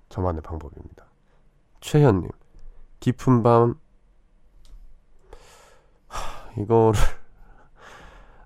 저만의 0.08 0.42
방법입니다. 0.42 1.04
최현님 1.80 2.30
깊은 3.00 3.42
밤 3.42 3.78
하, 6.08 6.52
이거를 6.60 6.98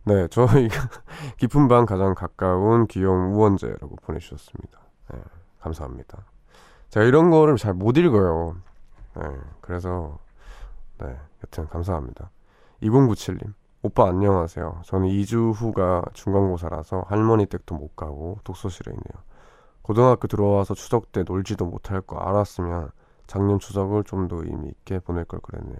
네, 0.04 0.28
저 0.28 0.44
이거 0.58 0.74
깊은 1.38 1.68
밤 1.68 1.86
가장 1.86 2.14
가까운 2.14 2.86
귀여운 2.86 3.32
우원재라고 3.32 3.96
보내주셨습니다. 4.02 4.78
네, 5.12 5.18
감사합니다. 5.60 6.24
제가 6.90 7.06
이런 7.06 7.30
거를 7.30 7.56
잘 7.56 7.74
못 7.74 7.96
읽어요. 7.96 8.56
네, 9.16 9.22
그래서 9.60 10.18
네, 10.98 11.16
여튼 11.42 11.66
감사합니다. 11.68 12.30
2097님, 12.82 13.54
오빠 13.82 14.08
안녕하세요. 14.08 14.82
저는 14.84 15.08
2주 15.08 15.52
후가 15.54 16.02
중간고사라서 16.12 17.04
할머니 17.08 17.46
댁도 17.46 17.74
못 17.74 17.96
가고 17.96 18.38
독서실에 18.44 18.92
있네요. 18.92 19.24
고등학교 19.82 20.28
들어와서 20.28 20.74
추석 20.74 21.12
때 21.12 21.22
놀지도 21.26 21.66
못할 21.66 22.00
거 22.02 22.18
알았으면 22.18 22.90
작년 23.26 23.58
추석을 23.58 24.04
좀 24.04 24.28
더 24.28 24.36
의미 24.36 24.68
있게 24.68 24.98
보낼 25.00 25.24
걸 25.24 25.40
그랬네요. 25.40 25.78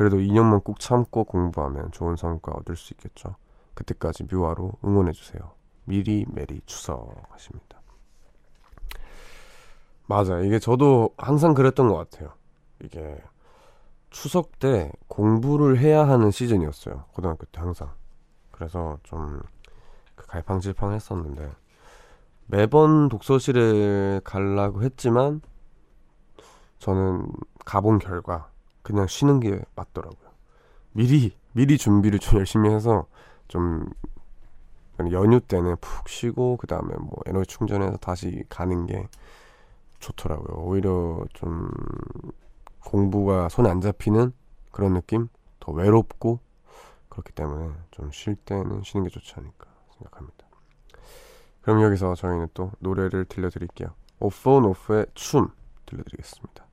그래도 0.00 0.16
2년만 0.16 0.64
꾹 0.64 0.80
참고 0.80 1.24
공부하면 1.24 1.90
좋은 1.92 2.16
성과 2.16 2.52
얻을 2.52 2.74
수 2.74 2.94
있겠죠. 2.94 3.36
그때까지 3.74 4.24
뮤화로 4.30 4.72
응원해주세요. 4.82 5.42
미리 5.84 6.24
메리 6.32 6.62
추석 6.64 7.22
하십니다. 7.28 7.82
맞아. 10.06 10.40
이게 10.40 10.58
저도 10.58 11.10
항상 11.18 11.52
그랬던 11.52 11.88
것 11.88 11.96
같아요. 11.96 12.32
이게 12.82 13.22
추석 14.08 14.58
때 14.58 14.90
공부를 15.06 15.78
해야 15.78 16.08
하는 16.08 16.30
시즌이었어요. 16.30 17.04
고등학교 17.12 17.44
때 17.52 17.60
항상. 17.60 17.92
그래서 18.52 18.96
좀그 19.02 20.26
갈팡질팡 20.28 20.94
했었는데 20.94 21.52
매번 22.46 23.10
독서실에 23.10 24.22
가려고 24.24 24.82
했지만 24.82 25.42
저는 26.78 27.30
가본 27.66 27.98
결과 27.98 28.49
그냥 28.82 29.06
쉬는 29.06 29.40
게 29.40 29.60
맞더라고요. 29.74 30.30
미리 30.92 31.36
미리 31.52 31.78
준비를 31.78 32.18
좀 32.18 32.38
열심히 32.40 32.70
해서 32.70 33.06
좀 33.48 33.88
연휴 35.12 35.40
때는 35.40 35.76
푹 35.80 36.08
쉬고 36.08 36.56
그 36.58 36.66
다음에 36.66 36.94
뭐 36.98 37.10
에너지 37.26 37.48
충전해서 37.48 37.96
다시 37.96 38.44
가는 38.48 38.86
게 38.86 39.08
좋더라고요. 39.98 40.62
오히려 40.64 41.24
좀 41.32 41.70
공부가 42.84 43.48
손에 43.48 43.70
안 43.70 43.80
잡히는 43.80 44.32
그런 44.72 44.94
느낌, 44.94 45.28
더 45.58 45.72
외롭고 45.72 46.40
그렇기 47.08 47.32
때문에 47.32 47.72
좀 47.90 48.10
쉴 48.12 48.36
때는 48.36 48.82
쉬는 48.82 49.04
게 49.04 49.10
좋지 49.10 49.34
않을까 49.36 49.66
생각합니다. 49.96 50.46
그럼 51.62 51.82
여기서 51.82 52.14
저희는 52.14 52.48
또 52.54 52.72
노래를 52.78 53.24
들려드릴게요. 53.26 53.88
오프온 54.20 54.64
오프의 54.64 55.06
춤 55.14 55.48
들려드리겠습니다. 55.86 56.69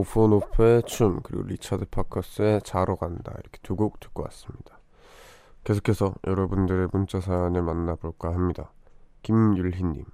offonoff의 0.00 0.82
춤 0.84 1.20
그리고 1.22 1.42
리차드 1.44 1.86
파커스의 1.86 2.62
자러 2.62 2.96
간다 2.96 3.32
이렇게 3.38 3.58
두 3.62 3.76
곡 3.76 4.00
듣고 4.00 4.22
왔습니다. 4.24 4.78
계속해서 5.64 6.14
여러분들의 6.26 6.88
문자 6.92 7.20
사연을 7.20 7.62
만나볼까 7.62 8.32
합니다. 8.32 8.72
김율희님 9.22 10.04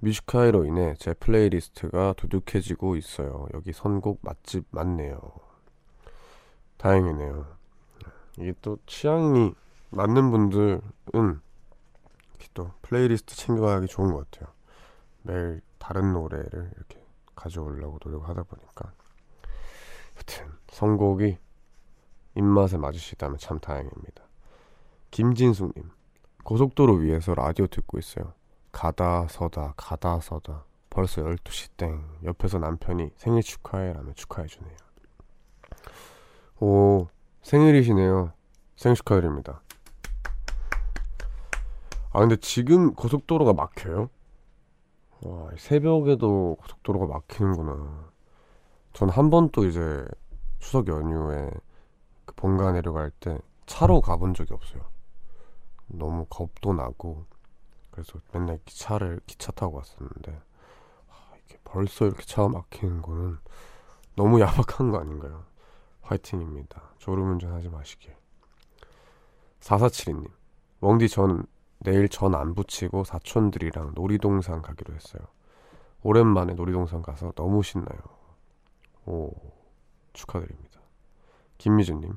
Music 0.00 0.30
High로 0.30 0.66
인해 0.66 0.94
제 0.98 1.14
플레이리스트가 1.14 2.14
두둑해지고 2.16 2.96
있어요. 2.96 3.46
여기 3.54 3.72
선곡 3.72 4.20
맛집 4.22 4.66
맞네요. 4.70 5.18
다행이네요. 6.76 7.46
이게 8.38 8.54
또 8.62 8.78
취향이 8.86 9.54
맞는 9.90 10.30
분들은 10.30 10.80
또 12.54 12.70
플레이리스트 12.82 13.34
챙겨가기 13.36 13.86
좋은 13.86 14.12
것 14.12 14.30
같아요. 14.30 14.52
매일 15.22 15.60
다른 15.78 16.12
노래를 16.12 16.70
이렇게 16.76 16.97
가져오려고 17.38 17.98
노력하다 18.04 18.42
보니까 18.42 18.92
여튼 20.16 20.52
선곡이 20.70 21.38
입맛에 22.34 22.76
맞으시다면 22.76 23.38
참 23.38 23.58
다행입니다. 23.58 24.22
김진숙님 25.10 25.90
고속도로 26.44 26.94
위에서 26.96 27.34
라디오 27.34 27.66
듣고 27.66 27.98
있어요. 27.98 28.32
가다 28.72 29.28
서다 29.28 29.74
가다 29.76 30.20
서다 30.20 30.64
벌써 30.90 31.22
12시 31.22 31.70
땡 31.76 32.04
옆에서 32.24 32.58
남편이 32.58 33.10
생일 33.16 33.42
축하해 33.42 33.92
라며 33.92 34.12
축하해 34.12 34.48
주네요. 34.48 34.76
오 36.60 37.06
생일이시네요. 37.42 38.32
생일 38.76 38.96
축하드립니다. 38.96 39.62
아 42.12 42.20
근데 42.20 42.36
지금 42.36 42.94
고속도로가 42.94 43.52
막혀요? 43.52 44.10
와, 45.22 45.50
새벽에도 45.56 46.56
고속도로가 46.60 47.06
막히는구나. 47.06 48.08
전 48.92 49.08
한 49.10 49.30
번도 49.30 49.66
이제 49.66 50.06
추석 50.58 50.88
연휴에 50.88 51.50
그 52.24 52.34
본가 52.34 52.72
내려갈 52.72 53.10
때 53.10 53.38
차로 53.66 54.00
가본 54.00 54.34
적이 54.34 54.54
없어요. 54.54 54.82
너무 55.86 56.26
겁도 56.28 56.72
나고 56.74 57.26
그래서 57.90 58.20
맨날 58.32 58.58
기차를 58.64 59.20
기차 59.26 59.52
타고 59.52 59.76
왔었는데 59.78 60.32
아, 61.08 61.32
이게 61.44 61.58
벌써 61.64 62.06
이렇게 62.06 62.24
차가 62.24 62.48
막히는 62.48 63.02
거는 63.02 63.38
너무 64.16 64.40
야박한 64.40 64.90
거 64.90 64.98
아닌가요? 64.98 65.44
화이팅입니다. 66.02 66.82
졸음운전 66.98 67.52
하지 67.52 67.68
마시길. 67.68 68.14
4472님 69.60 70.30
웡디 70.80 71.08
전 71.08 71.46
내일 71.80 72.08
전 72.08 72.34
안 72.34 72.54
붙이고 72.54 73.04
사촌들이랑 73.04 73.92
놀이동산 73.94 74.62
가기로 74.62 74.94
했어요. 74.94 75.22
오랜만에 76.02 76.54
놀이동산 76.54 77.02
가서 77.02 77.32
너무 77.32 77.62
신나요. 77.62 77.98
오, 79.06 79.32
축하드립니다. 80.12 80.80
김미주님, 81.58 82.12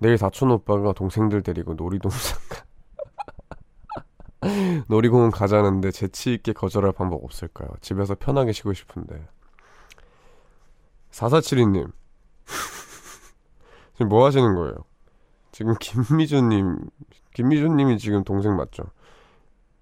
내일 0.00 0.18
사촌 0.18 0.50
오빠가 0.50 0.92
동생들 0.92 1.42
데리고 1.42 1.74
놀이동산 1.74 2.38
가. 2.48 2.64
놀이공원 4.88 5.30
가자는데 5.30 5.90
재치있게 5.90 6.52
거절할 6.52 6.92
방법 6.92 7.24
없을까요? 7.24 7.68
집에서 7.80 8.14
편하게 8.14 8.52
쉬고 8.52 8.72
싶은데. 8.72 9.26
4472님, 11.10 11.90
지금 13.94 14.08
뭐 14.08 14.24
하시는 14.26 14.54
거예요? 14.54 14.74
지금 15.50 15.74
김미주님, 15.80 16.76
김미주님이 17.38 17.98
지금 17.98 18.24
동생 18.24 18.56
맞죠? 18.56 18.82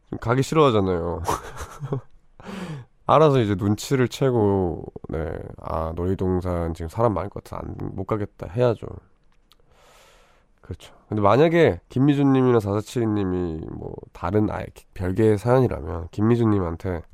지금 0.05 0.19
가기 0.19 0.43
싫어하잖아요. 0.43 1.23
알아서 3.07 3.41
이제 3.41 3.55
눈치를 3.55 4.09
채고, 4.09 4.85
네, 5.09 5.33
아, 5.63 5.95
놀이동산 5.97 6.75
지금 6.75 6.91
사람 6.91 7.15
많을 7.15 7.31
것 7.31 7.43
같아. 7.43 7.63
안, 7.63 7.75
못 7.95 8.05
가겠다. 8.05 8.49
해야죠. 8.49 8.89
그렇죠. 10.61 10.95
근데 11.09 11.23
만약에 11.23 11.81
김미주님이나 11.89 12.61
4472 12.61 13.07
님이 13.07 13.67
뭐, 13.73 13.95
다른 14.13 14.51
아예 14.51 14.67
별개의 14.93 15.39
사연이라면, 15.39 16.09
김미주님한테 16.11 17.05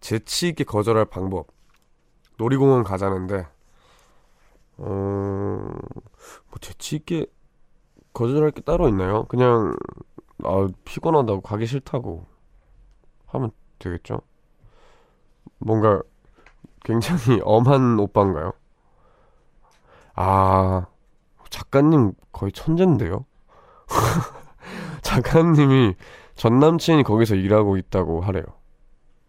재치 0.00 0.48
있게 0.48 0.64
거절할 0.64 1.04
방법, 1.04 1.46
놀이공원 2.36 2.82
가자는데, 2.82 3.46
어, 4.78 4.84
뭐, 6.48 6.58
재치 6.60 6.96
있게 6.96 7.26
거절할 8.18 8.50
게 8.50 8.62
따로 8.62 8.88
있나요? 8.88 9.24
그냥, 9.26 9.76
아, 10.42 10.66
피곤하다고 10.84 11.40
가기 11.40 11.66
싫다고 11.66 12.26
하면 13.26 13.52
되겠죠? 13.78 14.22
뭔가 15.58 16.02
굉장히 16.84 17.40
엄한 17.44 18.00
오빠인가요? 18.00 18.52
아, 20.16 20.86
작가님 21.48 22.12
거의 22.32 22.50
천재인데요? 22.50 23.24
작가님이 25.02 25.94
전 26.34 26.58
남친이 26.58 27.04
거기서 27.04 27.36
일하고 27.36 27.76
있다고 27.76 28.20
하래요. 28.20 28.44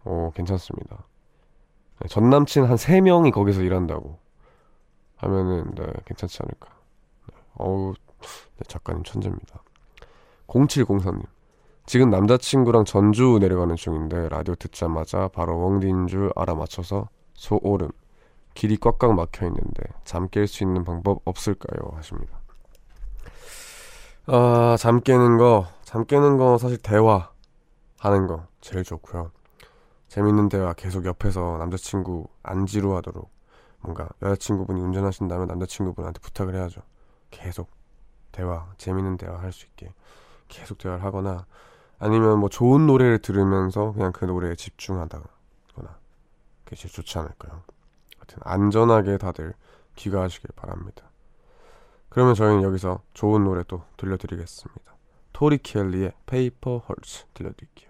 어, 0.04 0.32
괜찮습니다. 0.34 1.06
네, 2.00 2.08
전 2.08 2.32
남친 2.32 2.64
한 2.66 2.76
3명이 2.76 3.32
거기서 3.34 3.62
일한다고 3.62 4.18
하면은, 5.18 5.76
네, 5.76 5.86
괜찮지 6.06 6.40
않을까. 6.42 6.70
네, 7.28 7.36
어우, 7.56 7.94
네, 8.22 8.64
작가님 8.68 9.04
천재입니다. 9.04 9.64
0703님. 10.48 11.26
지금 11.86 12.10
남자친구랑 12.10 12.86
전주 12.86 13.38
내려가는 13.40 13.76
중인데 13.76 14.30
라디오 14.30 14.56
듣자마자 14.56 15.28
바로 15.30 15.58
웡디인 15.66 16.08
줄 16.08 16.32
알아맞혀서 16.36 17.10
소오름. 17.34 17.90
길이 18.54 18.78
꽉꽉 18.78 19.14
막혀 19.16 19.46
있는데 19.48 19.84
잠 20.04 20.28
깰 20.28 20.46
수 20.46 20.64
있는 20.64 20.84
방법 20.84 21.22
없을까요? 21.26 21.92
하십니다. 21.96 22.40
아, 24.28 24.76
잠 24.78 25.00
깨는 25.02 25.38
거, 25.38 25.68
잠 25.84 26.06
깨는 26.06 26.38
거 26.38 26.58
사실 26.58 26.78
대화 26.78 27.32
하는 28.00 28.28
거 28.28 28.46
제일 28.62 28.84
좋고요. 28.84 29.32
재밌는 30.10 30.50
대화 30.50 30.74
계속 30.74 31.06
옆에서 31.06 31.58
남자친구 31.58 32.28
안 32.44 32.66
지루하도록 32.66 33.30
뭔가 33.82 34.10
여자친구분이 34.22 34.82
운전하신다면 34.82 35.48
남자친구분한테 35.48 36.20
부탁을 36.20 36.56
해야죠. 36.56 36.82
계속 37.32 37.70
대화, 38.32 38.68
재밌는 38.78 39.18
대화 39.18 39.40
할 39.40 39.52
수 39.52 39.66
있게 39.66 39.94
계속 40.48 40.78
대화를 40.78 41.04
하거나 41.04 41.46
아니면 42.00 42.40
뭐 42.40 42.50
좋은 42.50 42.88
노래를 42.88 43.20
들으면서 43.20 43.92
그냥 43.94 44.12
그 44.12 44.26
노래에 44.26 44.56
집중하다거나 44.56 46.00
그게 46.64 46.76
제일 46.76 46.94
좋지 46.94 47.18
않을까요? 47.20 47.64
하여튼 48.18 48.38
안전하게 48.44 49.18
다들 49.18 49.54
귀가하시길 49.96 50.52
바랍니다. 50.56 51.10
그러면 52.10 52.34
저희는 52.36 52.64
여기서 52.64 53.02
좋은 53.14 53.44
노래 53.44 53.64
또 53.68 53.84
들려드리겠습니다. 53.98 54.96
토리 55.34 55.58
켈리의 55.60 56.14
Paper 56.26 56.80
Hearts 56.80 57.26
들려드릴게요. 57.34 57.89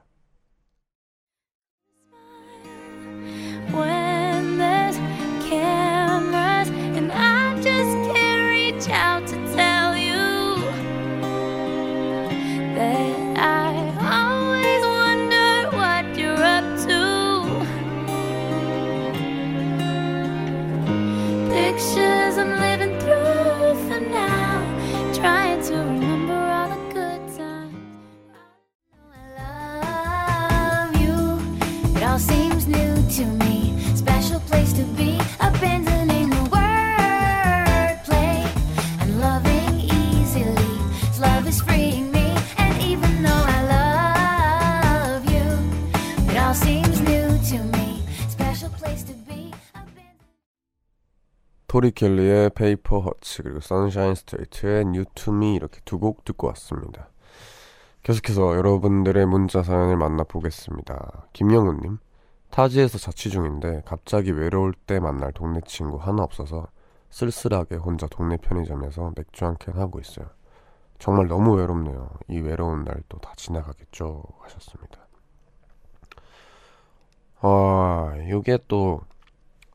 토리 51.70 51.92
켈리의 51.92 52.50
Paper 52.56 53.00
Hearts 53.00 53.44
그리고 53.44 53.60
선샤인 53.60 54.16
스트레이트의 54.16 54.86
New 54.86 55.06
To 55.16 55.35
Me 55.35 55.54
이렇게 55.54 55.80
두 55.86 56.00
곡 56.00 56.26
듣고 56.26 56.48
왔습니다. 56.48 57.10
계속해서 58.04 58.56
여러분들의 58.58 59.26
문자 59.28 59.62
사연을 59.62 59.96
만나보겠습니다. 59.96 61.28
김영은님 61.32 62.00
타지에서 62.52 62.98
자취 62.98 63.30
중인데 63.30 63.84
갑자기 63.86 64.32
외로울 64.32 64.74
때 64.74 65.00
만날 65.00 65.32
동네 65.32 65.62
친구 65.66 65.98
하나 65.98 66.24
없어서 66.24 66.68
쓸쓸하게 67.10 67.76
혼자 67.76 68.08
동네 68.08 68.38
편의점에서 68.38 69.14
맥주 69.16 69.46
한 69.46 69.56
캔 69.60 69.76
하고 69.76 70.00
있어요. 70.00 70.28
정말 71.00 71.28
너무 71.28 71.56
외롭네요. 71.56 72.10
이 72.28 72.40
외로운 72.40 72.84
날도 72.84 73.20
다 73.20 73.34
지나가겠죠 73.38 74.24
하셨습니다. 74.42 75.00
아 77.42 78.14
이게 78.28 78.58
또 78.68 79.02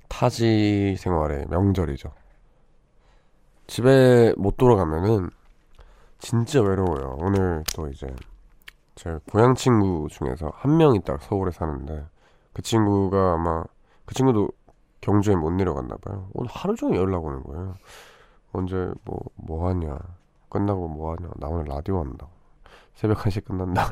타지 0.08 0.96
생활의 0.98 1.46
명절이죠. 1.48 2.12
집에 3.66 4.34
못 4.36 4.56
돌아가면은 4.56 5.30
진짜 6.18 6.60
외로워요. 6.62 7.16
오늘 7.20 7.64
또 7.74 7.88
이제 7.88 8.06
제 8.94 9.18
고향 9.30 9.54
친구 9.54 10.08
중에서 10.10 10.52
한 10.54 10.76
명이 10.76 11.02
딱 11.04 11.22
서울에 11.22 11.50
사는데 11.50 12.04
그 12.54 12.62
친구가 12.62 13.34
아마 13.34 13.64
그 14.06 14.14
친구도 14.14 14.48
경주에 15.02 15.36
못 15.36 15.50
내려갔나 15.50 15.96
봐요. 15.98 16.28
오늘 16.32 16.50
하루 16.50 16.74
종일 16.76 16.96
연락 17.00 17.24
오는 17.24 17.42
거예요. 17.42 17.74
언제 18.52 18.90
뭐 19.04 19.18
뭐 19.36 19.68
하냐 19.68 19.98
끝나고 20.48 20.88
뭐 20.88 21.14
하냐 21.14 21.28
나 21.36 21.48
오늘 21.48 21.64
라디오 21.66 22.00
한다. 22.00 22.26
새벽 22.94 23.18
1시 23.18 23.44
끝난다. 23.44 23.90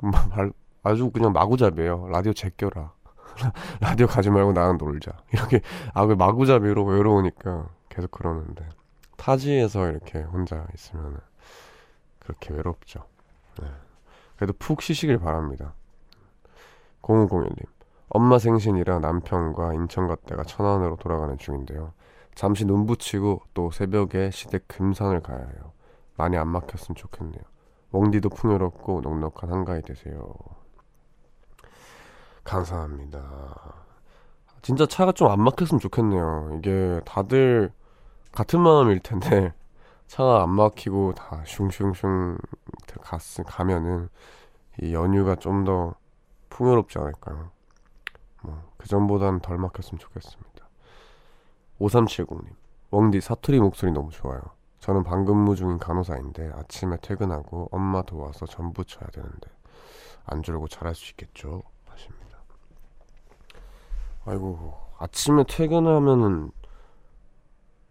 막 0.00 0.28
말- 0.34 0.52
아주 0.82 1.10
그냥 1.10 1.32
마구잡이에요. 1.32 2.08
라디오 2.08 2.32
제껴라. 2.32 2.92
라디오 3.80 4.06
가지 4.08 4.30
말고 4.30 4.52
나랑 4.52 4.78
놀자. 4.78 5.12
이렇게 5.32 5.60
아 5.94 6.06
그 6.06 6.14
마구잡이로 6.14 6.84
외로우니까 6.84 7.68
계속 7.88 8.10
그러는데 8.10 8.68
타지에서 9.16 9.88
이렇게 9.90 10.20
혼자 10.22 10.66
있으면 10.74 11.20
그렇게 12.18 12.52
외롭죠. 12.54 13.04
네. 13.60 13.68
그래도 14.36 14.54
푹 14.58 14.82
쉬시길 14.82 15.18
바랍니다. 15.18 15.74
0501님 17.02 17.64
엄마 18.14 18.38
생신이라 18.38 18.98
남편과 19.00 19.74
인천 19.74 20.06
갔다가 20.06 20.44
천안으로 20.44 20.96
돌아가는 20.96 21.36
중인데요. 21.38 21.92
잠시 22.34 22.64
눈 22.64 22.86
붙이고 22.86 23.42
또 23.54 23.70
새벽에 23.70 24.30
시댁 24.30 24.68
금산을 24.68 25.20
가야 25.22 25.38
해요. 25.38 25.72
많이 26.16 26.36
안 26.36 26.48
막혔으면 26.48 26.94
좋겠네요. 26.96 27.42
웡디도 27.92 28.28
풍요롭고 28.30 29.00
넉넉한 29.02 29.50
한가위 29.52 29.82
되세요. 29.82 30.34
감사합니다. 32.44 33.20
진짜 34.62 34.86
차가 34.86 35.12
좀 35.12 35.28
안 35.30 35.40
막혔으면 35.42 35.80
좋겠네요. 35.80 36.56
이게 36.58 37.00
다들 37.04 37.72
같은 38.32 38.60
마음일 38.60 39.00
텐데 39.00 39.52
차가 40.06 40.42
안 40.42 40.50
막히고 40.50 41.14
다 41.14 41.42
슝슝슝 41.46 42.38
갔, 43.02 43.20
가면은 43.46 44.08
이 44.80 44.94
연휴가 44.94 45.36
좀 45.36 45.64
더 45.64 45.94
풍요롭지 46.50 46.98
않을까요? 46.98 47.50
뭐 48.82 48.84
그전보다는 48.84 49.40
덜 49.40 49.58
막혔으면 49.58 49.98
좋겠습니다. 49.98 50.68
5370님 51.80 52.46
웡디 52.90 53.20
사투리 53.20 53.60
목소리 53.60 53.92
너무 53.92 54.10
좋아요. 54.10 54.40
저는 54.80 55.04
방근무 55.04 55.54
중인 55.54 55.78
간호사인데 55.78 56.52
아침에 56.54 56.96
퇴근하고 57.00 57.68
엄마 57.70 58.02
도와서 58.02 58.46
전부 58.46 58.84
쳐야 58.84 59.08
되는데 59.10 59.48
안 60.24 60.42
졸고 60.42 60.68
잘할 60.68 60.94
수 60.94 61.10
있겠죠? 61.12 61.62
하십니다. 61.86 62.38
아이고 64.24 64.74
아침에 64.98 65.44
퇴근하면은 65.48 66.50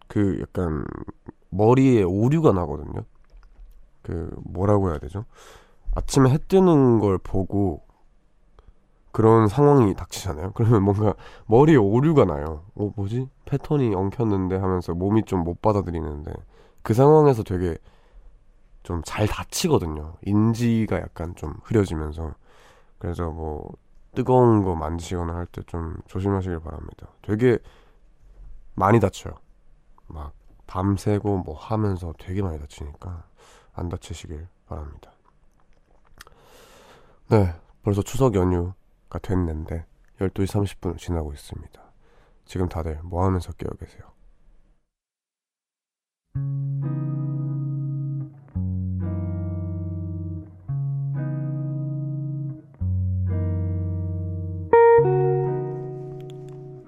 그 0.06 0.40
약간 0.40 0.84
머리에 1.48 2.02
오류가 2.02 2.52
나거든요. 2.52 3.04
그 4.02 4.34
뭐라고 4.44 4.90
해야 4.90 4.98
되죠? 4.98 5.24
아침에 5.94 6.30
해 6.30 6.38
뜨는 6.38 7.00
걸 7.00 7.18
보고 7.18 7.82
그런 9.12 9.48
상황이 9.48 9.94
닥치잖아요. 9.94 10.52
그러면 10.54 10.82
뭔가 10.84 11.14
머리에 11.46 11.76
오류가 11.76 12.24
나요. 12.24 12.64
어 12.74 12.90
뭐지? 12.96 13.28
패턴이 13.46 13.94
엉켰는데 13.94 14.56
하면서 14.56 14.94
몸이 14.94 15.24
좀 15.24 15.44
못 15.44 15.60
받아들이는데 15.62 16.32
그 16.82 16.94
상황에서 16.94 17.42
되게 17.42 17.76
좀 18.84 19.02
잘 19.04 19.26
다치거든요. 19.28 20.14
인지가 20.24 20.96
약간 21.00 21.34
좀 21.36 21.54
흐려지면서 21.64 22.34
그래서 22.98 23.30
뭐 23.30 23.70
뜨거운 24.14 24.64
거 24.64 24.74
만지거나 24.76 25.34
할 25.34 25.46
때 25.46 25.62
좀 25.66 25.96
조심하시길 26.08 26.60
바랍니다. 26.60 27.08
되게 27.22 27.58
많이 28.74 29.00
다쳐요. 29.00 29.34
막 30.08 30.32
밤새고 30.66 31.38
뭐 31.38 31.56
하면서 31.56 32.12
되게 32.18 32.42
많이 32.42 32.58
다치니까 32.58 33.24
안 33.74 33.88
다치시길 33.88 34.46
바랍니다. 34.68 35.12
네, 37.30 37.54
벌써 37.82 38.02
추석 38.02 38.34
연휴 38.34 38.72
가 39.12 39.18
됐는데 39.18 39.84
12시 40.20 40.78
30분을 40.80 40.96
지나고 40.96 41.34
있습니다. 41.34 41.82
지금 42.46 42.66
다들 42.66 42.98
뭐 43.02 43.26
하면서 43.26 43.52
깨어 43.52 43.68
계세요? 43.78 44.10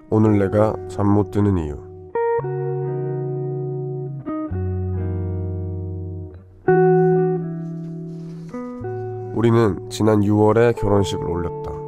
오늘 0.08 0.38
내가 0.38 0.74
잠 0.88 1.06
못 1.06 1.30
드는 1.30 1.58
이유 1.58 1.74
우리는 9.34 9.90
지난 9.90 10.20
6월에 10.20 10.74
결혼식을 10.80 11.26
올렸다. 11.26 11.83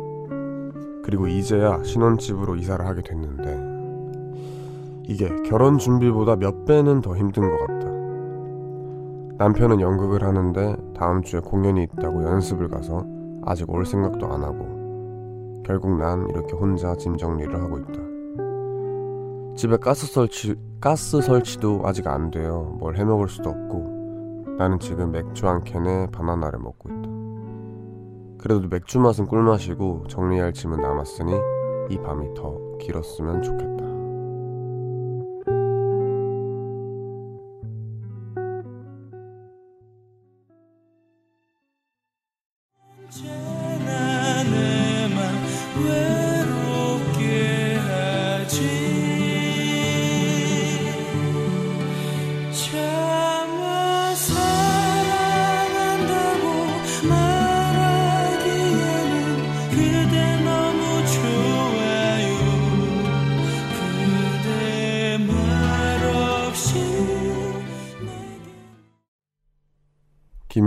그리고 1.07 1.29
이제야 1.29 1.81
신혼집으로 1.85 2.57
이사를 2.57 2.85
하게 2.85 3.01
됐는데 3.01 3.77
이게 5.05 5.29
결혼 5.43 5.79
준비보다 5.79 6.35
몇 6.35 6.65
배는 6.65 7.01
더 7.01 7.17
힘든 7.17 7.49
것 7.49 7.59
같다. 7.61 7.87
남편은 9.39 9.81
연극을 9.81 10.25
하는데 10.25 10.77
다음 10.97 11.23
주에 11.23 11.39
공연이 11.39 11.85
있다고 11.85 12.25
연습을 12.25 12.67
가서 12.69 13.07
아직 13.45 13.71
올 13.71 13.87
생각도 13.87 14.27
안 14.27 14.43
하고 14.43 15.63
결국 15.65 15.97
난 15.97 16.29
이렇게 16.29 16.55
혼자 16.55 16.97
짐 16.97 17.17
정리를 17.17 17.55
하고 17.55 17.79
있다. 17.79 18.01
집에 19.55 19.77
가스 19.77 20.09
설치 20.09 20.57
가스 20.81 21.21
설치도 21.21 21.83
아직 21.85 22.09
안 22.09 22.33
돼요. 22.33 22.77
뭘 22.81 22.97
해먹을 22.97 23.29
수도 23.29 23.51
없고 23.51 24.57
나는 24.59 24.81
지금 24.81 25.13
맥주 25.13 25.47
한 25.47 25.63
캔에 25.63 26.09
바나나를 26.11 26.59
먹고 26.59 26.89
있다. 26.89 26.96
그래도 28.47 28.69
맥주 28.69 29.01
맛은 29.01 29.27
꿀맛이고 29.27 30.05
정리할 30.09 30.53
짐은 30.53 30.81
남았으니 30.81 31.33
이 31.91 31.99
밤이 31.99 32.33
더 32.35 32.57
길었으면 32.79 33.43
좋겠다. 33.43 33.86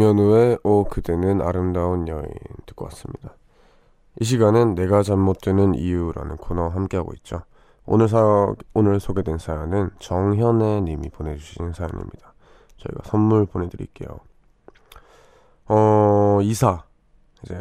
김현우의 0.09 0.59
오 0.63 0.85
그대는 0.85 1.39
아름다운 1.41 2.07
여인 2.07 2.25
듣고 2.65 2.85
왔습니다. 2.85 3.35
이 4.19 4.25
시간은 4.25 4.73
내가 4.73 5.03
잠 5.03 5.19
못 5.19 5.39
드는 5.39 5.75
이유라는 5.75 6.37
코너와 6.37 6.73
함께하고 6.73 7.13
있죠. 7.17 7.43
오늘 7.85 8.07
사 8.07 8.53
오늘 8.73 8.99
소개된 8.99 9.37
사연은 9.37 9.91
정현애 9.99 10.81
님이 10.81 11.09
보내주신 11.09 11.73
사연입니다. 11.73 12.33
저희가 12.77 13.03
선물 13.03 13.45
보내드릴게요. 13.45 14.19
어 15.67 16.39
이사 16.41 16.83
이제 17.43 17.55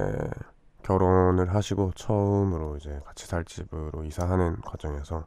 결혼을 0.85 1.55
하시고 1.55 1.93
처음으로 1.97 2.79
이제 2.79 2.99
같이 3.05 3.27
살 3.27 3.45
집으로 3.45 4.05
이사하는 4.05 4.63
과정에서 4.63 5.27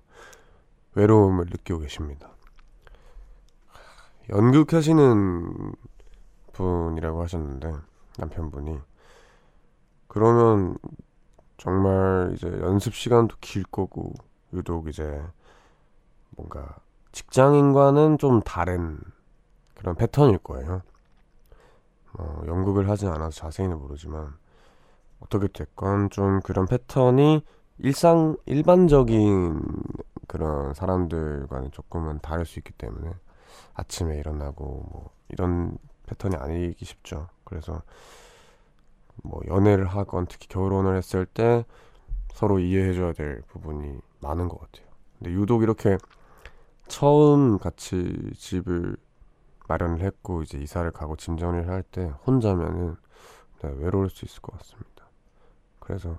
외로움을 0.95 1.45
느끼고 1.51 1.79
계십니다. 1.81 2.31
연극하시는 4.29 5.73
분이라고 6.53 7.21
하셨는데 7.21 7.73
남편분이 8.17 8.79
그러면 10.07 10.77
정말 11.57 12.31
이제 12.35 12.47
연습 12.61 12.93
시간도 12.93 13.37
길 13.39 13.63
거고 13.63 14.13
유독 14.53 14.87
이제 14.87 15.21
뭔가 16.31 16.75
직장인과는 17.11 18.17
좀 18.17 18.41
다른 18.41 18.99
그런 19.75 19.95
패턴일 19.95 20.39
거예요. 20.39 20.81
어, 22.13 22.41
연극을 22.45 22.89
하진 22.89 23.09
않아서 23.09 23.31
자세히는 23.31 23.79
모르지만 23.79 24.33
어떻게 25.19 25.47
됐건 25.47 26.09
좀 26.09 26.41
그런 26.41 26.65
패턴이 26.65 27.43
일상 27.79 28.35
일반적인 28.45 29.61
그런 30.27 30.73
사람들과는 30.73 31.71
조금은 31.71 32.19
다를 32.19 32.45
수 32.45 32.59
있기 32.59 32.73
때문에 32.73 33.11
아침에 33.73 34.17
일어나고 34.17 34.63
뭐 34.91 35.09
이런 35.29 35.77
패턴이 36.11 36.35
아니기 36.35 36.83
쉽죠. 36.85 37.27
그래서 37.45 37.81
뭐 39.23 39.41
연애를 39.47 39.85
하건 39.87 40.25
특히 40.27 40.47
결혼을 40.47 40.97
했을 40.97 41.25
때 41.25 41.65
서로 42.33 42.59
이해해줘야 42.59 43.13
될 43.13 43.41
부분이 43.47 43.99
많은 44.19 44.47
것 44.49 44.59
같아요. 44.59 44.87
근데 45.19 45.31
유독 45.31 45.63
이렇게 45.63 45.97
처음 46.87 47.57
같이 47.59 48.31
집을 48.35 48.97
마련을 49.67 50.01
했고 50.01 50.41
이제 50.43 50.57
이사를 50.57 50.89
가고 50.91 51.15
짐 51.15 51.37
정리를 51.37 51.69
할 51.69 51.83
때 51.83 52.11
혼자면은 52.27 52.95
네, 53.63 53.69
외로울 53.77 54.09
수 54.09 54.25
있을 54.25 54.41
것 54.41 54.57
같습니다. 54.57 55.05
그래서 55.79 56.17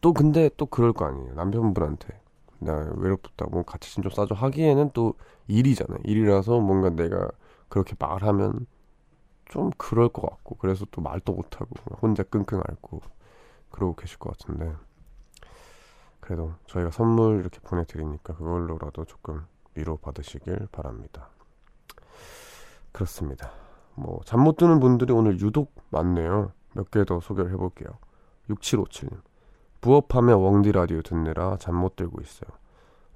또 0.00 0.12
근데 0.12 0.50
또 0.56 0.66
그럴 0.66 0.92
거 0.92 1.06
아니에요. 1.06 1.34
남편분한테 1.34 2.20
나 2.60 2.92
외롭다고 2.96 3.50
뭐 3.50 3.62
같이 3.64 3.92
짐 3.92 4.02
좀 4.02 4.12
싸줘 4.12 4.34
하기에는 4.34 4.90
또 4.94 5.14
일이잖아요. 5.48 6.00
일이라서 6.04 6.60
뭔가 6.60 6.90
내가 6.90 7.28
그렇게 7.68 7.94
말하면 7.98 8.66
좀 9.50 9.70
그럴 9.76 10.08
것 10.08 10.22
같고 10.22 10.54
그래서 10.56 10.86
또 10.92 11.02
말도 11.02 11.32
못하고 11.32 11.68
혼자 12.00 12.22
끙끙 12.22 12.62
앓고 12.66 13.00
그러고 13.70 13.94
계실 13.96 14.18
것 14.18 14.38
같은데 14.38 14.72
그래도 16.20 16.54
저희가 16.66 16.90
선물 16.92 17.40
이렇게 17.40 17.58
보내드리니까 17.60 18.34
그걸로라도 18.36 19.04
조금 19.06 19.44
위로 19.74 19.96
받으시길 19.96 20.68
바랍니다. 20.70 21.28
그렇습니다. 22.92 23.50
뭐 23.94 24.20
잠 24.24 24.40
못 24.40 24.56
드는 24.56 24.80
분들이 24.80 25.12
오늘 25.12 25.40
유독 25.40 25.74
많네요. 25.90 26.52
몇 26.74 26.90
개 26.90 27.04
더 27.04 27.20
소개를 27.20 27.50
해볼게요. 27.52 27.88
6757님 28.48 29.20
부업하며 29.80 30.36
웡디 30.36 30.72
라디오 30.72 31.02
듣느라 31.02 31.56
잠 31.58 31.74
못 31.74 31.96
들고 31.96 32.20
있어요. 32.20 32.50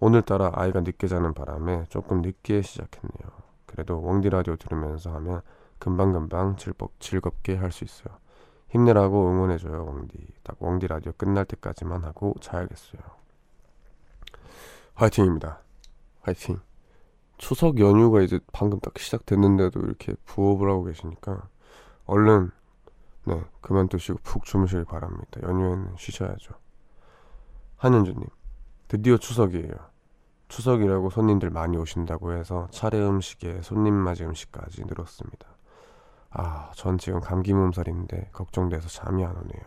오늘따라 0.00 0.50
아이가 0.54 0.80
늦게 0.80 1.06
자는 1.06 1.32
바람에 1.34 1.84
조금 1.88 2.22
늦게 2.22 2.62
시작했네요. 2.62 3.30
그래도 3.66 3.98
웡디 4.00 4.30
라디오 4.30 4.56
들으면서 4.56 5.12
하면 5.14 5.42
금방금방 5.78 6.56
즐겁, 6.56 6.98
즐겁게 7.00 7.56
할 7.56 7.70
수 7.72 7.84
있어요. 7.84 8.16
힘내라고 8.70 9.30
응원해줘요, 9.30 9.84
웡디. 9.84 10.26
딱 10.42 10.56
웡디 10.60 10.88
라디오 10.88 11.12
끝날 11.12 11.44
때까지만 11.44 12.04
하고 12.04 12.34
자야겠어요. 12.40 13.02
화이팅입니다. 14.94 15.60
화이팅. 16.22 16.60
추석 17.36 17.78
연휴가 17.80 18.22
이제 18.22 18.40
방금 18.52 18.80
딱 18.80 18.98
시작됐는데도 18.98 19.80
이렇게 19.80 20.14
부업을 20.24 20.70
하고 20.70 20.84
계시니까 20.84 21.48
얼른 22.06 22.50
네 23.26 23.42
그만두시고 23.60 24.18
푹 24.22 24.44
주무시길 24.44 24.84
바랍니다. 24.84 25.40
연휴에는 25.42 25.96
쉬셔야죠. 25.98 26.54
한현주님 27.76 28.24
드디어 28.88 29.16
추석이에요. 29.16 29.74
추석이라고 30.48 31.10
손님들 31.10 31.50
많이 31.50 31.76
오신다고 31.76 32.32
해서 32.32 32.68
차례 32.70 32.98
음식에 33.00 33.62
손님 33.62 33.94
맞이 33.94 34.24
음식까지 34.24 34.84
늘었습니다. 34.84 35.53
아, 36.34 36.70
전 36.74 36.98
지금 36.98 37.20
감기 37.20 37.52
몸살인데 37.54 38.30
걱정돼서 38.32 38.88
잠이 38.88 39.24
안 39.24 39.36
오네요. 39.36 39.62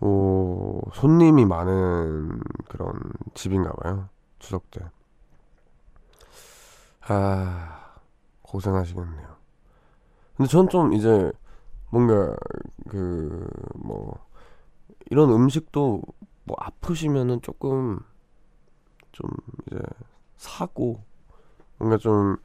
오, 0.00 0.82
손님이 0.92 1.46
많은 1.46 2.40
그런 2.68 2.92
집인가 3.34 3.72
봐요. 3.72 4.08
추석 4.38 4.70
때. 4.70 4.80
아, 7.08 7.94
고생하시겠네요. 8.42 9.36
근데 10.36 10.48
전 10.50 10.68
좀 10.68 10.92
이제 10.92 11.32
뭔가 11.90 12.34
그 12.88 13.48
뭐 13.74 14.18
이런 15.10 15.30
음식도 15.30 16.02
뭐 16.44 16.56
아프시면은 16.60 17.42
조금 17.42 18.00
좀 19.12 19.28
이제 19.66 19.78
사고 20.36 21.02
뭔가 21.78 21.96
좀 21.98 22.36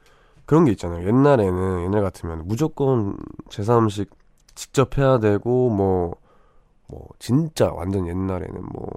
그런 0.46 0.64
게 0.64 0.72
있잖아요. 0.72 1.06
옛날에는 1.06 1.84
옛날 1.84 2.02
같으면 2.02 2.42
무조건 2.46 3.16
제사 3.48 3.78
음식 3.78 4.10
직접 4.54 4.98
해야 4.98 5.18
되고 5.18 5.70
뭐뭐 5.70 7.08
진짜 7.18 7.70
완전 7.70 8.06
옛날에는 8.06 8.62
뭐 8.72 8.88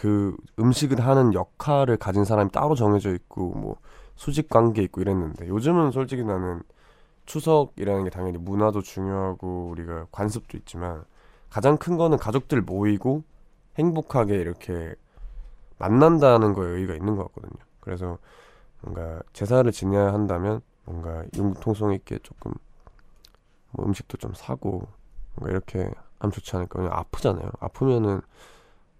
그 0.00 0.34
음식을 0.58 1.00
하는 1.00 1.34
역할을 1.34 1.98
가진 1.98 2.24
사람이 2.24 2.52
따로 2.52 2.74
정해져 2.74 3.12
있고 3.12 3.50
뭐 3.50 3.76
수직 4.16 4.48
관계 4.48 4.82
있고 4.82 5.02
이랬는데 5.02 5.48
요즘은 5.48 5.90
솔직히 5.90 6.24
나는 6.24 6.62
추석이라는 7.26 8.04
게 8.04 8.10
당연히 8.10 8.38
문화도 8.38 8.80
중요하고 8.80 9.68
우리가 9.70 10.06
관습도 10.10 10.56
있지만 10.56 11.04
가장 11.50 11.76
큰 11.76 11.98
거는 11.98 12.16
가족들 12.16 12.62
모이고 12.62 13.24
행복하게 13.78 14.36
이렇게 14.36 14.94
만난다는 15.78 16.54
거에 16.54 16.70
의의가 16.70 16.94
있는 16.94 17.16
것 17.16 17.24
같거든요. 17.24 17.62
그래서 17.80 18.16
뭔가 18.82 19.20
제사를 19.32 19.70
지내야 19.70 20.12
한다면 20.12 20.62
뭔가 20.84 21.24
융통성 21.36 21.92
있게 21.92 22.18
조금 22.18 22.52
뭐 23.72 23.86
음식도 23.86 24.16
좀 24.18 24.34
사고 24.34 24.88
뭔가 25.34 25.50
이렇게 25.50 25.90
하면 26.18 26.32
좋지 26.32 26.56
않을까. 26.56 26.78
왜냐면 26.78 26.98
아프잖아요. 26.98 27.50
아프면은 27.60 28.20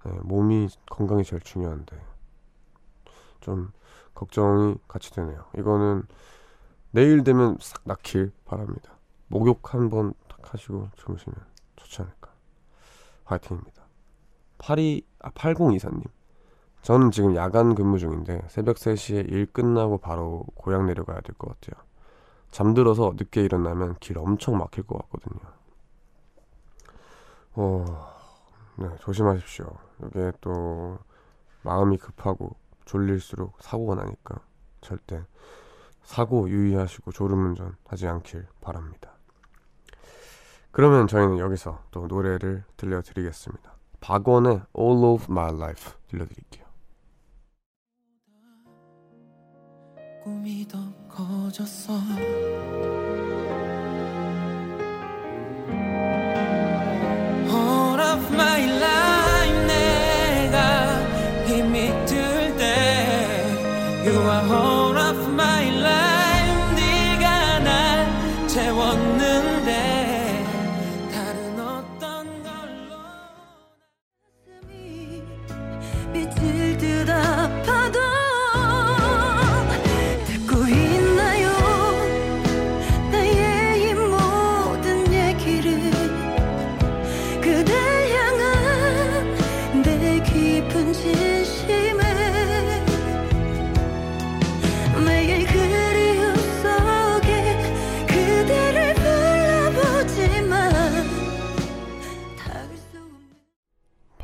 네, 0.04 0.12
몸이 0.22 0.68
건강이 0.86 1.24
제일 1.24 1.42
중요한데 1.42 2.00
좀 3.40 3.72
걱정이 4.14 4.76
같이 4.88 5.12
되네요. 5.12 5.44
이거는 5.58 6.04
내일 6.92 7.24
되면 7.24 7.56
싹 7.60 7.82
낫길 7.84 8.32
바랍니다. 8.44 8.92
목욕 9.28 9.74
한번 9.74 10.14
탁 10.28 10.52
하시고 10.54 10.88
주무시면 10.96 11.36
좋지 11.76 12.02
않을까. 12.02 12.30
화이팅입니다. 13.24 13.84
82, 14.58 15.06
아, 15.20 15.30
8024님. 15.30 16.04
저는 16.82 17.10
지금 17.10 17.36
야간 17.36 17.74
근무 17.74 17.98
중인데 17.98 18.42
새벽 18.48 18.76
3시에 18.76 19.30
일 19.30 19.46
끝나고 19.46 19.98
바로 19.98 20.44
고향 20.54 20.86
내려가야 20.86 21.20
될 21.20 21.34
것 21.36 21.48
같아요. 21.60 21.84
잠들어서 22.50 23.12
늦게 23.16 23.42
일어나면 23.42 23.96
길 24.00 24.18
엄청 24.18 24.58
막힐 24.58 24.84
것 24.86 24.98
같거든요. 24.98 25.40
어, 27.54 27.84
네, 28.76 28.88
조심하십시오. 29.00 29.66
이게 30.06 30.32
또 30.40 30.98
마음이 31.62 31.98
급하고 31.98 32.56
졸릴수록 32.86 33.56
사고가 33.60 33.96
나니까 33.96 34.40
절대 34.80 35.22
사고 36.02 36.48
유의하시고 36.48 37.12
졸음운전 37.12 37.76
하지 37.86 38.08
않길 38.08 38.46
바랍니다. 38.60 39.12
그러면 40.72 41.06
저희는 41.06 41.38
여기서 41.38 41.82
또 41.90 42.06
노래를 42.06 42.64
들려드리겠습니다. 42.76 43.74
박원의 44.00 44.62
All 44.76 45.04
of 45.04 45.26
My 45.30 45.52
Life 45.54 45.92
들려드릴게요. 46.08 46.59
꿈이 50.22 50.66
더 50.68 50.78
커졌어 51.08 51.94
All 57.48 58.00
of 58.00 58.34
my 58.34 58.66
life 58.66 58.99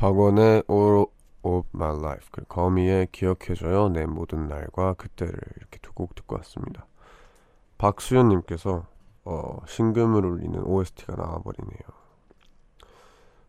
박원의 0.07 0.63
All 0.69 1.05
of 1.43 1.67
My 1.75 1.97
Life 1.97 2.29
그리고 2.31 2.47
거미의 2.47 3.07
기억해줘요 3.11 3.89
내 3.89 4.05
모든 4.05 4.47
날과 4.47 4.93
그때를 4.93 5.37
이렇게 5.57 5.79
두 5.79 5.91
곡 5.93 6.15
듣고 6.15 6.37
왔습니다. 6.37 6.85
박수현님께서 7.77 8.85
어, 9.25 9.57
신금을 9.67 10.25
울리는 10.25 10.63
OST가 10.63 11.15
나와버리네요. 11.15 11.79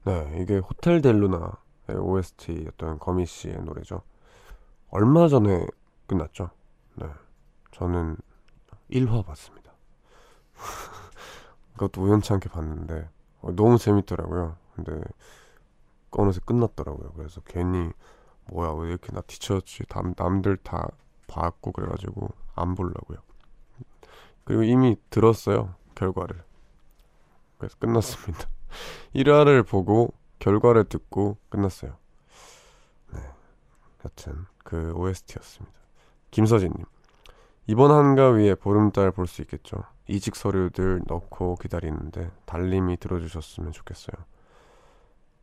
네, 0.06 0.40
이게 0.42 0.58
호텔 0.58 1.00
델루나의 1.00 1.98
OST였던 2.00 2.98
거미 2.98 3.24
씨의 3.26 3.62
노래죠. 3.62 4.02
얼마 4.90 5.28
전에 5.28 5.64
끝났죠. 6.08 6.50
네, 6.96 7.06
저는 7.70 8.16
1화 8.90 9.24
봤습니다. 9.24 9.72
그것도 11.74 12.02
우연찮게 12.02 12.48
봤는데 12.48 13.08
어, 13.42 13.52
너무 13.52 13.78
재밌더라고요. 13.78 14.56
근데 14.74 15.00
어느새 16.18 16.40
끝났더라고요. 16.44 17.12
그래서 17.16 17.40
괜히 17.42 17.90
뭐야 18.50 18.72
왜 18.72 18.88
이렇게 18.90 19.12
나 19.12 19.20
뒤처졌지? 19.20 19.84
남, 19.88 20.14
남들 20.16 20.56
다 20.58 20.88
봤고 21.28 21.72
그래가지고 21.72 22.30
안 22.54 22.74
보려고요. 22.74 23.18
그리고 24.44 24.62
이미 24.64 24.96
들었어요 25.10 25.74
결과를. 25.94 26.42
그래서 27.58 27.76
끝났습니다. 27.78 28.48
1화를 29.14 29.66
보고 29.66 30.12
결과를 30.38 30.84
듣고 30.84 31.36
끝났어요. 31.48 31.96
네, 33.12 33.20
여튼 34.04 34.46
그 34.64 34.92
OST였습니다. 34.94 35.78
김서진님 36.30 36.84
이번 37.66 37.90
한가위에 37.90 38.54
보름달 38.54 39.10
볼 39.12 39.26
수 39.26 39.42
있겠죠. 39.42 39.84
이직 40.08 40.36
서류들 40.36 41.02
넣고 41.06 41.56
기다리는데 41.56 42.30
달님이 42.46 42.96
들어주셨으면 42.96 43.72
좋겠어요. 43.72 44.16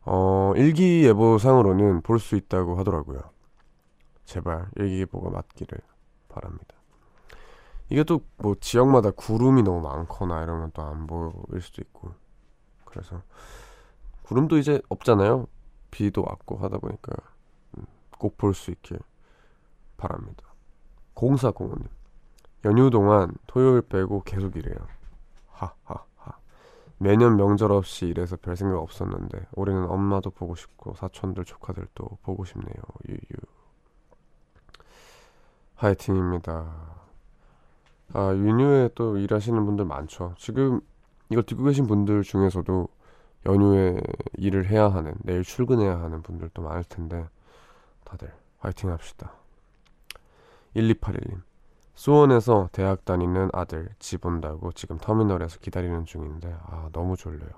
어, 0.06 0.52
일기예보상으로는 0.56 2.02
볼 2.02 2.18
수 2.20 2.36
있다고 2.36 2.78
하더라고요. 2.78 3.20
제발 4.24 4.68
일기예보가 4.76 5.30
맞기를 5.30 5.78
바랍니다. 6.28 6.76
이게 7.90 8.04
또 8.04 8.20
뭐 8.38 8.54
지역마다 8.60 9.10
구름이 9.12 9.62
너무 9.62 9.80
많거나 9.82 10.42
이러면 10.42 10.70
또 10.72 10.82
안 10.82 11.06
보일 11.06 11.60
수도 11.60 11.82
있고 11.82 12.12
그래서 12.84 13.22
구름도 14.24 14.58
이제 14.58 14.80
없잖아요. 14.88 15.46
비도 15.90 16.22
왔고 16.26 16.56
하다 16.58 16.78
보니까 16.78 17.12
음, 17.78 17.86
꼭볼 18.18 18.54
수 18.54 18.70
있길 18.72 18.98
바랍니다. 19.98 20.44
0405님 21.14 21.88
연휴 22.66 22.90
동안 22.90 23.34
토요일 23.46 23.82
빼고 23.82 24.22
계속 24.24 24.56
일해요. 24.56 24.76
하하하. 25.48 26.05
매년 26.98 27.36
명절 27.36 27.72
없이 27.72 28.06
일해서 28.06 28.36
별 28.36 28.56
생각 28.56 28.78
없었는데 28.80 29.46
올해는 29.52 29.88
엄마도 29.88 30.30
보고 30.30 30.54
싶고 30.54 30.94
사촌들 30.94 31.44
조카들도 31.44 32.18
보고 32.22 32.44
싶네요. 32.44 32.74
유유. 33.08 33.18
화이팅입니다. 35.74 36.74
아 38.14 38.28
연휴에 38.28 38.88
또 38.94 39.18
일하시는 39.18 39.64
분들 39.66 39.84
많죠. 39.84 40.34
지금 40.38 40.80
이걸 41.28 41.42
듣고 41.42 41.64
계신 41.64 41.86
분들 41.86 42.22
중에서도 42.22 42.88
연휴에 43.46 44.00
일을 44.38 44.66
해야 44.66 44.88
하는 44.88 45.14
내일 45.22 45.42
출근해야 45.44 46.00
하는 46.00 46.22
분들도 46.22 46.62
많을 46.62 46.84
텐데 46.84 47.28
다들 48.04 48.32
화이팅 48.58 48.90
합시다. 48.90 49.32
1281님 50.74 51.42
수원에서 51.96 52.68
대학 52.72 53.06
다니는 53.06 53.48
아들 53.54 53.88
집 53.98 54.26
온다고 54.26 54.70
지금 54.72 54.98
터미널에서 54.98 55.58
기다리는 55.58 56.04
중인데 56.04 56.54
아 56.66 56.90
너무 56.92 57.16
졸려요. 57.16 57.50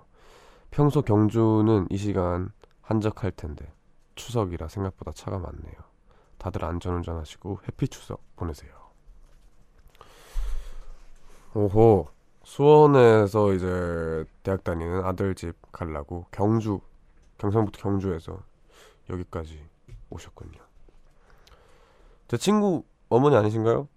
평소 0.71 1.03
경주는 1.03 1.89
이 1.91 1.97
시간 1.97 2.51
한적할 2.81 3.33
텐데 3.33 3.71
추석이라 4.15 4.69
생각보다 4.69 5.13
차가 5.13 5.39
많네요. 5.39 5.75
다들 6.39 6.65
안전운전 6.65 7.19
하시고 7.19 7.59
해피 7.67 7.89
추석 7.89 8.23
보내세요. 8.37 8.71
오호 11.55 12.09
수원에서 12.45 13.53
이제 13.55 14.25
대학 14.45 14.63
다니는 14.63 15.05
아들 15.05 15.35
집 15.35 15.57
가려고 15.73 16.27
경주 16.31 16.81
경상북도 17.39 17.81
경주에서 17.81 18.41
여기까지 19.11 19.61
오셨군요. 20.11 20.61
제 22.29 22.37
친구 22.37 22.85
어머니 23.09 23.35
아니신가요? 23.35 23.89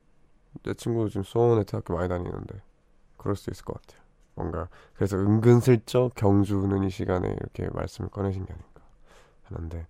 내 0.64 0.74
친구 0.74 1.10
지금 1.10 1.24
수원에 1.24 1.64
대학교 1.64 1.95
많이 1.95 2.10
다니는데 2.10 2.62
그럴 3.18 3.36
수 3.36 3.49
있을 3.49 3.64
것 3.66 3.82
같아요. 3.82 4.02
뭔가 4.36 4.68
그래서 4.93 5.18
은근슬쩍 5.18 6.16
경주는 6.16 6.84
이 6.84 6.89
시간에 6.89 7.30
이렇게 7.30 7.70
말씀을 7.70 8.10
꺼내신 8.10 8.45
게 8.45 8.54
아닌가 8.54 8.82
하는데 9.43 9.88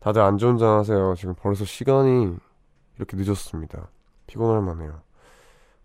다들 0.00 0.22
안전운전 0.22 0.78
하세요. 0.78 1.14
지금 1.16 1.34
벌써 1.34 1.64
시간이 1.64 2.36
이렇게 2.96 3.16
늦었습니다. 3.16 3.88
피곤할 4.26 4.62
만해요. 4.62 5.00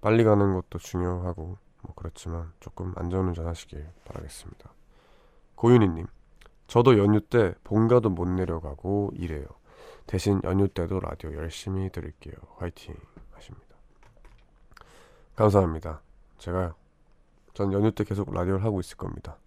빨리 0.01 0.24
가는 0.24 0.53
것도 0.53 0.80
중요하고 0.80 1.57
뭐 1.82 1.93
그렇지만 1.95 2.51
조금 2.59 2.93
안전운전 2.95 3.47
하시길 3.47 3.86
바라겠습니다. 4.05 4.74
고윤희님, 5.55 6.07
저도 6.67 6.97
연휴 6.97 7.20
때 7.20 7.53
본가도 7.63 8.09
못 8.09 8.28
내려가고 8.28 9.11
일해요. 9.13 9.45
대신 10.07 10.41
연휴 10.43 10.67
때도 10.67 10.99
라디오 10.99 11.34
열심히 11.34 11.89
들을게요. 11.89 12.36
화이팅. 12.57 12.95
감사합니다. 15.39 16.01
제가 16.37 16.75
전 17.53 17.71
연휴 17.71 17.91
때 17.91 18.03
계속 18.03 18.33
라디오를 18.33 18.65
하고 18.65 18.81
있을 18.81 18.97
겁니다. 18.97 19.37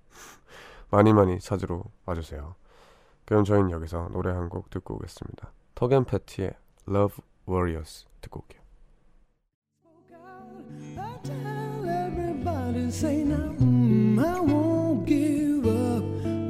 많이 0.90 1.12
많이 1.12 1.38
찾으러 1.38 1.84
와주세요. 2.06 2.54
그럼 3.26 3.44
저희는 3.44 3.70
여기서 3.70 4.08
노래 4.10 4.30
한 4.30 4.48
곡 4.48 4.70
듣고 4.70 4.94
오겠습니다. 4.94 5.52
턱앤 5.74 6.04
패티의 6.04 6.54
Love 6.88 7.16
Warriors 7.46 8.06
듣고 8.22 8.40
올게요. 8.40 8.62
Mm. 13.60 14.12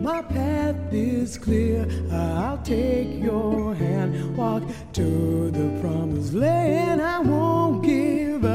My 0.03 0.21
path 0.21 0.93
is 0.93 1.39
clear. 1.39 1.87
I'll 2.11 2.59
take 2.65 3.23
your 3.23 3.75
hand, 3.75 4.37
walk 4.37 4.63
to 4.95 5.51
the 5.51 5.81
promised 5.81 6.35
land. 6.35 7.01
I 7.01 7.21
won't 7.21 7.83
give 7.85 8.45
up. 8.45 8.52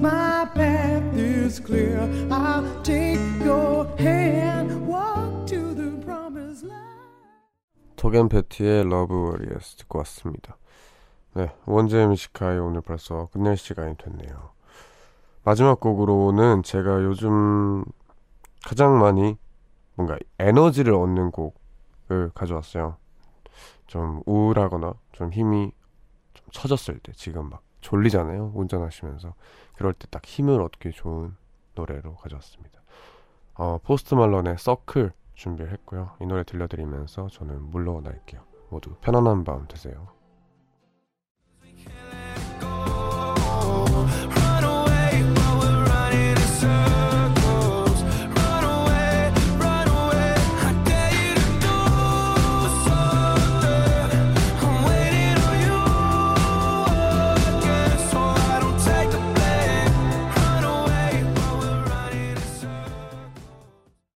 My 0.00 0.46
path 0.54 1.14
is 1.14 1.60
clear. 1.60 2.00
I'll 2.30 2.64
take 2.82 3.20
your 3.44 3.86
hand, 3.98 4.88
walk 4.88 5.46
to 5.48 5.74
the 5.74 5.90
promised 6.02 6.66
land. 6.66 6.80
턱앤 7.96 8.30
패티의 8.30 8.86
Love 8.86 9.14
Warriors 9.14 9.76
듣고 9.76 9.98
왔습니다. 9.98 10.56
네, 11.34 11.52
원제 11.66 12.06
뮤지카이 12.06 12.56
오늘 12.56 12.80
벌써 12.80 13.26
끝낼 13.26 13.58
시간이 13.58 13.98
됐네요. 13.98 14.52
마지막 15.44 15.80
곡으로는 15.80 16.62
제가 16.62 17.04
요즘 17.04 17.84
가장 18.64 18.98
많이 18.98 19.36
뭔가 19.96 20.18
에너지를 20.38 20.94
얻는 20.94 21.30
곡을 21.30 22.30
가져왔어요. 22.34 22.96
좀 23.86 24.22
우울하거나 24.24 24.94
좀 25.12 25.30
힘이 25.30 25.72
좀 26.32 26.46
처졌을 26.52 26.98
때 27.00 27.12
지금 27.12 27.50
막 27.50 27.60
졸리잖아요. 27.82 28.52
운전하시면서. 28.54 29.34
그럴 29.80 29.94
때 29.94 30.06
딱 30.10 30.22
힘을 30.26 30.60
얻기 30.60 30.90
좋은 30.92 31.34
노래로 31.74 32.16
가져왔습니다. 32.16 32.82
어, 33.54 33.78
포스트 33.82 34.14
말런의 34.14 34.58
서클 34.58 35.10
준비했고요. 35.32 36.16
이 36.20 36.26
노래 36.26 36.44
들려드리면서 36.44 37.28
저는 37.28 37.70
물러날게요. 37.70 38.42
모두 38.68 38.94
편안한 39.00 39.42
밤 39.44 39.66
되세요. 39.68 40.08